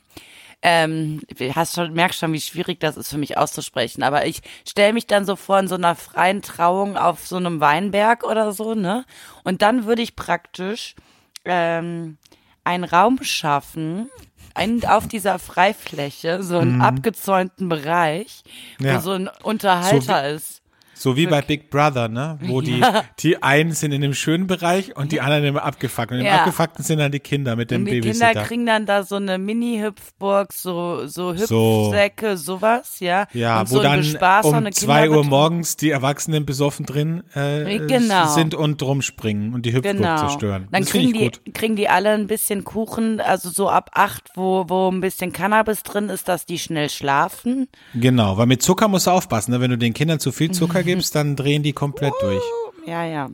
ähm, 0.63 1.21
hast 1.55 1.75
schon, 1.75 1.93
merkst 1.93 2.19
schon, 2.19 2.33
wie 2.33 2.41
schwierig 2.41 2.81
das 2.81 2.97
ist 2.97 3.11
für 3.11 3.19
mich 3.19 3.39
auszusprechen, 3.39 4.03
aber 4.03 4.27
ich 4.27 4.41
stelle 4.69 4.93
mich 4.93 5.07
dann 5.07 5.25
so 5.25 5.37
vor 5.37 5.59
in 5.61 5.69
so 5.69 5.77
einer 5.77 5.95
freien 5.95 6.43
Trauung 6.43 6.97
auf 6.97 7.27
so 7.27 7.37
einem 7.37 7.61
Weinberg 7.61 8.25
oder 8.25 8.53
so, 8.53 8.75
ne? 8.75 9.05
Und 9.45 9.63
dann 9.63 9.87
würde 9.87 10.03
ich 10.03 10.17
praktisch 10.17 10.97
ähm, 11.45 12.19
einen 12.65 12.85
Raum 12.85 13.23
schaffen, 13.23 14.11
einen 14.55 14.85
auf 14.85 15.07
dieser 15.07 15.39
Freifläche, 15.39 16.43
so 16.43 16.59
einen 16.59 16.81
abgezäunten 16.81 17.69
Bereich, 17.69 18.43
wo 18.79 18.85
Mhm. 18.85 18.91
Ja. 18.91 19.01
so 19.01 19.13
ein 19.13 19.31
Unterhalter 19.43 20.29
ist. 20.29 20.58
So 20.99 21.17
wie 21.17 21.27
bei 21.27 21.41
Big 21.43 21.71
Brother, 21.71 22.09
ne? 22.09 22.39
Wo 22.43 22.61
die, 22.61 22.83
die 23.21 23.43
einen 23.43 23.73
sind 23.73 23.93
in 23.93 24.01
dem 24.01 24.15
schönen 24.15 24.47
Bereich 24.47 24.97
und 24.97 25.13
die 25.13 25.21
anderen 25.21 25.45
im 25.45 25.57
abgefuckten. 25.57 26.17
Und 26.19 26.21
im 26.23 26.27
Ja. 26.27 26.39
abgefuckten 26.41 26.85
sind 26.85 26.99
dann 26.99 27.13
die 27.13 27.21
Kinder 27.21 27.55
mit 27.57 27.71
dem 27.71 27.83
Und 27.83 27.87
die 27.87 28.01
Babysitter. 28.01 28.27
Kinder 28.33 28.45
kriegen 28.45 28.67
dann 28.67 28.87
da 28.87 29.03
so 29.05 29.17
eine 29.17 29.39
Mini-Hüpfburg, 29.39 30.53
so, 30.53 31.07
so 31.07 31.35
So. 31.37 31.87
Hüpfsäcke, 31.93 32.37
sowas, 32.37 33.01
ja. 33.01 33.27
ja, 33.33 33.61
und 33.61 33.71
wo 33.71 33.77
so 33.77 33.83
dann 33.83 34.01
um 34.01 34.73
zwei 34.73 35.09
Uhr 35.11 35.25
morgens 35.25 35.77
die 35.77 35.91
Erwachsenen 35.91 36.45
besoffen 36.47 36.87
drin 36.87 37.23
äh, 37.35 37.79
Genau. 37.87 38.27
sind 38.29 38.55
und 38.55 38.83
rumspringen 38.83 39.55
und 39.55 39.65
die 39.67 39.73
Hüpfburg 39.73 39.97
Genau. 39.97 40.17
zerstören. 40.19 40.69
Dann 40.73 40.83
das 40.83 40.91
kriegen 40.91 41.13
die, 41.13 41.19
gut. 41.25 41.41
kriegen 41.55 41.77
die 41.77 41.89
alle 41.89 42.11
ein 42.11 42.27
bisschen 42.27 42.65
Kuchen, 42.65 43.21
also 43.21 43.51
so 43.51 43.69
ab 43.69 43.91
acht, 43.95 44.31
wo, 44.35 44.65
wo 44.69 44.91
ein 44.91 45.01
bisschen 45.01 45.33
Cannabis 45.33 45.83
drin 45.83 46.09
ist, 46.09 46.29
dass 46.29 46.45
die 46.47 46.59
schnell 46.59 46.89
schlafen. 46.91 47.69
Genau, 47.95 48.37
weil 48.37 48.47
mit 48.47 48.63
Zucker 48.63 48.89
musst 48.89 49.07
du 49.07 49.11
aufpassen. 49.11 49.53
Ne? 49.53 49.61
Wenn 49.61 49.71
du 49.71 49.79
den 49.79 49.95
Kindern 49.95 50.19
zu 50.21 50.33
viel 50.33 50.49
Mhm. 50.49 50.53
Zucker 50.55 50.83
gibst, 50.95 51.15
dann 51.15 51.37
drehen 51.37 51.63
die 51.63 51.73
komplett 51.73 52.15
durch. 52.21 52.43
Ja, 52.87 53.05
ja. 53.05 53.31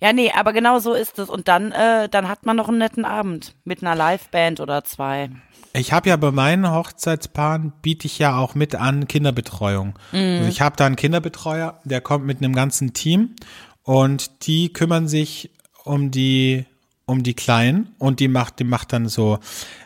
Ja, 0.00 0.12
nee, 0.12 0.30
aber 0.34 0.52
genau 0.52 0.78
so 0.78 0.92
ist 0.92 1.18
es. 1.18 1.28
Und 1.28 1.48
dann, 1.48 1.72
äh, 1.72 2.08
dann 2.08 2.28
hat 2.28 2.44
man 2.44 2.56
noch 2.56 2.68
einen 2.68 2.78
netten 2.78 3.04
Abend 3.04 3.54
mit 3.64 3.82
einer 3.82 3.96
Liveband 3.96 4.60
oder 4.60 4.84
zwei. 4.84 5.30
Ich 5.72 5.92
habe 5.92 6.08
ja 6.08 6.16
bei 6.16 6.30
meinen 6.30 6.70
Hochzeitspaaren 6.70 7.72
biete 7.82 8.06
ich 8.06 8.18
ja 8.18 8.38
auch 8.38 8.54
mit 8.54 8.74
an 8.74 9.08
Kinderbetreuung. 9.08 9.98
Also 10.12 10.48
ich 10.48 10.60
habe 10.60 10.76
da 10.76 10.86
einen 10.86 10.96
Kinderbetreuer, 10.96 11.80
der 11.84 12.00
kommt 12.00 12.24
mit 12.24 12.38
einem 12.38 12.54
ganzen 12.54 12.94
Team 12.94 13.36
und 13.82 14.46
die 14.46 14.72
kümmern 14.72 15.08
sich 15.08 15.50
um 15.84 16.10
die 16.10 16.66
um 17.08 17.22
die 17.22 17.34
Kleinen 17.34 17.94
und 17.98 18.18
die 18.18 18.26
macht, 18.26 18.58
die 18.58 18.64
macht 18.64 18.92
dann 18.92 19.08
so 19.08 19.38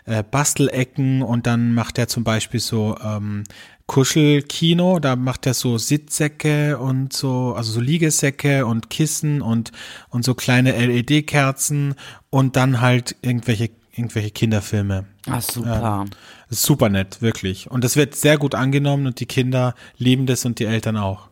äh, 0.06 0.22
Bastelecken 0.22 1.20
und 1.20 1.46
dann 1.46 1.74
macht 1.74 1.98
er 1.98 2.08
zum 2.08 2.24
Beispiel 2.24 2.60
so 2.60 2.96
ähm, 3.04 3.44
Kuschelkino, 3.90 5.00
da 5.00 5.16
macht 5.16 5.48
er 5.48 5.54
so 5.54 5.76
Sitzsäcke 5.76 6.78
und 6.78 7.12
so, 7.12 7.54
also 7.56 7.72
so 7.72 7.80
Liegesäcke 7.80 8.64
und 8.64 8.88
Kissen 8.88 9.42
und, 9.42 9.72
und 10.10 10.24
so 10.24 10.36
kleine 10.36 10.70
LED-Kerzen 10.78 11.96
und 12.30 12.54
dann 12.54 12.80
halt 12.80 13.16
irgendwelche, 13.20 13.70
irgendwelche 13.90 14.30
Kinderfilme. 14.30 15.06
Ach, 15.28 15.42
super. 15.42 16.04
Ist 16.50 16.62
super 16.62 16.88
nett, 16.88 17.20
wirklich. 17.20 17.68
Und 17.68 17.82
das 17.82 17.96
wird 17.96 18.14
sehr 18.14 18.38
gut 18.38 18.54
angenommen 18.54 19.08
und 19.08 19.18
die 19.18 19.26
Kinder 19.26 19.74
lieben 19.96 20.26
das 20.26 20.44
und 20.44 20.60
die 20.60 20.66
Eltern 20.66 20.96
auch. 20.96 21.28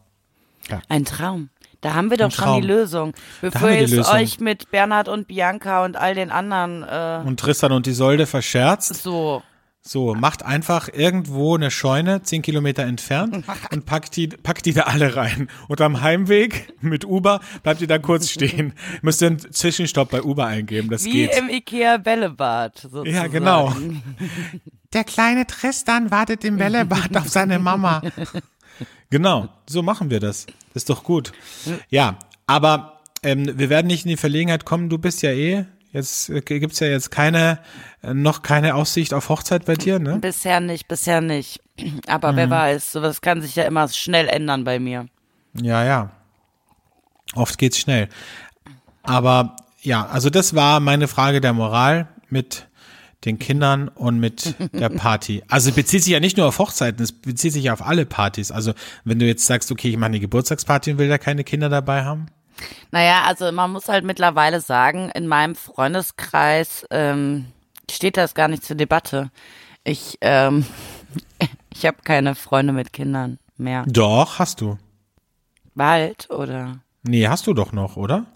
Ein 0.89 1.05
Traum. 1.05 1.51
Da 1.81 1.95
haben 1.95 2.11
wir 2.11 2.17
doch 2.17 2.33
schon 2.33 2.61
die 2.61 2.67
Lösung. 2.67 3.15
Bevor 3.41 3.71
haben 3.71 3.89
wir 3.89 3.89
ihr 3.89 4.09
euch 4.09 4.41
mit 4.41 4.73
Bernhard 4.73 5.09
und 5.09 5.29
Bianca 5.29 5.85
und 5.85 5.97
all 5.97 6.17
den 6.17 6.33
anderen 6.33 6.83
äh, 6.83 7.23
Und 7.25 7.39
Tristan 7.39 7.71
und 7.71 7.87
Isolde 7.87 8.27
verscherzt. 8.27 8.97
so. 8.97 9.45
So, 9.89 10.15
macht 10.15 10.45
einfach 10.45 10.91
irgendwo 10.93 11.57
eine 11.57 11.71
Scheune, 11.71 12.23
zehn 12.23 12.43
Kilometer 12.43 12.83
entfernt 12.83 13.43
und 13.73 13.87
packt 13.87 14.17
die, 14.17 14.27
packt 14.29 14.67
die 14.67 14.75
da 14.75 14.83
alle 14.83 15.17
rein. 15.17 15.49
Und 15.67 15.81
am 15.81 16.03
Heimweg 16.03 16.75
mit 16.83 17.07
Uber 17.07 17.41
bleibt 17.63 17.81
ihr 17.81 17.87
da 17.87 17.97
kurz 17.99 18.29
stehen. 18.31 18.75
Müsst 19.01 19.23
ihr 19.23 19.29
einen 19.29 19.39
Zwischenstopp 19.39 20.11
bei 20.11 20.23
Uber 20.23 20.45
eingeben, 20.45 20.91
das 20.91 21.07
Wie 21.07 21.13
geht. 21.13 21.39
im 21.39 21.49
Ikea 21.49 21.97
Bällebad. 21.97 22.81
Sozusagen. 22.81 23.11
Ja, 23.11 23.29
genau. 23.29 23.75
Der 24.93 25.05
kleine 25.05 25.47
Tristan 25.47 26.11
wartet 26.11 26.45
im 26.45 26.59
Bällebad 26.59 27.17
auf 27.17 27.31
seine 27.31 27.59
Mama. 27.59 28.03
Genau, 29.09 29.49
so 29.67 29.83
machen 29.83 30.11
wir 30.11 30.21
das. 30.21 30.45
Das 30.75 30.83
ist 30.83 30.91
doch 30.91 31.03
gut. 31.03 31.33
Ja, 31.89 32.19
aber 32.47 33.01
ähm, 33.23 33.59
wir 33.59 33.71
werden 33.71 33.87
nicht 33.87 34.05
in 34.05 34.11
die 34.11 34.17
Verlegenheit 34.19 34.67
kommen. 34.67 34.91
Du 34.91 34.99
bist 34.99 35.23
ja 35.23 35.31
eh, 35.31 35.65
jetzt 35.93 36.29
äh, 36.31 36.41
gibt's 36.41 36.81
ja 36.81 36.87
jetzt 36.89 37.11
keine, 37.11 37.59
äh, 38.03 38.15
noch 38.15 38.43
keine 38.43 38.75
Aussicht 38.75 39.15
auf 39.15 39.29
Hochzeit 39.29 39.65
bei 39.65 39.75
dir, 39.75 39.99
ne? 39.99 40.19
Bisher 40.19 40.61
nicht, 40.61 40.89
bisher 40.89 41.21
nicht. 41.21 41.61
Aber 42.07 42.33
Mhm. 42.33 42.37
wer 42.37 42.51
weiß, 42.51 42.93
sowas 42.93 43.21
kann 43.21 43.41
sich 43.43 43.57
ja 43.57 43.65
immer 43.65 43.89
schnell 43.89 44.29
ändern 44.29 44.65
bei 44.65 44.79
mir. 44.79 45.07
Ja, 45.61 45.85
ja. 45.85 46.11
Oft 47.35 47.59
geht's 47.59 47.79
schnell. 47.79 48.09
Aber 49.03 49.57
ja, 49.81 50.07
also 50.07 50.31
das 50.31 50.55
war 50.55 50.81
meine 50.81 51.09
Frage 51.09 51.41
der 51.41 51.53
Moral 51.53 52.09
mit 52.29 52.67
den 53.25 53.39
Kindern 53.39 53.89
und 53.89 54.21
mit 54.21 54.55
der 54.73 54.89
Party. 54.91 55.43
Also 55.49 55.73
bezieht 55.73 56.05
sich 56.05 56.13
ja 56.13 56.21
nicht 56.21 56.37
nur 56.37 56.47
auf 56.47 56.59
Hochzeiten, 56.59 57.03
es 57.03 57.13
bezieht 57.13 57.53
sich 57.53 57.65
ja 57.65 57.73
auf 57.73 57.85
alle 57.85 58.07
Partys. 58.07 58.51
Also 58.53 58.73
wenn 59.05 59.19
du 59.19 59.27
jetzt 59.27 59.47
sagst, 59.47 59.73
okay, 59.73 59.89
ich 59.91 59.97
mache 59.97 60.07
eine 60.09 60.21
Geburtstagsparty 60.21 60.93
und 60.93 60.99
will 60.99 61.09
da 61.09 61.19
keine 61.19 61.45
Kinder 61.45 61.69
dabei 61.69 62.05
haben. 62.05 62.27
Naja, 62.91 63.23
also 63.27 63.51
man 63.53 63.73
muss 63.73 63.89
halt 63.89 64.05
mittlerweile 64.05 64.61
sagen, 64.61 65.11
in 65.15 65.27
meinem 65.27 65.55
Freundeskreis 65.55 66.87
ähm, 66.91 67.47
steht 67.91 68.17
das 68.17 68.35
gar 68.35 68.49
nicht 68.49 68.65
zur 68.65 68.77
Debatte. 68.77 69.31
Ich, 69.85 70.19
ähm, 70.21 70.67
ich 71.75 71.87
habe 71.87 71.99
keine 72.05 72.35
Freunde 72.35 72.73
mit 72.73 72.93
Kindern 72.93 73.39
mehr. 73.57 73.85
Doch, 73.87 74.39
hast 74.39 74.61
du. 74.61 74.79
Bald, 75.75 76.31
oder? 76.31 76.81
Nee, 77.03 77.29
hast 77.29 77.47
du 77.47 77.55
doch 77.55 77.73
noch, 77.73 77.97
oder? 77.97 78.27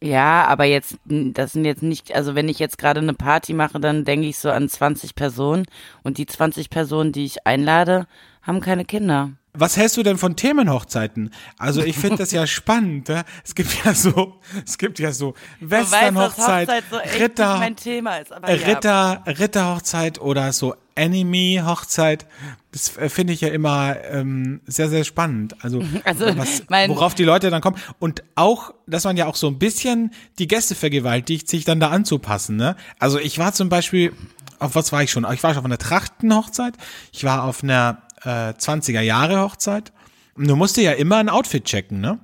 Ja, 0.00 0.44
aber 0.46 0.64
jetzt, 0.64 0.96
das 1.06 1.52
sind 1.52 1.64
jetzt 1.64 1.82
nicht, 1.82 2.14
also 2.14 2.36
wenn 2.36 2.48
ich 2.48 2.60
jetzt 2.60 2.78
gerade 2.78 3.00
eine 3.00 3.14
Party 3.14 3.52
mache, 3.52 3.80
dann 3.80 4.04
denke 4.04 4.28
ich 4.28 4.38
so 4.38 4.50
an 4.50 4.68
20 4.68 5.16
Personen 5.16 5.64
und 6.04 6.18
die 6.18 6.26
20 6.26 6.70
Personen, 6.70 7.10
die 7.10 7.24
ich 7.24 7.46
einlade, 7.46 8.06
haben 8.42 8.60
keine 8.60 8.84
Kinder. 8.84 9.30
Was 9.58 9.76
hältst 9.76 9.96
du 9.96 10.02
denn 10.02 10.18
von 10.18 10.36
Themenhochzeiten? 10.36 11.30
Also 11.58 11.82
ich 11.82 11.96
finde 11.96 12.18
das 12.18 12.30
ja 12.32 12.46
spannend. 12.46 13.08
Ja? 13.08 13.24
Es 13.44 13.54
gibt 13.54 13.84
ja 13.84 13.94
so, 13.94 14.34
es 14.66 14.78
gibt 14.78 14.98
ja 14.98 15.12
so 15.12 15.34
Westernhochzeit, 15.60 16.68
Hochzeit 16.68 16.84
so 16.90 16.96
Ritter, 17.18 17.68
ist, 17.68 18.30
Äh, 18.30 18.56
ja. 18.56 18.66
Ritter, 18.66 19.22
Ritterhochzeit 19.26 20.20
oder 20.20 20.52
so 20.52 20.74
Anime-Hochzeit, 20.96 22.26
das 22.72 22.96
äh, 22.96 23.08
finde 23.08 23.32
ich 23.32 23.40
ja 23.40 23.48
immer 23.48 23.96
ähm, 24.10 24.60
sehr, 24.66 24.88
sehr 24.88 25.04
spannend. 25.04 25.54
Also, 25.62 25.82
Also, 26.04 26.36
was, 26.36 26.62
mein- 26.68 26.90
worauf 26.90 27.14
die 27.14 27.24
Leute 27.24 27.50
dann 27.50 27.60
kommen. 27.60 27.76
Und 27.98 28.22
auch, 28.34 28.74
dass 28.86 29.04
man 29.04 29.16
ja 29.16 29.26
auch 29.26 29.36
so 29.36 29.46
ein 29.48 29.58
bisschen 29.58 30.12
die 30.38 30.46
Gäste 30.48 30.74
vergewaltigt, 30.74 31.48
sich 31.48 31.64
dann 31.64 31.80
da 31.80 31.90
anzupassen. 31.90 32.56
Ne? 32.56 32.76
Also 32.98 33.18
ich 33.18 33.38
war 33.38 33.52
zum 33.52 33.68
Beispiel, 33.68 34.12
auf 34.58 34.74
was 34.74 34.90
war 34.92 35.02
ich 35.02 35.10
schon? 35.10 35.24
Ich 35.32 35.42
war 35.42 35.50
schon 35.54 35.60
auf 35.60 35.64
einer 35.64 35.78
Trachtenhochzeit, 35.78 36.74
ich 37.12 37.22
war 37.24 37.44
auf 37.44 37.62
einer 37.62 38.02
äh, 38.22 38.52
20er-Jahre-Hochzeit. 38.52 39.92
Und 40.34 40.48
du 40.48 40.56
musst 40.56 40.76
dir 40.76 40.82
ja 40.84 40.92
immer 40.92 41.16
ein 41.16 41.28
Outfit 41.28 41.64
checken, 41.64 42.00
ne? 42.00 42.20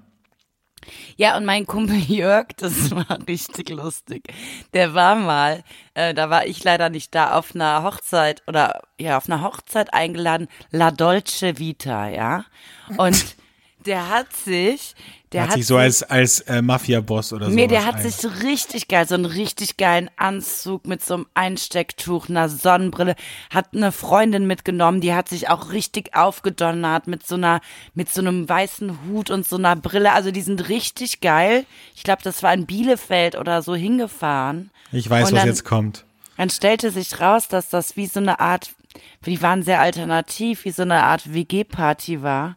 Ja, 1.17 1.37
und 1.37 1.45
mein 1.45 1.67
Kumpel 1.67 1.97
Jörg, 2.09 2.49
das 2.57 2.91
war 2.91 3.19
richtig 3.27 3.71
lustig. 3.71 4.25
Der 4.73 4.95
war 4.95 5.15
mal, 5.15 5.65
äh, 5.95 6.15
da 6.15 6.31
war 6.31 6.47
ich 6.47 6.63
leider 6.65 6.91
nicht 6.91 7.15
da, 7.15 7.33
auf 7.33 7.55
einer 7.55 7.83
Hochzeit 7.83 8.43
oder 8.47 8.83
ja, 8.99 9.17
auf 9.17 9.29
einer 9.29 9.43
Hochzeit 9.43 9.93
eingeladen, 9.95 10.49
La 10.71 10.91
Dolce 10.91 11.59
Vita, 11.59 12.09
ja. 12.09 12.45
Und 12.97 13.37
der 13.87 14.09
hat 14.09 14.33
sich, 14.33 14.95
der 15.35 15.43
hat 15.43 15.51
hat 15.51 15.57
sich 15.59 15.67
so 15.67 15.77
als, 15.77 16.03
als 16.03 16.41
äh, 16.41 16.63
Mafia-Boss 16.63 17.33
oder 17.33 17.47
so. 17.47 17.53
Nee, 17.53 17.67
der 17.67 17.85
hat 17.85 18.01
sich 18.01 18.15
so 18.17 18.29
richtig 18.29 18.89
geil, 18.89 19.07
so 19.07 19.15
einen 19.15 19.27
richtig 19.27 19.77
geilen 19.77 20.11
Anzug 20.17 20.87
mit 20.87 21.05
so 21.05 21.15
einem 21.15 21.27
Einstecktuch, 21.35 22.29
einer 22.29 22.49
Sonnenbrille, 22.49 23.15
hat 23.51 23.75
eine 23.75 23.93
Freundin 23.93 24.47
mitgenommen, 24.47 25.01
die 25.01 25.13
hat 25.13 25.29
sich 25.29 25.49
auch 25.51 25.73
richtig 25.73 26.15
aufgedonnert 26.17 27.07
mit 27.07 27.27
so 27.27 27.35
einer, 27.35 27.61
mit 27.95 28.11
so 28.13 28.21
einem 28.21 28.49
weißen 28.49 28.99
Hut 29.07 29.31
und 29.31 29.47
so 29.47 29.57
einer 29.57 29.77
Brille. 29.77 30.13
Also 30.13 30.31
die 30.31 30.43
sind 30.43 30.69
richtig 30.69 31.21
geil. 31.21 31.67
Ich 31.95 32.03
glaube, 32.03 32.23
das 32.23 32.43
war 32.43 32.55
in 32.55 32.67
Bielefeld 32.67 33.37
oder 33.37 33.63
so 33.63 33.75
hingefahren. 33.75 34.71
Ich 34.93 35.11
weiß, 35.11 35.29
Und 35.29 35.35
was 35.35 35.41
dann- 35.41 35.49
jetzt 35.49 35.65
kommt. 35.65 36.05
Dann 36.37 36.51
stellte 36.51 36.91
sich 36.91 37.21
raus, 37.21 37.47
dass 37.49 37.69
das 37.69 37.97
wie 37.97 38.07
so 38.07 38.19
eine 38.19 38.41
Art, 38.41 38.71
die 39.25 39.41
waren 39.41 39.63
sehr 39.63 39.81
alternativ, 39.81 40.65
wie 40.65 40.71
so 40.73 40.83
eine 40.83 41.03
Art 41.05 41.33
WG-Party 41.33 42.23
war. 42.23 42.57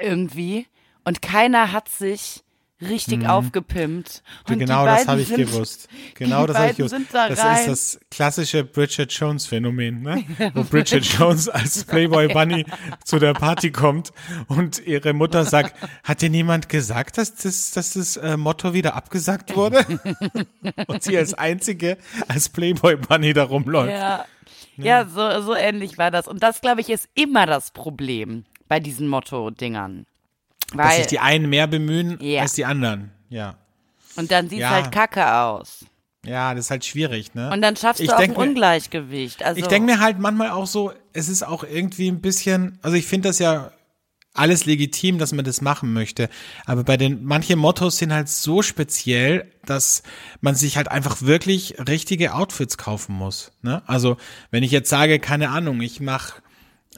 Irgendwie. 0.00 0.66
Und 1.08 1.22
keiner 1.22 1.72
hat 1.72 1.88
sich 1.88 2.42
richtig 2.82 3.26
aufgepimpt. 3.26 4.22
Du, 4.44 4.52
Und 4.52 4.60
die 4.60 4.66
genau 4.66 4.84
das 4.84 5.08
habe 5.08 5.22
ich 5.22 5.28
sind, 5.28 5.38
gewusst. 5.38 5.88
Genau 6.16 6.46
das 6.46 6.58
habe 6.58 6.70
ich 6.72 6.76
gewusst. 6.76 6.96
da 7.12 7.30
das 7.30 7.38
rein. 7.38 7.58
ist 7.60 7.66
das 7.66 8.00
klassische 8.10 8.62
Bridget 8.62 9.10
Jones 9.10 9.46
Phänomen, 9.46 10.02
ne? 10.02 10.22
Wo 10.54 10.64
Bridget 10.64 11.06
Jones 11.06 11.48
als 11.48 11.82
Playboy 11.84 12.28
Bunny 12.34 12.66
zu 13.06 13.18
der 13.18 13.32
Party 13.32 13.70
kommt 13.70 14.12
und 14.48 14.86
ihre 14.86 15.14
Mutter 15.14 15.46
sagt, 15.46 15.74
hat 16.04 16.20
dir 16.20 16.28
niemand 16.28 16.68
gesagt, 16.68 17.16
dass 17.16 17.34
das, 17.34 17.70
dass 17.70 17.94
das 17.94 18.18
äh, 18.18 18.36
Motto 18.36 18.74
wieder 18.74 18.94
abgesagt 18.94 19.56
wurde? 19.56 19.86
und 20.88 21.02
sie 21.02 21.16
als 21.16 21.32
einzige 21.32 21.96
als 22.28 22.50
Playboy 22.50 22.96
Bunny 22.96 23.32
da 23.32 23.44
rumläuft. 23.44 23.92
Ja, 23.92 24.26
ja 24.76 25.06
so, 25.06 25.40
so 25.40 25.54
ähnlich 25.54 25.96
war 25.96 26.10
das. 26.10 26.28
Und 26.28 26.42
das, 26.42 26.60
glaube 26.60 26.82
ich, 26.82 26.90
ist 26.90 27.08
immer 27.14 27.46
das 27.46 27.70
Problem 27.70 28.44
bei 28.68 28.78
diesen 28.78 29.08
Motto-Dingern. 29.08 30.04
Dass 30.74 30.86
Weil, 30.86 30.96
sich 30.98 31.06
die 31.06 31.18
einen 31.18 31.48
mehr 31.48 31.66
bemühen 31.66 32.18
Ja. 32.20 32.42
als 32.42 32.52
die 32.54 32.64
anderen. 32.64 33.10
Ja. 33.30 33.56
und 34.16 34.30
dann 34.32 34.48
sieht's 34.48 34.62
Ja. 34.62 34.70
halt 34.70 34.90
kacke 34.90 35.32
aus. 35.34 35.84
Ja, 36.24 36.52
das 36.52 36.64
ist 36.66 36.70
halt 36.72 36.84
schwierig, 36.84 37.34
ne? 37.34 37.50
Und 37.52 37.62
dann 37.62 37.76
schaffst 37.76 38.00
Ich 38.00 38.08
du 38.08 38.14
auch 38.16 38.18
ein 38.18 38.30
mir- 38.30 38.38
Ungleichgewicht. 38.38 39.44
Also, 39.44 39.60
Ich 39.60 39.66
denke 39.68 39.92
mir 39.92 40.00
halt 40.00 40.18
manchmal 40.18 40.50
auch 40.50 40.66
so, 40.66 40.92
es 41.12 41.28
ist 41.28 41.42
auch 41.46 41.62
irgendwie 41.62 42.08
ein 42.08 42.20
bisschen, 42.20 42.78
also 42.82 42.96
ich 42.96 43.06
finde 43.06 43.28
das 43.28 43.38
ja 43.38 43.70
alles 44.34 44.66
legitim, 44.66 45.18
dass 45.18 45.32
man 45.32 45.44
das 45.44 45.60
machen 45.60 45.92
möchte. 45.92 46.28
Aber 46.66 46.84
bei 46.84 46.96
den, 46.96 47.24
manche 47.24 47.54
Mottos 47.56 47.98
sind 47.98 48.12
halt 48.12 48.28
so 48.28 48.62
speziell, 48.62 49.50
dass 49.64 50.02
man 50.40 50.54
sich 50.54 50.76
halt 50.76 50.88
einfach 50.88 51.22
wirklich 51.22 51.76
richtige 51.88 52.34
Outfits 52.34 52.76
kaufen 52.78 53.14
muss. 53.14 53.52
Ne? 53.62 53.82
Also 53.86 54.16
wenn 54.50 54.62
ich 54.64 54.70
jetzt 54.72 54.90
sage, 54.90 55.18
keine 55.20 55.50
Ahnung, 55.50 55.80
ich 55.80 56.00
mache 56.00 56.42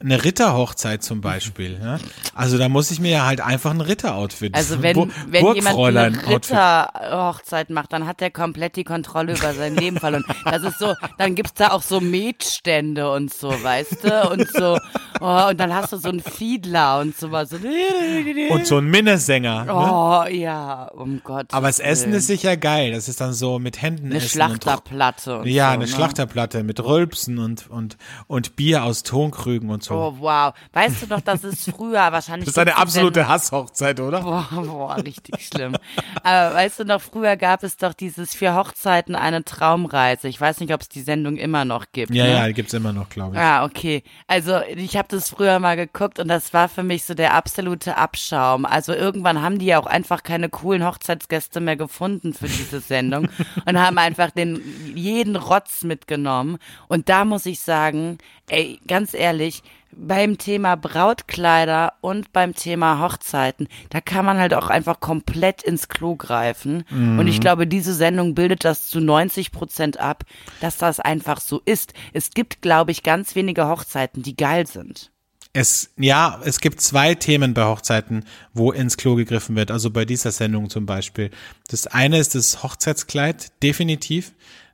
eine 0.00 0.24
Ritterhochzeit 0.24 1.02
zum 1.02 1.20
Beispiel. 1.20 1.78
Ne? 1.78 1.98
Also 2.34 2.56
da 2.58 2.68
muss 2.68 2.90
ich 2.90 3.00
mir 3.00 3.10
ja 3.10 3.26
halt 3.26 3.40
einfach 3.40 3.70
ein 3.70 3.80
Ritteroutfit. 3.80 4.54
Also 4.54 4.82
wenn, 4.82 4.94
Bu- 4.94 5.08
wenn 5.28 5.54
jemand 5.54 5.78
eine. 5.96 6.26
Ritterhochzeit 6.28 7.70
macht, 7.70 7.92
dann 7.92 8.06
hat 8.06 8.22
er 8.22 8.30
komplett 8.30 8.76
die 8.76 8.84
Kontrolle 8.84 9.36
über 9.36 9.52
sein 9.54 9.76
Leben 9.76 9.98
verloren. 9.98 10.24
Das 10.44 10.62
ist 10.62 10.78
so, 10.78 10.94
dann 11.18 11.34
gibt's 11.34 11.54
da 11.54 11.68
auch 11.72 11.82
so 11.82 12.00
Metstände 12.00 13.10
und 13.12 13.32
so, 13.32 13.50
weißt 13.50 14.04
du? 14.04 14.30
Und 14.30 14.48
so, 14.50 14.78
oh, 15.20 15.48
und 15.50 15.60
dann 15.60 15.74
hast 15.74 15.92
du 15.92 15.96
so 15.98 16.08
einen 16.08 16.20
Fiedler 16.20 17.00
und 17.00 17.16
sowas. 17.16 17.50
Und 17.52 18.66
so 18.66 18.78
ein 18.78 18.86
Minnesänger. 18.86 19.64
Ne? 19.64 19.74
Oh, 19.74 20.24
ja, 20.30 20.84
um 20.94 21.20
Gott. 21.22 21.46
Aber 21.52 21.66
das 21.66 21.78
Essen 21.78 22.12
ist 22.12 22.26
sicher 22.26 22.56
geil. 22.56 22.92
Das 22.92 23.08
ist 23.08 23.20
dann 23.20 23.32
so 23.32 23.58
mit 23.58 23.82
Händen 23.82 24.06
eine 24.06 24.16
essen. 24.16 24.24
und 24.26 24.30
Schlachterplatte. 24.30 25.38
Und 25.40 25.46
Ja, 25.46 25.66
so, 25.68 25.72
eine 25.74 25.84
ne? 25.84 25.88
Schlachterplatte 25.88 26.62
mit 26.62 26.82
Rülpsen 26.82 27.38
und, 27.38 27.68
und, 27.70 27.96
und 28.26 28.56
Bier 28.56 28.84
aus 28.84 29.02
Tonkrügen 29.02 29.70
und 29.70 29.82
so. 29.82 29.89
Oh, 29.94 30.14
wow. 30.18 30.54
Weißt 30.72 31.02
du 31.02 31.06
doch, 31.06 31.20
das 31.20 31.44
ist 31.44 31.70
früher 31.70 32.12
wahrscheinlich. 32.12 32.46
das 32.46 32.54
ist 32.54 32.58
eine 32.58 32.76
absolute 32.76 33.28
Hasshochzeit, 33.28 34.00
oder? 34.00 34.20
Boah, 34.20 34.46
boah, 34.50 34.96
richtig 34.96 35.46
schlimm. 35.46 35.76
Aber 36.22 36.54
weißt 36.54 36.80
du 36.80 36.84
noch, 36.84 37.00
früher 37.00 37.36
gab 37.36 37.62
es 37.62 37.76
doch 37.76 37.94
dieses 37.94 38.34
vier 38.34 38.54
Hochzeiten 38.54 39.14
eine 39.14 39.44
Traumreise. 39.44 40.28
Ich 40.28 40.40
weiß 40.40 40.60
nicht, 40.60 40.72
ob 40.72 40.80
es 40.82 40.88
die 40.88 41.02
Sendung 41.02 41.36
immer 41.36 41.64
noch 41.64 41.86
gibt. 41.92 42.14
Ja, 42.14 42.24
ne? 42.24 42.32
ja, 42.32 42.46
die 42.46 42.54
gibt's 42.54 42.74
immer 42.74 42.92
noch, 42.92 43.08
glaube 43.08 43.36
ich. 43.36 43.40
Ah, 43.40 43.64
okay. 43.64 44.02
Also 44.26 44.60
ich 44.74 44.96
habe 44.96 45.08
das 45.08 45.30
früher 45.30 45.58
mal 45.58 45.76
geguckt 45.76 46.18
und 46.18 46.28
das 46.28 46.52
war 46.52 46.68
für 46.68 46.82
mich 46.82 47.04
so 47.04 47.14
der 47.14 47.34
absolute 47.34 47.96
Abschaum. 47.96 48.64
Also 48.64 48.92
irgendwann 48.92 49.42
haben 49.42 49.58
die 49.58 49.66
ja 49.66 49.78
auch 49.78 49.86
einfach 49.86 50.22
keine 50.22 50.48
coolen 50.48 50.84
Hochzeitsgäste 50.84 51.60
mehr 51.60 51.76
gefunden 51.76 52.34
für 52.34 52.48
diese 52.48 52.80
Sendung 52.80 53.28
und 53.66 53.78
haben 53.78 53.98
einfach 53.98 54.30
den 54.30 54.62
jeden 54.94 55.36
Rotz 55.36 55.82
mitgenommen. 55.82 56.58
Und 56.88 57.08
da 57.08 57.24
muss 57.24 57.46
ich 57.46 57.60
sagen, 57.60 58.18
ey, 58.48 58.80
ganz 58.86 59.14
ehrlich, 59.14 59.62
beim 59.92 60.38
Thema 60.38 60.76
Brautkleider 60.76 61.94
und 62.00 62.32
beim 62.32 62.54
Thema 62.54 63.00
Hochzeiten, 63.00 63.68
da 63.90 64.00
kann 64.00 64.24
man 64.24 64.38
halt 64.38 64.54
auch 64.54 64.70
einfach 64.70 65.00
komplett 65.00 65.62
ins 65.62 65.88
Klo 65.88 66.16
greifen. 66.16 66.84
Und 66.90 67.26
ich 67.26 67.40
glaube, 67.40 67.66
diese 67.66 67.94
Sendung 67.94 68.34
bildet 68.34 68.64
das 68.64 68.88
zu 68.88 69.00
90 69.00 69.52
Prozent 69.52 69.98
ab, 69.98 70.24
dass 70.60 70.78
das 70.78 71.00
einfach 71.00 71.40
so 71.40 71.60
ist. 71.64 71.92
Es 72.12 72.30
gibt, 72.30 72.62
glaube 72.62 72.90
ich, 72.92 73.02
ganz 73.02 73.34
wenige 73.34 73.68
Hochzeiten, 73.68 74.22
die 74.22 74.36
geil 74.36 74.66
sind. 74.66 75.10
Es, 75.52 75.90
ja, 75.96 76.40
es 76.44 76.60
gibt 76.60 76.80
zwei 76.80 77.16
Themen 77.16 77.54
bei 77.54 77.64
Hochzeiten, 77.64 78.24
wo 78.54 78.70
ins 78.70 78.96
Klo 78.96 79.16
gegriffen 79.16 79.56
wird. 79.56 79.72
Also 79.72 79.90
bei 79.90 80.04
dieser 80.04 80.30
Sendung 80.30 80.70
zum 80.70 80.86
Beispiel. 80.86 81.30
Das 81.68 81.88
eine 81.88 82.18
ist 82.18 82.36
das 82.36 82.62
Hochzeitskleid, 82.62 83.50
definitiv. 83.62 84.32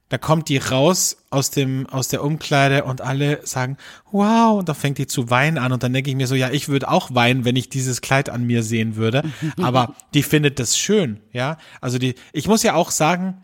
Da 0.08 0.18
kommt 0.18 0.48
die 0.48 0.58
raus 0.58 1.16
aus 1.30 1.50
dem, 1.50 1.86
aus 1.88 2.06
der 2.06 2.22
Umkleide 2.22 2.84
und 2.84 3.00
alle 3.00 3.44
sagen, 3.44 3.76
wow, 4.12 4.56
und 4.58 4.68
da 4.68 4.74
fängt 4.74 4.98
die 4.98 5.08
zu 5.08 5.30
weinen 5.30 5.58
an 5.58 5.72
und 5.72 5.82
dann 5.82 5.92
denke 5.92 6.10
ich 6.10 6.16
mir 6.16 6.28
so, 6.28 6.36
ja, 6.36 6.50
ich 6.50 6.68
würde 6.68 6.88
auch 6.88 7.12
weinen, 7.12 7.44
wenn 7.44 7.56
ich 7.56 7.68
dieses 7.70 8.00
Kleid 8.02 8.28
an 8.30 8.44
mir 8.44 8.62
sehen 8.62 8.94
würde. 8.94 9.24
Aber 9.60 9.96
die 10.14 10.22
findet 10.22 10.60
das 10.60 10.78
schön, 10.78 11.18
ja. 11.32 11.58
Also 11.80 11.98
die, 11.98 12.14
ich 12.32 12.46
muss 12.46 12.62
ja 12.62 12.74
auch 12.74 12.92
sagen, 12.92 13.38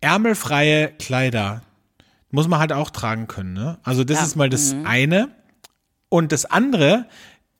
ärmelfreie 0.00 0.88
Kleider 0.98 1.62
muss 2.30 2.48
man 2.48 2.60
halt 2.60 2.72
auch 2.72 2.90
tragen 2.90 3.26
können, 3.26 3.52
ne? 3.52 3.78
Also 3.82 4.04
das 4.04 4.18
Ja. 4.18 4.24
ist 4.24 4.36
mal 4.36 4.48
das 4.48 4.74
eine. 4.84 5.28
Und 6.08 6.32
das 6.32 6.44
andere 6.44 7.06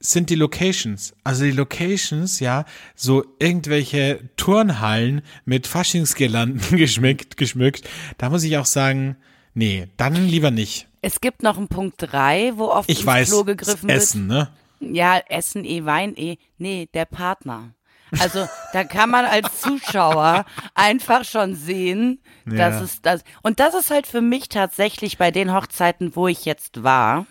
sind 0.00 0.30
die 0.30 0.34
Locations. 0.34 1.12
Also 1.24 1.44
die 1.44 1.50
Locations, 1.52 2.40
ja, 2.40 2.64
so 2.94 3.24
irgendwelche 3.38 4.30
Turnhallen 4.36 5.22
mit 5.44 5.66
Faschingsgirlanden 5.66 6.60
geschmückt, 6.78 7.36
geschmückt. 7.36 7.88
Da 8.18 8.30
muss 8.30 8.42
ich 8.42 8.56
auch 8.56 8.66
sagen, 8.66 9.16
nee, 9.54 9.88
dann 9.98 10.14
lieber 10.14 10.50
nicht. 10.50 10.88
Es 11.02 11.20
gibt 11.20 11.42
noch 11.42 11.56
einen 11.58 11.68
Punkt 11.68 11.96
drei, 11.98 12.52
wo 12.56 12.66
oft 12.68 12.88
Ich 12.90 12.98
ins 13.00 13.06
weiß, 13.06 13.28
Klo 13.30 13.44
gegriffen 13.44 13.88
das 13.88 14.04
Essen, 14.04 14.26
ne? 14.26 14.48
wird. 14.80 14.96
Ja, 14.96 15.18
Essen 15.28 15.64
eh, 15.64 15.84
Wein 15.84 16.16
eh. 16.16 16.36
Nee, 16.58 16.88
der 16.94 17.04
Partner. 17.04 17.74
Also 18.18 18.48
da 18.72 18.82
kann 18.84 19.10
man 19.10 19.24
als 19.24 19.60
Zuschauer 19.60 20.44
einfach 20.74 21.24
schon 21.24 21.54
sehen, 21.54 22.20
dass 22.44 22.74
Ja. 22.76 22.80
es 22.82 23.02
das. 23.02 23.22
Und 23.42 23.60
das 23.60 23.74
ist 23.74 23.90
halt 23.90 24.06
für 24.06 24.20
mich 24.20 24.48
tatsächlich 24.48 25.16
bei 25.18 25.30
den 25.30 25.52
Hochzeiten, 25.54 26.16
wo 26.16 26.26
ich 26.26 26.44
jetzt 26.44 26.82
war, 26.82 27.26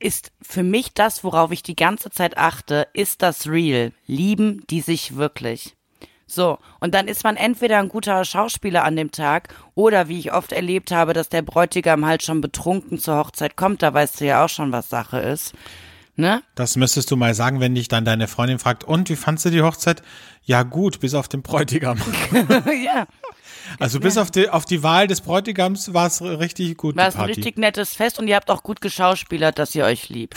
ist 0.00 0.32
für 0.42 0.62
mich 0.62 0.92
das, 0.94 1.22
worauf 1.22 1.52
ich 1.52 1.62
die 1.62 1.76
ganze 1.76 2.10
Zeit 2.10 2.36
achte, 2.36 2.88
ist 2.92 3.22
das 3.22 3.46
real. 3.46 3.92
Lieben 4.06 4.64
die 4.68 4.80
sich 4.80 5.16
wirklich. 5.16 5.76
So, 6.26 6.58
und 6.78 6.94
dann 6.94 7.08
ist 7.08 7.24
man 7.24 7.36
entweder 7.36 7.78
ein 7.78 7.88
guter 7.88 8.24
Schauspieler 8.24 8.84
an 8.84 8.94
dem 8.94 9.10
Tag 9.10 9.52
oder 9.74 10.08
wie 10.08 10.18
ich 10.18 10.32
oft 10.32 10.52
erlebt 10.52 10.92
habe, 10.92 11.12
dass 11.12 11.28
der 11.28 11.42
Bräutigam 11.42 12.06
halt 12.06 12.22
schon 12.22 12.40
betrunken 12.40 12.98
zur 12.98 13.16
Hochzeit 13.16 13.56
kommt, 13.56 13.82
da 13.82 13.92
weißt 13.92 14.20
du 14.20 14.26
ja 14.26 14.44
auch 14.44 14.48
schon, 14.48 14.70
was 14.70 14.88
Sache 14.88 15.18
ist. 15.18 15.54
Ne? 16.16 16.42
Das 16.54 16.76
müsstest 16.76 17.10
du 17.10 17.16
mal 17.16 17.34
sagen, 17.34 17.60
wenn 17.60 17.74
dich 17.74 17.88
dann 17.88 18.04
deine 18.04 18.28
Freundin 18.28 18.58
fragt, 18.58 18.84
und 18.84 19.08
wie 19.08 19.16
fandst 19.16 19.44
du 19.44 19.50
die 19.50 19.62
Hochzeit? 19.62 20.02
Ja, 20.44 20.62
gut, 20.62 21.00
bis 21.00 21.14
auf 21.14 21.28
den 21.28 21.42
Bräutigam. 21.42 21.98
ja. 22.84 23.06
Also 23.78 24.00
bis 24.00 24.18
auf 24.18 24.30
die, 24.30 24.48
auf 24.48 24.64
die 24.64 24.82
Wahl 24.82 25.06
des 25.06 25.20
Bräutigams 25.20 25.94
war 25.94 26.06
es 26.06 26.20
richtig 26.22 26.76
gut. 26.76 26.96
War 26.96 27.08
es 27.08 27.16
ein 27.16 27.26
richtig 27.26 27.56
nettes 27.56 27.94
Fest 27.94 28.18
und 28.18 28.26
ihr 28.26 28.36
habt 28.36 28.50
auch 28.50 28.62
gut 28.62 28.80
geschauspielert, 28.80 29.58
dass 29.58 29.74
ihr 29.74 29.84
euch 29.84 30.08
liebt. 30.08 30.36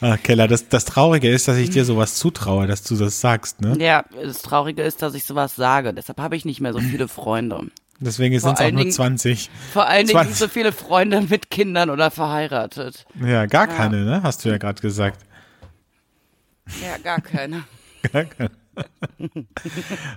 Ah, 0.00 0.16
Keller, 0.16 0.46
das, 0.46 0.68
das 0.68 0.84
Traurige 0.84 1.28
ist, 1.28 1.48
dass 1.48 1.56
ich 1.56 1.70
dir 1.70 1.84
sowas 1.84 2.14
zutraue, 2.14 2.68
dass 2.68 2.84
du 2.84 2.94
das 2.94 3.20
sagst, 3.20 3.60
ne? 3.60 3.76
Ja, 3.80 4.04
das 4.22 4.42
Traurige 4.42 4.82
ist, 4.82 5.02
dass 5.02 5.14
ich 5.14 5.24
sowas 5.24 5.56
sage. 5.56 5.92
Deshalb 5.92 6.20
habe 6.20 6.36
ich 6.36 6.44
nicht 6.44 6.60
mehr 6.60 6.72
so 6.72 6.78
viele 6.78 7.08
Freunde. 7.08 7.66
Deswegen 8.00 8.38
sind 8.38 8.52
es 8.54 8.60
auch 8.60 8.70
nur 8.70 8.80
Dingen- 8.82 8.92
20. 8.92 9.50
Vor 9.72 9.86
allen 9.88 10.06
Dingen 10.06 10.10
20. 10.18 10.28
nicht 10.30 10.38
so 10.38 10.48
viele 10.48 10.72
Freunde 10.72 11.20
mit 11.22 11.50
Kindern 11.50 11.90
oder 11.90 12.10
verheiratet. 12.10 13.06
Ja, 13.24 13.46
gar 13.46 13.66
keine, 13.66 14.04
ne? 14.04 14.22
Hast 14.22 14.44
du 14.44 14.48
ja 14.50 14.58
gerade 14.58 14.80
gesagt. 14.80 15.20
Ja, 16.82 16.98
gar 17.02 17.20
keine. 17.20 17.64
Gar 18.12 18.24
keine. 18.26 18.50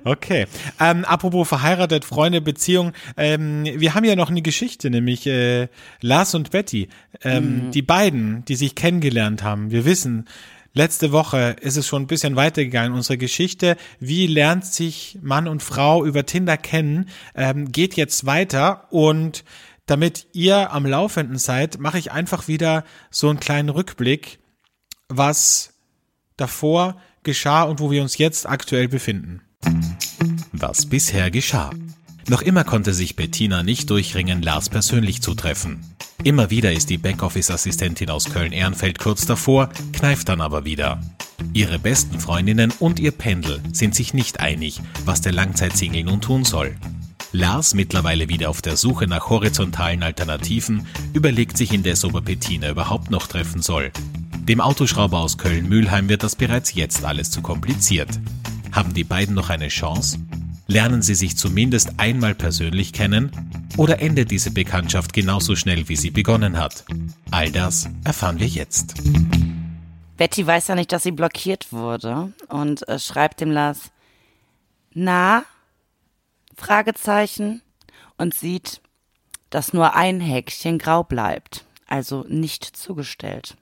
Okay. 0.03 0.45
Ähm, 0.79 1.03
apropos 1.05 1.47
verheiratet, 1.47 2.05
Freunde, 2.05 2.41
Beziehung. 2.41 2.93
Ähm, 3.17 3.63
wir 3.65 3.95
haben 3.95 4.03
ja 4.03 4.15
noch 4.15 4.29
eine 4.29 4.43
Geschichte, 4.43 4.91
nämlich 4.91 5.25
äh, 5.25 5.67
Lars 6.01 6.35
und 6.35 6.51
Betty. 6.51 6.89
Ähm, 7.23 7.71
Die 7.71 7.81
beiden, 7.81 8.45
die 8.45 8.55
sich 8.55 8.75
kennengelernt 8.75 9.41
haben. 9.41 9.71
Wir 9.71 9.85
wissen, 9.85 10.27
letzte 10.73 11.11
Woche 11.11 11.55
ist 11.61 11.77
es 11.77 11.87
schon 11.87 12.03
ein 12.03 12.07
bisschen 12.07 12.35
weitergegangen. 12.35 12.93
Unsere 12.93 13.17
Geschichte, 13.17 13.77
wie 13.99 14.27
lernt 14.27 14.65
sich 14.65 15.19
Mann 15.21 15.47
und 15.47 15.63
Frau 15.63 16.05
über 16.05 16.25
Tinder 16.25 16.57
kennen, 16.57 17.09
ähm, 17.35 17.71
geht 17.71 17.95
jetzt 17.95 18.25
weiter 18.25 18.87
und 18.91 19.43
damit 19.85 20.27
ihr 20.33 20.71
am 20.71 20.85
Laufenden 20.85 21.37
seid, 21.37 21.79
mache 21.79 21.99
ich 21.99 22.11
einfach 22.11 22.47
wieder 22.47 22.85
so 23.09 23.29
einen 23.29 23.39
kleinen 23.39 23.69
Rückblick, 23.69 24.39
was 25.09 25.73
davor 26.37 27.01
geschah 27.23 27.63
und 27.63 27.79
wo 27.79 27.91
wir 27.91 28.01
uns 28.01 28.17
jetzt 28.17 28.47
aktuell 28.47 28.87
befinden. 28.87 29.41
Was 30.53 30.85
bisher 30.85 31.29
geschah. 31.29 31.71
Noch 32.27 32.41
immer 32.41 32.63
konnte 32.63 32.93
sich 32.93 33.15
Bettina 33.15 33.63
nicht 33.63 33.89
durchringen, 33.89 34.41
Lars 34.41 34.69
persönlich 34.69 35.21
zu 35.21 35.33
treffen. 35.33 35.83
Immer 36.23 36.51
wieder 36.51 36.71
ist 36.71 36.91
die 36.91 36.99
Backoffice-Assistentin 36.99 38.11
aus 38.11 38.25
Köln-Ehrenfeld 38.25 38.99
kurz 38.99 39.25
davor, 39.25 39.69
kneift 39.91 40.29
dann 40.29 40.39
aber 40.39 40.65
wieder. 40.65 41.01
Ihre 41.51 41.79
besten 41.79 42.19
Freundinnen 42.19 42.71
und 42.79 42.99
ihr 42.99 43.11
Pendel 43.11 43.59
sind 43.73 43.95
sich 43.95 44.13
nicht 44.13 44.39
einig, 44.39 44.79
was 45.03 45.21
der 45.21 45.31
Langzeitsingle 45.31 46.03
nun 46.03 46.21
tun 46.21 46.43
soll. 46.43 46.75
Lars, 47.31 47.73
mittlerweile 47.73 48.29
wieder 48.29 48.51
auf 48.51 48.61
der 48.61 48.77
Suche 48.77 49.07
nach 49.07 49.29
horizontalen 49.29 50.03
Alternativen, 50.03 50.85
überlegt 51.13 51.57
sich 51.57 51.73
indes, 51.73 52.05
ob 52.05 52.13
er 52.13 52.21
Bettina 52.21 52.69
überhaupt 52.69 53.09
noch 53.09 53.25
treffen 53.25 53.63
soll. 53.63 53.91
Dem 54.47 54.61
Autoschrauber 54.61 55.17
aus 55.19 55.39
Köln-Mühlheim 55.39 56.07
wird 56.07 56.21
das 56.21 56.35
bereits 56.35 56.75
jetzt 56.75 57.03
alles 57.03 57.31
zu 57.31 57.41
kompliziert. 57.41 58.09
Haben 58.71 58.93
die 58.93 59.03
beiden 59.03 59.33
noch 59.33 59.49
eine 59.49 59.69
Chance? 59.69 60.19
Lernen 60.71 61.01
sie 61.01 61.15
sich 61.15 61.35
zumindest 61.35 61.99
einmal 61.99 62.33
persönlich 62.33 62.93
kennen? 62.93 63.29
Oder 63.75 63.99
endet 63.99 64.31
diese 64.31 64.51
Bekanntschaft 64.51 65.11
genauso 65.11 65.57
schnell, 65.57 65.89
wie 65.89 65.97
sie 65.97 66.11
begonnen 66.11 66.57
hat? 66.57 66.85
All 67.29 67.51
das 67.51 67.89
erfahren 68.05 68.39
wir 68.39 68.47
jetzt. 68.47 68.93
Betty 70.15 70.47
weiß 70.47 70.69
ja 70.69 70.75
nicht, 70.75 70.93
dass 70.93 71.03
sie 71.03 71.11
blockiert 71.11 71.73
wurde 71.73 72.31
und 72.47 72.87
äh, 72.87 72.99
schreibt 72.99 73.41
dem 73.41 73.51
Lars, 73.51 73.91
na, 74.93 75.43
Fragezeichen, 76.55 77.61
und 78.17 78.33
sieht, 78.33 78.79
dass 79.49 79.73
nur 79.73 79.93
ein 79.97 80.21
Häkchen 80.21 80.77
grau 80.77 81.03
bleibt, 81.03 81.65
also 81.85 82.23
nicht 82.29 82.63
zugestellt. 82.63 83.57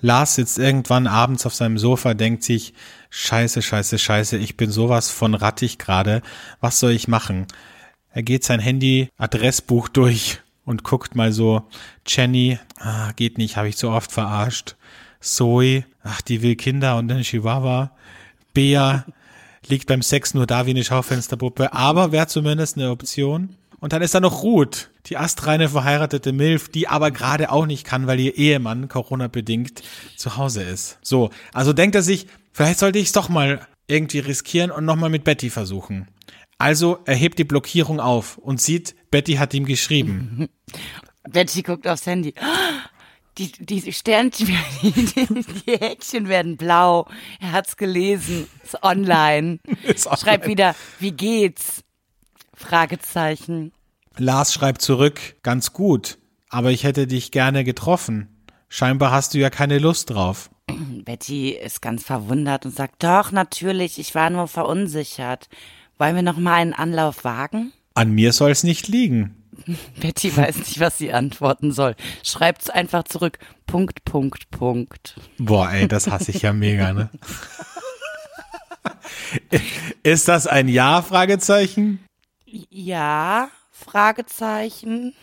Lars 0.00 0.36
sitzt 0.36 0.58
irgendwann 0.58 1.08
abends 1.08 1.44
auf 1.44 1.54
seinem 1.54 1.76
Sofa, 1.76 2.14
denkt 2.14 2.44
sich, 2.44 2.72
scheiße, 3.10 3.60
scheiße, 3.60 3.98
scheiße, 3.98 4.36
ich 4.38 4.56
bin 4.56 4.70
sowas 4.70 5.10
von 5.10 5.34
rattig 5.34 5.78
gerade, 5.78 6.22
was 6.60 6.80
soll 6.80 6.92
ich 6.92 7.08
machen? 7.08 7.46
Er 8.12 8.22
geht 8.22 8.44
sein 8.44 8.60
Handy-Adressbuch 8.60 9.88
durch 9.88 10.40
und 10.64 10.84
guckt 10.84 11.14
mal 11.14 11.32
so, 11.32 11.62
Jenny, 12.06 12.58
ah, 12.78 13.12
geht 13.12 13.38
nicht, 13.38 13.56
habe 13.56 13.68
ich 13.68 13.76
so 13.76 13.90
oft 13.90 14.10
verarscht. 14.10 14.76
Zoe, 15.20 15.84
ach, 16.02 16.22
die 16.22 16.42
will 16.42 16.56
Kinder 16.56 16.96
und 16.96 17.08
dann 17.08 17.22
Chihuahua. 17.22 17.92
Bea 18.54 19.04
liegt 19.66 19.86
beim 19.86 20.02
Sex 20.02 20.34
nur 20.34 20.46
da 20.46 20.66
wie 20.66 20.70
eine 20.70 20.82
Schaufensterpuppe, 20.82 21.72
aber 21.72 22.12
wäre 22.12 22.26
zumindest 22.26 22.76
eine 22.76 22.90
Option. 22.90 23.56
Und 23.80 23.92
dann 23.92 24.02
ist 24.02 24.14
da 24.14 24.20
noch 24.20 24.42
Ruth, 24.42 24.90
die 25.06 25.16
astreine 25.16 25.68
verheiratete 25.68 26.32
Milf, 26.32 26.68
die 26.68 26.88
aber 26.88 27.10
gerade 27.10 27.50
auch 27.50 27.66
nicht 27.66 27.84
kann, 27.84 28.06
weil 28.06 28.20
ihr 28.20 28.36
Ehemann 28.36 28.88
Corona-bedingt 28.88 29.82
zu 30.16 30.36
Hause 30.36 30.62
ist. 30.62 30.98
So, 31.02 31.30
also 31.52 31.72
denkt 31.72 31.94
er 31.94 32.02
sich, 32.02 32.26
vielleicht 32.60 32.80
sollte 32.80 32.98
ich 32.98 33.06
es 33.06 33.12
doch 33.12 33.30
mal 33.30 33.66
irgendwie 33.86 34.18
riskieren 34.18 34.70
und 34.70 34.84
nochmal 34.84 35.08
mit 35.08 35.24
Betty 35.24 35.48
versuchen. 35.48 36.08
Also 36.58 36.98
er 37.06 37.14
hebt 37.14 37.38
die 37.38 37.44
Blockierung 37.44 38.00
auf 38.00 38.36
und 38.36 38.60
sieht, 38.60 38.94
Betty 39.10 39.36
hat 39.36 39.54
ihm 39.54 39.64
geschrieben. 39.64 40.46
Betty 41.30 41.62
guckt 41.62 41.88
aufs 41.88 42.04
Handy. 42.04 42.34
Die, 43.38 43.52
die 43.52 43.92
Sternchen, 43.92 44.48
die, 44.82 44.92
die 45.66 45.78
Häkchen 45.78 46.28
werden 46.28 46.58
blau. 46.58 47.08
Er 47.40 47.52
hat's 47.52 47.78
gelesen. 47.78 48.48
Ist 48.62 48.82
online. 48.82 49.60
Ist 49.84 50.06
online. 50.06 50.20
Schreibt 50.20 50.46
wieder, 50.46 50.74
wie 50.98 51.12
geht's? 51.12 51.82
Fragezeichen. 52.52 53.72
Lars 54.18 54.52
schreibt 54.52 54.82
zurück, 54.82 55.36
ganz 55.42 55.72
gut, 55.72 56.18
aber 56.50 56.70
ich 56.72 56.84
hätte 56.84 57.06
dich 57.06 57.30
gerne 57.30 57.64
getroffen. 57.64 58.44
Scheinbar 58.68 59.12
hast 59.12 59.32
du 59.32 59.38
ja 59.38 59.48
keine 59.48 59.78
Lust 59.78 60.10
drauf. 60.10 60.50
Betty 61.10 61.50
ist 61.50 61.82
ganz 61.82 62.04
verwundert 62.04 62.66
und 62.66 62.72
sagt, 62.72 63.02
doch, 63.02 63.32
natürlich, 63.32 63.98
ich 63.98 64.14
war 64.14 64.30
nur 64.30 64.46
verunsichert. 64.46 65.48
Wollen 65.98 66.14
wir 66.14 66.22
noch 66.22 66.36
mal 66.36 66.54
einen 66.54 66.72
Anlauf 66.72 67.24
wagen? 67.24 67.72
An 67.94 68.12
mir 68.12 68.32
soll's 68.32 68.62
nicht 68.62 68.86
liegen. 68.86 69.34
Betty 70.00 70.36
weiß 70.36 70.58
nicht, 70.58 70.78
was 70.78 70.98
sie 70.98 71.12
antworten 71.12 71.72
soll. 71.72 71.96
Schreibt's 72.22 72.70
einfach 72.70 73.02
zurück. 73.02 73.40
Punkt, 73.66 74.04
Punkt, 74.04 74.52
Punkt. 74.52 75.16
Boah, 75.38 75.72
ey, 75.72 75.88
das 75.88 76.06
hasse 76.06 76.30
ich 76.30 76.42
ja 76.42 76.52
mega, 76.52 76.92
ne? 76.92 77.10
Ist 80.04 80.28
das 80.28 80.46
ein 80.46 80.68
Ja? 80.68 81.02
Fragezeichen? 81.02 81.98
Ja, 82.46 83.48
Fragezeichen. 83.72 85.14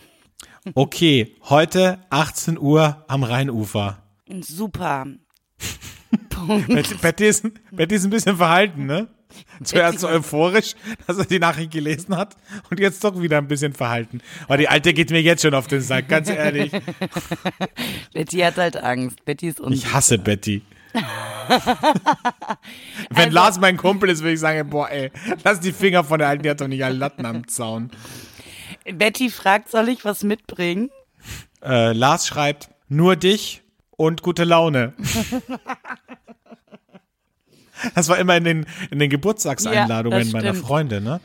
Okay, 0.74 1.34
heute 1.48 1.98
18 2.10 2.58
Uhr 2.58 3.06
am 3.08 3.22
Rheinufer. 3.22 4.02
Super. 4.42 5.06
Betty, 6.68 6.94
Betty, 6.94 7.26
ist, 7.26 7.44
Betty 7.70 7.94
ist 7.96 8.04
ein 8.04 8.10
bisschen 8.10 8.36
verhalten, 8.36 8.86
ne? 8.86 9.08
Zuerst 9.62 10.00
so 10.00 10.08
euphorisch, 10.08 10.74
dass 11.06 11.18
er 11.18 11.26
die 11.26 11.38
Nachricht 11.38 11.70
gelesen 11.72 12.16
hat 12.16 12.34
und 12.70 12.80
jetzt 12.80 13.04
doch 13.04 13.20
wieder 13.20 13.36
ein 13.38 13.46
bisschen 13.48 13.74
verhalten. 13.74 14.20
Aber 14.44 14.56
die 14.56 14.68
Alte 14.68 14.94
geht 14.94 15.10
mir 15.10 15.20
jetzt 15.20 15.42
schon 15.42 15.52
auf 15.54 15.66
den 15.66 15.80
Sack, 15.82 16.08
ganz 16.08 16.30
ehrlich. 16.30 16.72
Betty 18.14 18.38
hat 18.38 18.56
halt 18.56 18.76
Angst. 18.78 19.22
Betty 19.26 19.48
ist 19.48 19.58
Ich 19.60 19.64
unsicher. 19.66 19.92
hasse 19.92 20.18
Betty. 20.18 20.62
Wenn 23.10 23.24
Also- 23.26 23.30
Lars 23.34 23.60
mein 23.60 23.76
Kumpel 23.76 24.08
ist, 24.10 24.20
würde 24.22 24.32
ich 24.34 24.40
sagen, 24.40 24.70
boah, 24.70 24.88
ey, 24.90 25.10
lass 25.44 25.60
die 25.60 25.72
Finger 25.72 26.04
von 26.04 26.18
der 26.18 26.28
Alten, 26.28 26.42
die 26.42 26.50
hat 26.50 26.60
doch 26.60 26.68
nicht 26.68 26.82
alle 26.84 26.96
Latten 26.96 27.26
am 27.26 27.46
Zaun. 27.48 27.90
Betty 28.90 29.28
fragt, 29.30 29.70
soll 29.70 29.88
ich 29.90 30.04
was 30.04 30.22
mitbringen? 30.24 30.90
Äh, 31.62 31.92
Lars 31.92 32.26
schreibt, 32.26 32.70
nur 32.88 33.16
dich 33.16 33.62
und 33.98 34.22
gute 34.22 34.44
Laune. 34.44 34.94
Das 37.94 38.08
war 38.08 38.18
immer 38.18 38.36
in 38.36 38.44
den, 38.44 38.66
in 38.90 38.98
den 38.98 39.10
Geburtstagseinladungen 39.10 40.26
Ja, 40.26 40.32
meiner. 40.32 40.54
Freunde, 40.54 41.00
ne? 41.00 41.20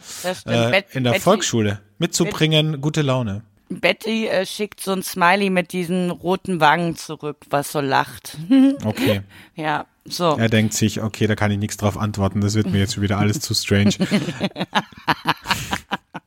Äh, 0.46 0.84
in 0.92 1.04
der 1.06 1.12
Betty- 1.14 1.24
Volksschule. 1.24 1.80
Mitzubringen, 1.98 2.82
gute 2.82 3.02
Laune. 3.02 3.44
Betty 3.70 4.28
äh, 4.28 4.46
schickt 4.46 4.82
so 4.82 4.92
ein 4.92 5.02
Smiley 5.02 5.50
mit 5.50 5.72
diesen 5.74 6.12
roten 6.12 6.60
Wangen 6.60 6.96
zurück, 6.96 7.38
was 7.50 7.72
so 7.72 7.80
lacht. 7.80 8.38
Okay. 8.86 9.22
ja, 9.56 9.86
so. 10.06 10.36
Er 10.38 10.50
denkt 10.50 10.74
sich, 10.74 11.02
okay, 11.02 11.26
da 11.26 11.36
kann 11.36 11.50
ich 11.52 11.58
nichts 11.58 11.78
drauf 11.78 11.98
antworten, 11.98 12.42
das 12.42 12.54
wird 12.56 12.68
mir 12.70 12.80
jetzt 12.80 12.94
schon 12.96 13.04
wieder 13.04 13.18
alles 13.18 13.40
zu 13.40 13.54
strange. 13.56 13.94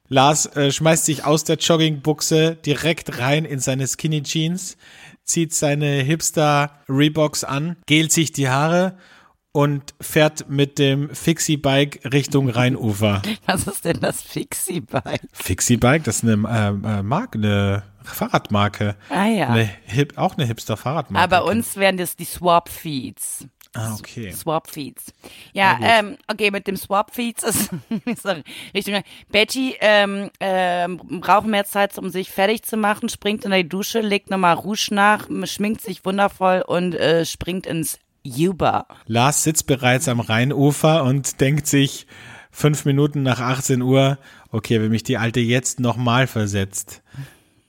Lars 0.08 0.46
äh, 0.56 0.70
schmeißt 0.72 1.04
sich 1.04 1.24
aus 1.24 1.44
der 1.44 1.56
Joggingbuchse 1.56 2.56
direkt 2.56 3.18
rein 3.18 3.44
in 3.44 3.58
seine 3.58 3.86
Skinny 3.88 4.22
Jeans, 4.22 4.76
zieht 5.26 5.52
seine 5.52 6.02
Hipster 6.02 6.70
Reeboks 6.88 7.44
an, 7.44 7.76
gelt 7.86 8.12
sich 8.12 8.32
die 8.32 8.48
Haare 8.48 8.96
und 9.52 9.94
fährt 10.00 10.48
mit 10.48 10.78
dem 10.78 11.08
Fixie-Bike 11.14 12.12
Richtung 12.12 12.48
Rheinufer. 12.48 13.22
Was 13.46 13.66
ist 13.66 13.84
denn 13.84 14.00
das 14.00 14.22
Fixie-Bike? 14.22 15.22
Fixie-Bike, 15.32 16.04
das 16.04 16.22
ist 16.22 16.24
eine 16.24 16.46
äh, 16.46 16.98
äh, 16.98 17.02
Marke, 17.02 17.38
eine 17.38 17.82
Fahrradmarke. 18.04 18.96
Ah 19.08 19.26
ja. 19.26 19.48
Eine 19.48 19.70
auch 20.16 20.36
eine 20.36 20.46
Hipster-Fahrradmarke. 20.46 21.24
Aber 21.24 21.44
bei 21.44 21.52
uns 21.52 21.76
wären 21.76 21.96
das 21.96 22.16
die 22.16 22.24
Swap-Feeds. 22.24 23.46
Ah, 23.76 23.94
okay. 23.98 24.32
Swap 24.32 24.70
Feeds. 24.70 25.12
Ja, 25.52 25.78
ähm, 25.80 26.16
okay, 26.28 26.50
mit 26.50 26.66
dem 26.66 26.76
Swap 26.76 27.14
Feeds 27.14 27.42
ist 27.42 27.70
sorry, 28.22 28.42
Richtung. 28.74 29.02
Betty 29.30 29.76
ähm, 29.80 30.30
ähm, 30.40 30.98
braucht 31.20 31.46
mehr 31.46 31.64
Zeit, 31.64 31.96
um 31.98 32.10
sich 32.10 32.30
fertig 32.30 32.62
zu 32.62 32.76
machen, 32.76 33.08
springt 33.08 33.44
in 33.44 33.50
die 33.50 33.68
Dusche, 33.68 34.00
legt 34.00 34.30
nochmal 34.30 34.54
Rouge 34.54 34.88
nach, 34.92 35.28
schminkt 35.44 35.82
sich 35.82 36.04
wundervoll 36.04 36.62
und 36.66 36.94
äh, 36.94 37.24
springt 37.24 37.66
ins 37.66 37.98
Uber. 38.24 38.86
Lars 39.06 39.42
sitzt 39.42 39.66
bereits 39.66 40.08
am 40.08 40.20
Rheinufer 40.20 41.04
und 41.04 41.40
denkt 41.40 41.66
sich 41.66 42.06
fünf 42.50 42.84
Minuten 42.84 43.22
nach 43.22 43.40
18 43.40 43.82
Uhr, 43.82 44.18
okay, 44.50 44.80
wenn 44.80 44.90
mich 44.90 45.02
die 45.02 45.18
Alte 45.18 45.40
jetzt 45.40 45.78
nochmal 45.80 46.26
versetzt, 46.26 47.02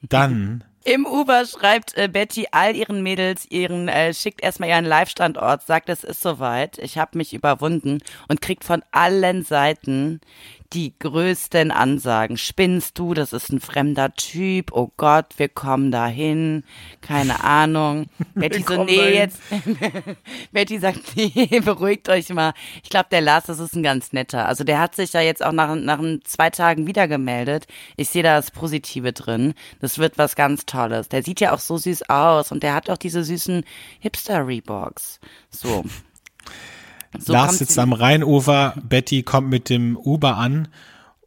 dann, 0.01 0.63
Im 0.87 1.05
Uber 1.05 1.45
schreibt 1.45 1.97
äh, 1.97 2.07
Betty 2.07 2.47
all 2.51 2.73
ihren 2.73 3.03
Mädels 3.03 3.45
ihren, 3.51 3.89
äh, 3.89 4.13
schickt 4.13 4.41
erstmal 4.41 4.69
ihren 4.69 4.85
Live-Standort, 4.85 5.63
sagt, 5.63 5.89
es 5.89 6.05
ist 6.05 6.21
soweit, 6.21 6.77
ich 6.77 6.97
habe 6.97 7.17
mich 7.17 7.33
überwunden 7.33 7.97
und 8.29 8.39
kriegt 8.39 8.63
von 8.63 8.81
allen 8.91 9.43
Seiten 9.43 10.21
die 10.73 10.93
größten 10.99 11.71
Ansagen. 11.71 12.37
Spinnst 12.37 12.97
du, 12.99 13.13
das 13.13 13.33
ist 13.33 13.49
ein 13.51 13.59
fremder 13.59 14.13
Typ, 14.13 14.71
oh 14.73 14.91
Gott, 14.97 15.25
wir 15.37 15.49
kommen 15.49 15.91
dahin, 15.91 16.63
keine 17.01 17.43
Ahnung. 17.43 18.07
Betty 18.35 18.63
so, 18.67 18.83
nee, 18.83 18.97
dahin. 18.97 19.13
jetzt, 19.13 19.39
Betty 20.51 20.79
sagt, 20.79 21.01
nee, 21.15 21.61
beruhigt 21.63 22.09
euch 22.09 22.29
mal. 22.29 22.53
Ich 22.83 22.89
glaube, 22.89 23.07
der 23.11 23.21
Lars, 23.21 23.45
das 23.45 23.59
ist 23.59 23.75
ein 23.75 23.83
ganz 23.83 24.11
netter. 24.13 24.47
Also 24.47 24.63
der 24.63 24.79
hat 24.79 24.95
sich 24.95 25.13
ja 25.13 25.21
jetzt 25.21 25.43
auch 25.43 25.51
nach, 25.51 25.75
nach 25.75 26.01
zwei 26.23 26.49
Tagen 26.49 26.87
wieder 26.87 27.07
gemeldet. 27.07 27.67
Ich 27.95 28.09
sehe 28.09 28.23
da 28.23 28.35
das 28.35 28.51
Positive 28.51 29.13
drin. 29.13 29.53
Das 29.79 29.97
wird 29.97 30.17
was 30.17 30.35
ganz 30.35 30.65
Tolles. 30.65 31.09
Der 31.09 31.23
sieht 31.23 31.39
ja 31.39 31.53
auch 31.53 31.59
so 31.59 31.77
süß 31.77 32.09
aus 32.09 32.51
und 32.51 32.63
der 32.63 32.73
hat 32.75 32.89
auch 32.89 32.97
diese 32.97 33.23
süßen 33.23 33.63
Hipster-Reeboks. 33.99 35.19
So. 35.49 35.83
So 37.19 37.33
Lars 37.33 37.59
sitzt 37.59 37.79
am 37.79 37.93
Rheinufer, 37.93 38.75
Betty 38.83 39.23
kommt 39.23 39.49
mit 39.49 39.69
dem 39.69 39.97
Uber 39.97 40.37
an 40.37 40.67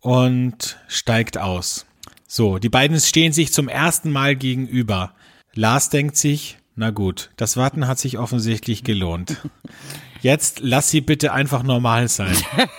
und 0.00 0.78
steigt 0.88 1.38
aus. 1.38 1.86
So, 2.26 2.58
die 2.58 2.68
beiden 2.68 2.98
stehen 3.00 3.32
sich 3.32 3.52
zum 3.52 3.68
ersten 3.68 4.10
Mal 4.12 4.36
gegenüber. 4.36 5.14
Lars 5.54 5.90
denkt 5.90 6.16
sich, 6.16 6.58
na 6.76 6.90
gut, 6.90 7.30
das 7.36 7.56
Warten 7.56 7.86
hat 7.88 7.98
sich 7.98 8.18
offensichtlich 8.18 8.84
gelohnt. 8.84 9.36
Jetzt 10.22 10.60
lass 10.60 10.90
sie 10.90 11.00
bitte 11.00 11.32
einfach 11.32 11.62
normal 11.62 12.08
sein. 12.08 12.36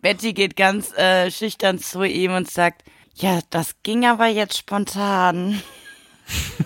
Betty 0.00 0.34
geht 0.34 0.56
ganz 0.56 0.92
äh, 0.92 1.30
schüchtern 1.32 1.78
zu 1.80 2.04
ihm 2.04 2.32
und 2.32 2.48
sagt, 2.50 2.84
ja, 3.14 3.40
das 3.50 3.74
ging 3.82 4.06
aber 4.06 4.26
jetzt 4.26 4.58
spontan. 4.58 5.60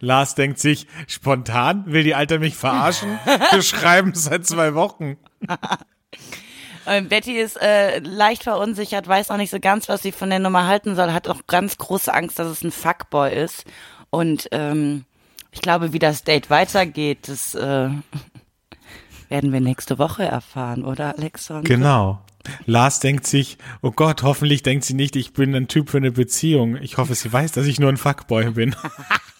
Lars 0.00 0.34
denkt 0.34 0.58
sich, 0.58 0.86
spontan 1.06 1.84
will 1.86 2.02
die 2.02 2.14
Alte 2.14 2.38
mich 2.38 2.56
verarschen? 2.56 3.18
Wir 3.52 3.62
schreiben 3.62 4.12
seit 4.14 4.46
zwei 4.46 4.74
Wochen. 4.74 5.16
Ähm, 6.86 7.08
Betty 7.08 7.38
ist 7.38 7.60
äh, 7.60 7.98
leicht 8.00 8.44
verunsichert, 8.44 9.06
weiß 9.06 9.28
noch 9.28 9.36
nicht 9.36 9.50
so 9.50 9.60
ganz, 9.60 9.88
was 9.88 10.02
sie 10.02 10.12
von 10.12 10.30
der 10.30 10.38
Nummer 10.38 10.66
halten 10.66 10.96
soll, 10.96 11.12
hat 11.12 11.28
auch 11.28 11.46
ganz 11.46 11.76
große 11.76 12.12
Angst, 12.12 12.38
dass 12.38 12.48
es 12.48 12.64
ein 12.64 12.72
Fuckboy 12.72 13.32
ist. 13.32 13.64
Und 14.08 14.48
ähm, 14.50 15.04
ich 15.52 15.60
glaube, 15.60 15.92
wie 15.92 15.98
das 15.98 16.24
Date 16.24 16.50
weitergeht, 16.50 17.28
das 17.28 17.54
äh, 17.54 17.90
werden 19.28 19.52
wir 19.52 19.60
nächste 19.60 19.98
Woche 19.98 20.24
erfahren, 20.24 20.84
oder 20.84 21.16
Alexander? 21.18 21.68
Genau. 21.68 22.22
Lars 22.64 23.00
denkt 23.00 23.26
sich, 23.26 23.58
oh 23.82 23.90
Gott, 23.90 24.22
hoffentlich 24.22 24.62
denkt 24.62 24.84
sie 24.84 24.94
nicht, 24.94 25.14
ich 25.14 25.34
bin 25.34 25.54
ein 25.54 25.68
Typ 25.68 25.90
für 25.90 25.98
eine 25.98 26.10
Beziehung. 26.10 26.76
Ich 26.76 26.96
hoffe, 26.96 27.14
sie 27.14 27.30
weiß, 27.30 27.52
dass 27.52 27.66
ich 27.66 27.78
nur 27.78 27.90
ein 27.90 27.98
Fuckboy 27.98 28.52
bin. 28.52 28.74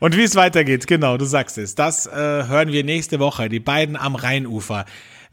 Und 0.00 0.16
wie 0.16 0.22
es 0.22 0.36
weitergeht, 0.36 0.86
genau, 0.86 1.16
du 1.16 1.24
sagst 1.24 1.58
es. 1.58 1.74
Das 1.74 2.06
äh, 2.06 2.12
hören 2.12 2.72
wir 2.72 2.84
nächste 2.84 3.18
Woche. 3.18 3.48
Die 3.48 3.60
beiden 3.60 3.96
am 3.96 4.14
Rheinufer. 4.14 4.84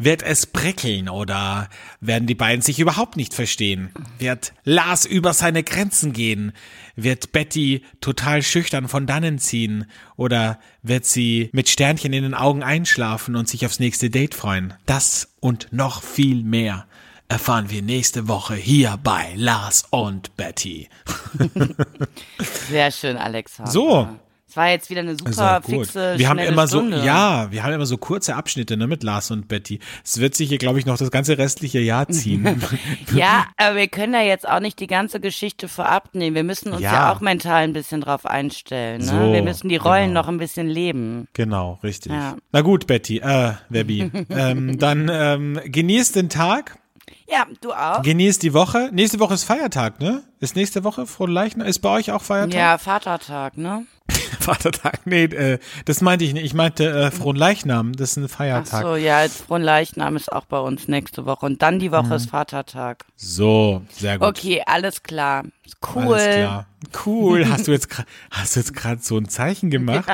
Wird 0.03 0.23
es 0.23 0.47
prickeln 0.47 1.09
oder 1.09 1.69
werden 1.99 2.25
die 2.25 2.33
beiden 2.33 2.63
sich 2.63 2.79
überhaupt 2.79 3.17
nicht 3.17 3.35
verstehen? 3.35 3.91
Wird 4.17 4.51
Lars 4.63 5.05
über 5.05 5.31
seine 5.33 5.61
Grenzen 5.61 6.11
gehen? 6.11 6.53
Wird 6.95 7.31
Betty 7.33 7.83
total 7.99 8.41
schüchtern 8.41 8.87
von 8.87 9.05
dannen 9.05 9.37
ziehen? 9.37 9.85
Oder 10.15 10.59
wird 10.81 11.05
sie 11.05 11.51
mit 11.53 11.69
Sternchen 11.69 12.13
in 12.13 12.23
den 12.23 12.33
Augen 12.33 12.63
einschlafen 12.63 13.35
und 13.35 13.47
sich 13.47 13.63
aufs 13.63 13.79
nächste 13.79 14.09
Date 14.09 14.33
freuen? 14.33 14.73
Das 14.87 15.35
und 15.39 15.67
noch 15.71 16.01
viel 16.01 16.43
mehr 16.43 16.87
erfahren 17.31 17.69
wir 17.69 17.81
nächste 17.81 18.27
Woche 18.27 18.55
hier 18.55 18.99
bei 19.01 19.31
Lars 19.37 19.85
und 19.89 20.35
Betty. 20.35 20.89
Sehr 22.69 22.91
schön, 22.91 23.15
Alex. 23.15 23.53
So. 23.65 24.05
Es 24.49 24.57
war 24.57 24.69
jetzt 24.69 24.89
wieder 24.89 24.99
eine 24.99 25.15
super 25.15 25.61
gut. 25.61 25.85
fixe, 25.85 26.15
wir 26.17 26.27
haben 26.27 26.37
immer 26.37 26.67
Stunde. 26.67 26.99
so, 26.99 27.05
ja, 27.05 27.49
wir 27.53 27.63
haben 27.63 27.71
immer 27.71 27.85
so 27.85 27.95
kurze 27.97 28.35
Abschnitte 28.35 28.75
ne, 28.75 28.85
mit 28.85 29.01
Lars 29.01 29.31
und 29.31 29.47
Betty. 29.47 29.79
Es 30.03 30.19
wird 30.19 30.35
sich 30.35 30.49
hier, 30.49 30.57
glaube 30.57 30.77
ich, 30.77 30.85
noch 30.85 30.97
das 30.97 31.09
ganze 31.09 31.37
restliche 31.37 31.79
Jahr 31.79 32.09
ziehen. 32.09 32.61
Ja, 33.15 33.45
aber 33.55 33.77
wir 33.77 33.87
können 33.87 34.11
da 34.11 34.21
jetzt 34.21 34.47
auch 34.47 34.59
nicht 34.59 34.77
die 34.81 34.87
ganze 34.87 35.21
Geschichte 35.21 35.69
vorab 35.69 36.13
nehmen. 36.15 36.35
Wir 36.35 36.43
müssen 36.43 36.73
uns 36.73 36.81
ja, 36.81 36.93
Ja. 36.93 37.13
auch 37.13 37.21
mental 37.21 37.63
ein 37.63 37.71
bisschen 37.71 38.01
drauf 38.01 38.25
einstellen. 38.25 38.99
Ne? 38.99 39.05
So, 39.05 39.31
wir 39.33 39.41
müssen 39.41 39.69
die 39.69 39.77
Rollen 39.77 40.09
genau. 40.09 40.21
noch 40.21 40.27
ein 40.27 40.37
bisschen 40.37 40.67
leben. 40.67 41.29
genau, 41.31 41.79
richtig. 41.81 42.11
Ja. 42.11 42.35
Na 42.51 42.59
gut, 42.59 42.87
Betty, 42.87 43.19
äh, 43.19 43.53
Webby, 43.69 44.11
ähm, 44.29 44.77
dann 44.77 45.09
ähm, 45.09 45.61
genießt 45.63 46.17
den 46.17 46.27
Tag, 46.27 46.77
Ja, 47.31 47.47
du 47.61 47.71
auch? 47.71 48.01
genießt 48.01 48.43
die 48.43 48.53
Woche. 48.53 48.89
Nächste 48.91 49.19
Woche 49.19 49.35
ist 49.35 49.45
Feiertag, 49.45 49.99
ne? 50.01 50.23
Ist 50.41 50.55
nächste 50.55 50.83
Woche 50.83 51.05
Frohenleichnam? 51.05 51.67
Ist 51.67 51.79
bei 51.79 51.89
euch 51.89 52.11
auch 52.11 52.23
Feiertag? 52.23 52.53
Ja, 52.59 52.77
Vatertag, 52.79 53.57
ne? 53.57 53.85
Vatertag, 54.39 55.01
nee, 55.05 55.25
äh, 55.25 55.59
das 55.85 56.01
meinte 56.01 56.25
ich 56.25 56.33
nicht. 56.33 56.43
Ich 56.43 56.55
meinte 56.55 56.89
äh, 56.89 57.11
Frohenleichnam, 57.11 57.93
das 57.93 58.11
ist 58.11 58.17
ein 58.17 58.25
Ach 58.25 58.29
Feiertag. 58.37 58.81
so, 58.81 58.95
ja, 58.95 59.21
jetzt 59.21 59.45
Fronleichnam 59.45 60.15
ist 60.15 60.31
auch 60.31 60.45
bei 60.45 60.59
uns 60.59 60.87
nächste 60.87 61.27
Woche. 61.27 61.45
Und 61.45 61.61
dann 61.61 61.77
die 61.77 61.91
Woche 61.91 62.07
Mhm. 62.07 62.11
ist 62.13 62.29
Vatertag. 62.31 63.05
So, 63.15 63.83
sehr 63.91 64.17
gut. 64.17 64.27
Okay, 64.29 64.63
alles 64.65 65.03
klar. 65.03 65.43
Cool. 65.95 66.13
Alles 66.15 66.35
klar. 66.35 66.67
Cool. 67.05 67.45
Hast 67.49 67.67
du 67.67 67.71
jetzt 67.71 67.87
hast 68.31 68.55
du 68.55 68.59
jetzt 68.61 68.73
gerade 68.73 68.99
so 69.01 69.17
ein 69.17 69.29
Zeichen 69.29 69.69
gemacht? 69.69 70.05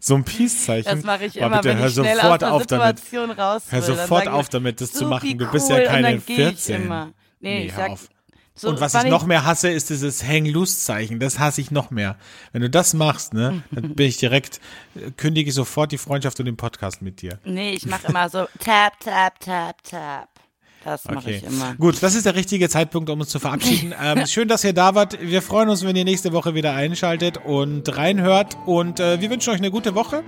So 0.00 0.14
ein 0.14 0.24
Peace-Zeichen? 0.24 0.88
Das 0.90 1.04
mache 1.04 1.26
ich 1.26 1.34
Boah, 1.34 1.46
immer, 1.46 1.56
bitte, 1.58 1.68
wenn 1.68 1.78
hör 1.78 1.86
ich 1.88 1.92
schnell 1.94 2.14
sofort 2.16 2.32
aus 2.32 2.38
der 2.40 2.52
auf 2.54 2.66
damit. 2.66 2.98
Situation 2.98 3.30
raus 3.30 3.62
will. 3.70 3.72
Hör 3.80 3.82
sofort 3.82 4.28
auf 4.28 4.48
damit, 4.48 4.80
das 4.80 4.92
zu 4.92 5.04
machen. 5.06 5.36
Du 5.36 5.50
bist 5.50 5.68
ja 5.68 5.80
keine 5.84 5.96
und 6.08 6.14
dann 6.14 6.22
geh 6.26 6.34
14. 6.36 6.76
Ich 6.80 6.84
immer. 6.86 7.06
Nee, 7.40 7.58
Nee, 7.58 7.66
ich 7.66 7.74
sag, 7.74 7.90
auf. 7.90 8.08
So, 8.54 8.68
und 8.68 8.80
was 8.80 8.94
ich 8.94 9.04
noch 9.04 9.24
mehr 9.24 9.46
hasse, 9.46 9.70
ist 9.70 9.88
dieses 9.88 10.22
Hang-Loose-Zeichen. 10.22 11.18
Das 11.18 11.38
hasse 11.38 11.60
ich 11.62 11.70
noch 11.70 11.90
mehr. 11.90 12.16
Wenn 12.52 12.60
du 12.62 12.68
das 12.68 12.92
machst, 12.92 13.32
ne, 13.32 13.62
dann 13.70 13.94
bin 13.94 14.06
ich 14.06 14.18
direkt, 14.18 14.60
kündige 15.16 15.50
sofort 15.52 15.92
die 15.92 15.98
Freundschaft 15.98 16.38
und 16.40 16.46
den 16.46 16.56
Podcast 16.58 17.00
mit 17.00 17.22
dir. 17.22 17.38
Nee, 17.44 17.72
ich 17.72 17.86
mache 17.86 18.08
immer 18.08 18.28
so 18.28 18.46
tap, 18.58 19.00
tap, 19.00 19.40
tap, 19.40 19.82
tap. 19.82 20.28
Das 20.84 21.04
mache 21.04 21.18
Okay. 21.18 21.36
ich 21.36 21.44
immer. 21.44 21.74
Gut, 21.76 22.02
das 22.02 22.14
ist 22.14 22.24
der 22.26 22.34
richtige 22.34 22.68
Zeitpunkt, 22.68 23.10
um 23.10 23.20
uns 23.20 23.28
zu 23.28 23.38
verabschieden. 23.38 23.94
ähm, 24.02 24.26
schön, 24.26 24.48
dass 24.48 24.64
ihr 24.64 24.72
da 24.72 24.94
wart. 24.94 25.18
Wir 25.20 25.42
freuen 25.42 25.68
uns, 25.68 25.84
wenn 25.84 25.94
ihr 25.96 26.04
nächste 26.04 26.32
Woche 26.32 26.54
wieder 26.54 26.74
einschaltet 26.74 27.38
und 27.44 27.96
reinhört. 27.96 28.56
Und 28.66 28.98
äh, 28.98 29.20
wir 29.20 29.30
wünschen 29.30 29.50
euch 29.50 29.58
eine 29.58 29.70
gute 29.70 29.94
Woche. 29.94 30.22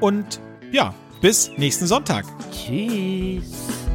Und 0.00 0.40
ja, 0.72 0.94
bis 1.20 1.50
nächsten 1.58 1.86
Sonntag. 1.86 2.24
Tschüss. 2.50 3.89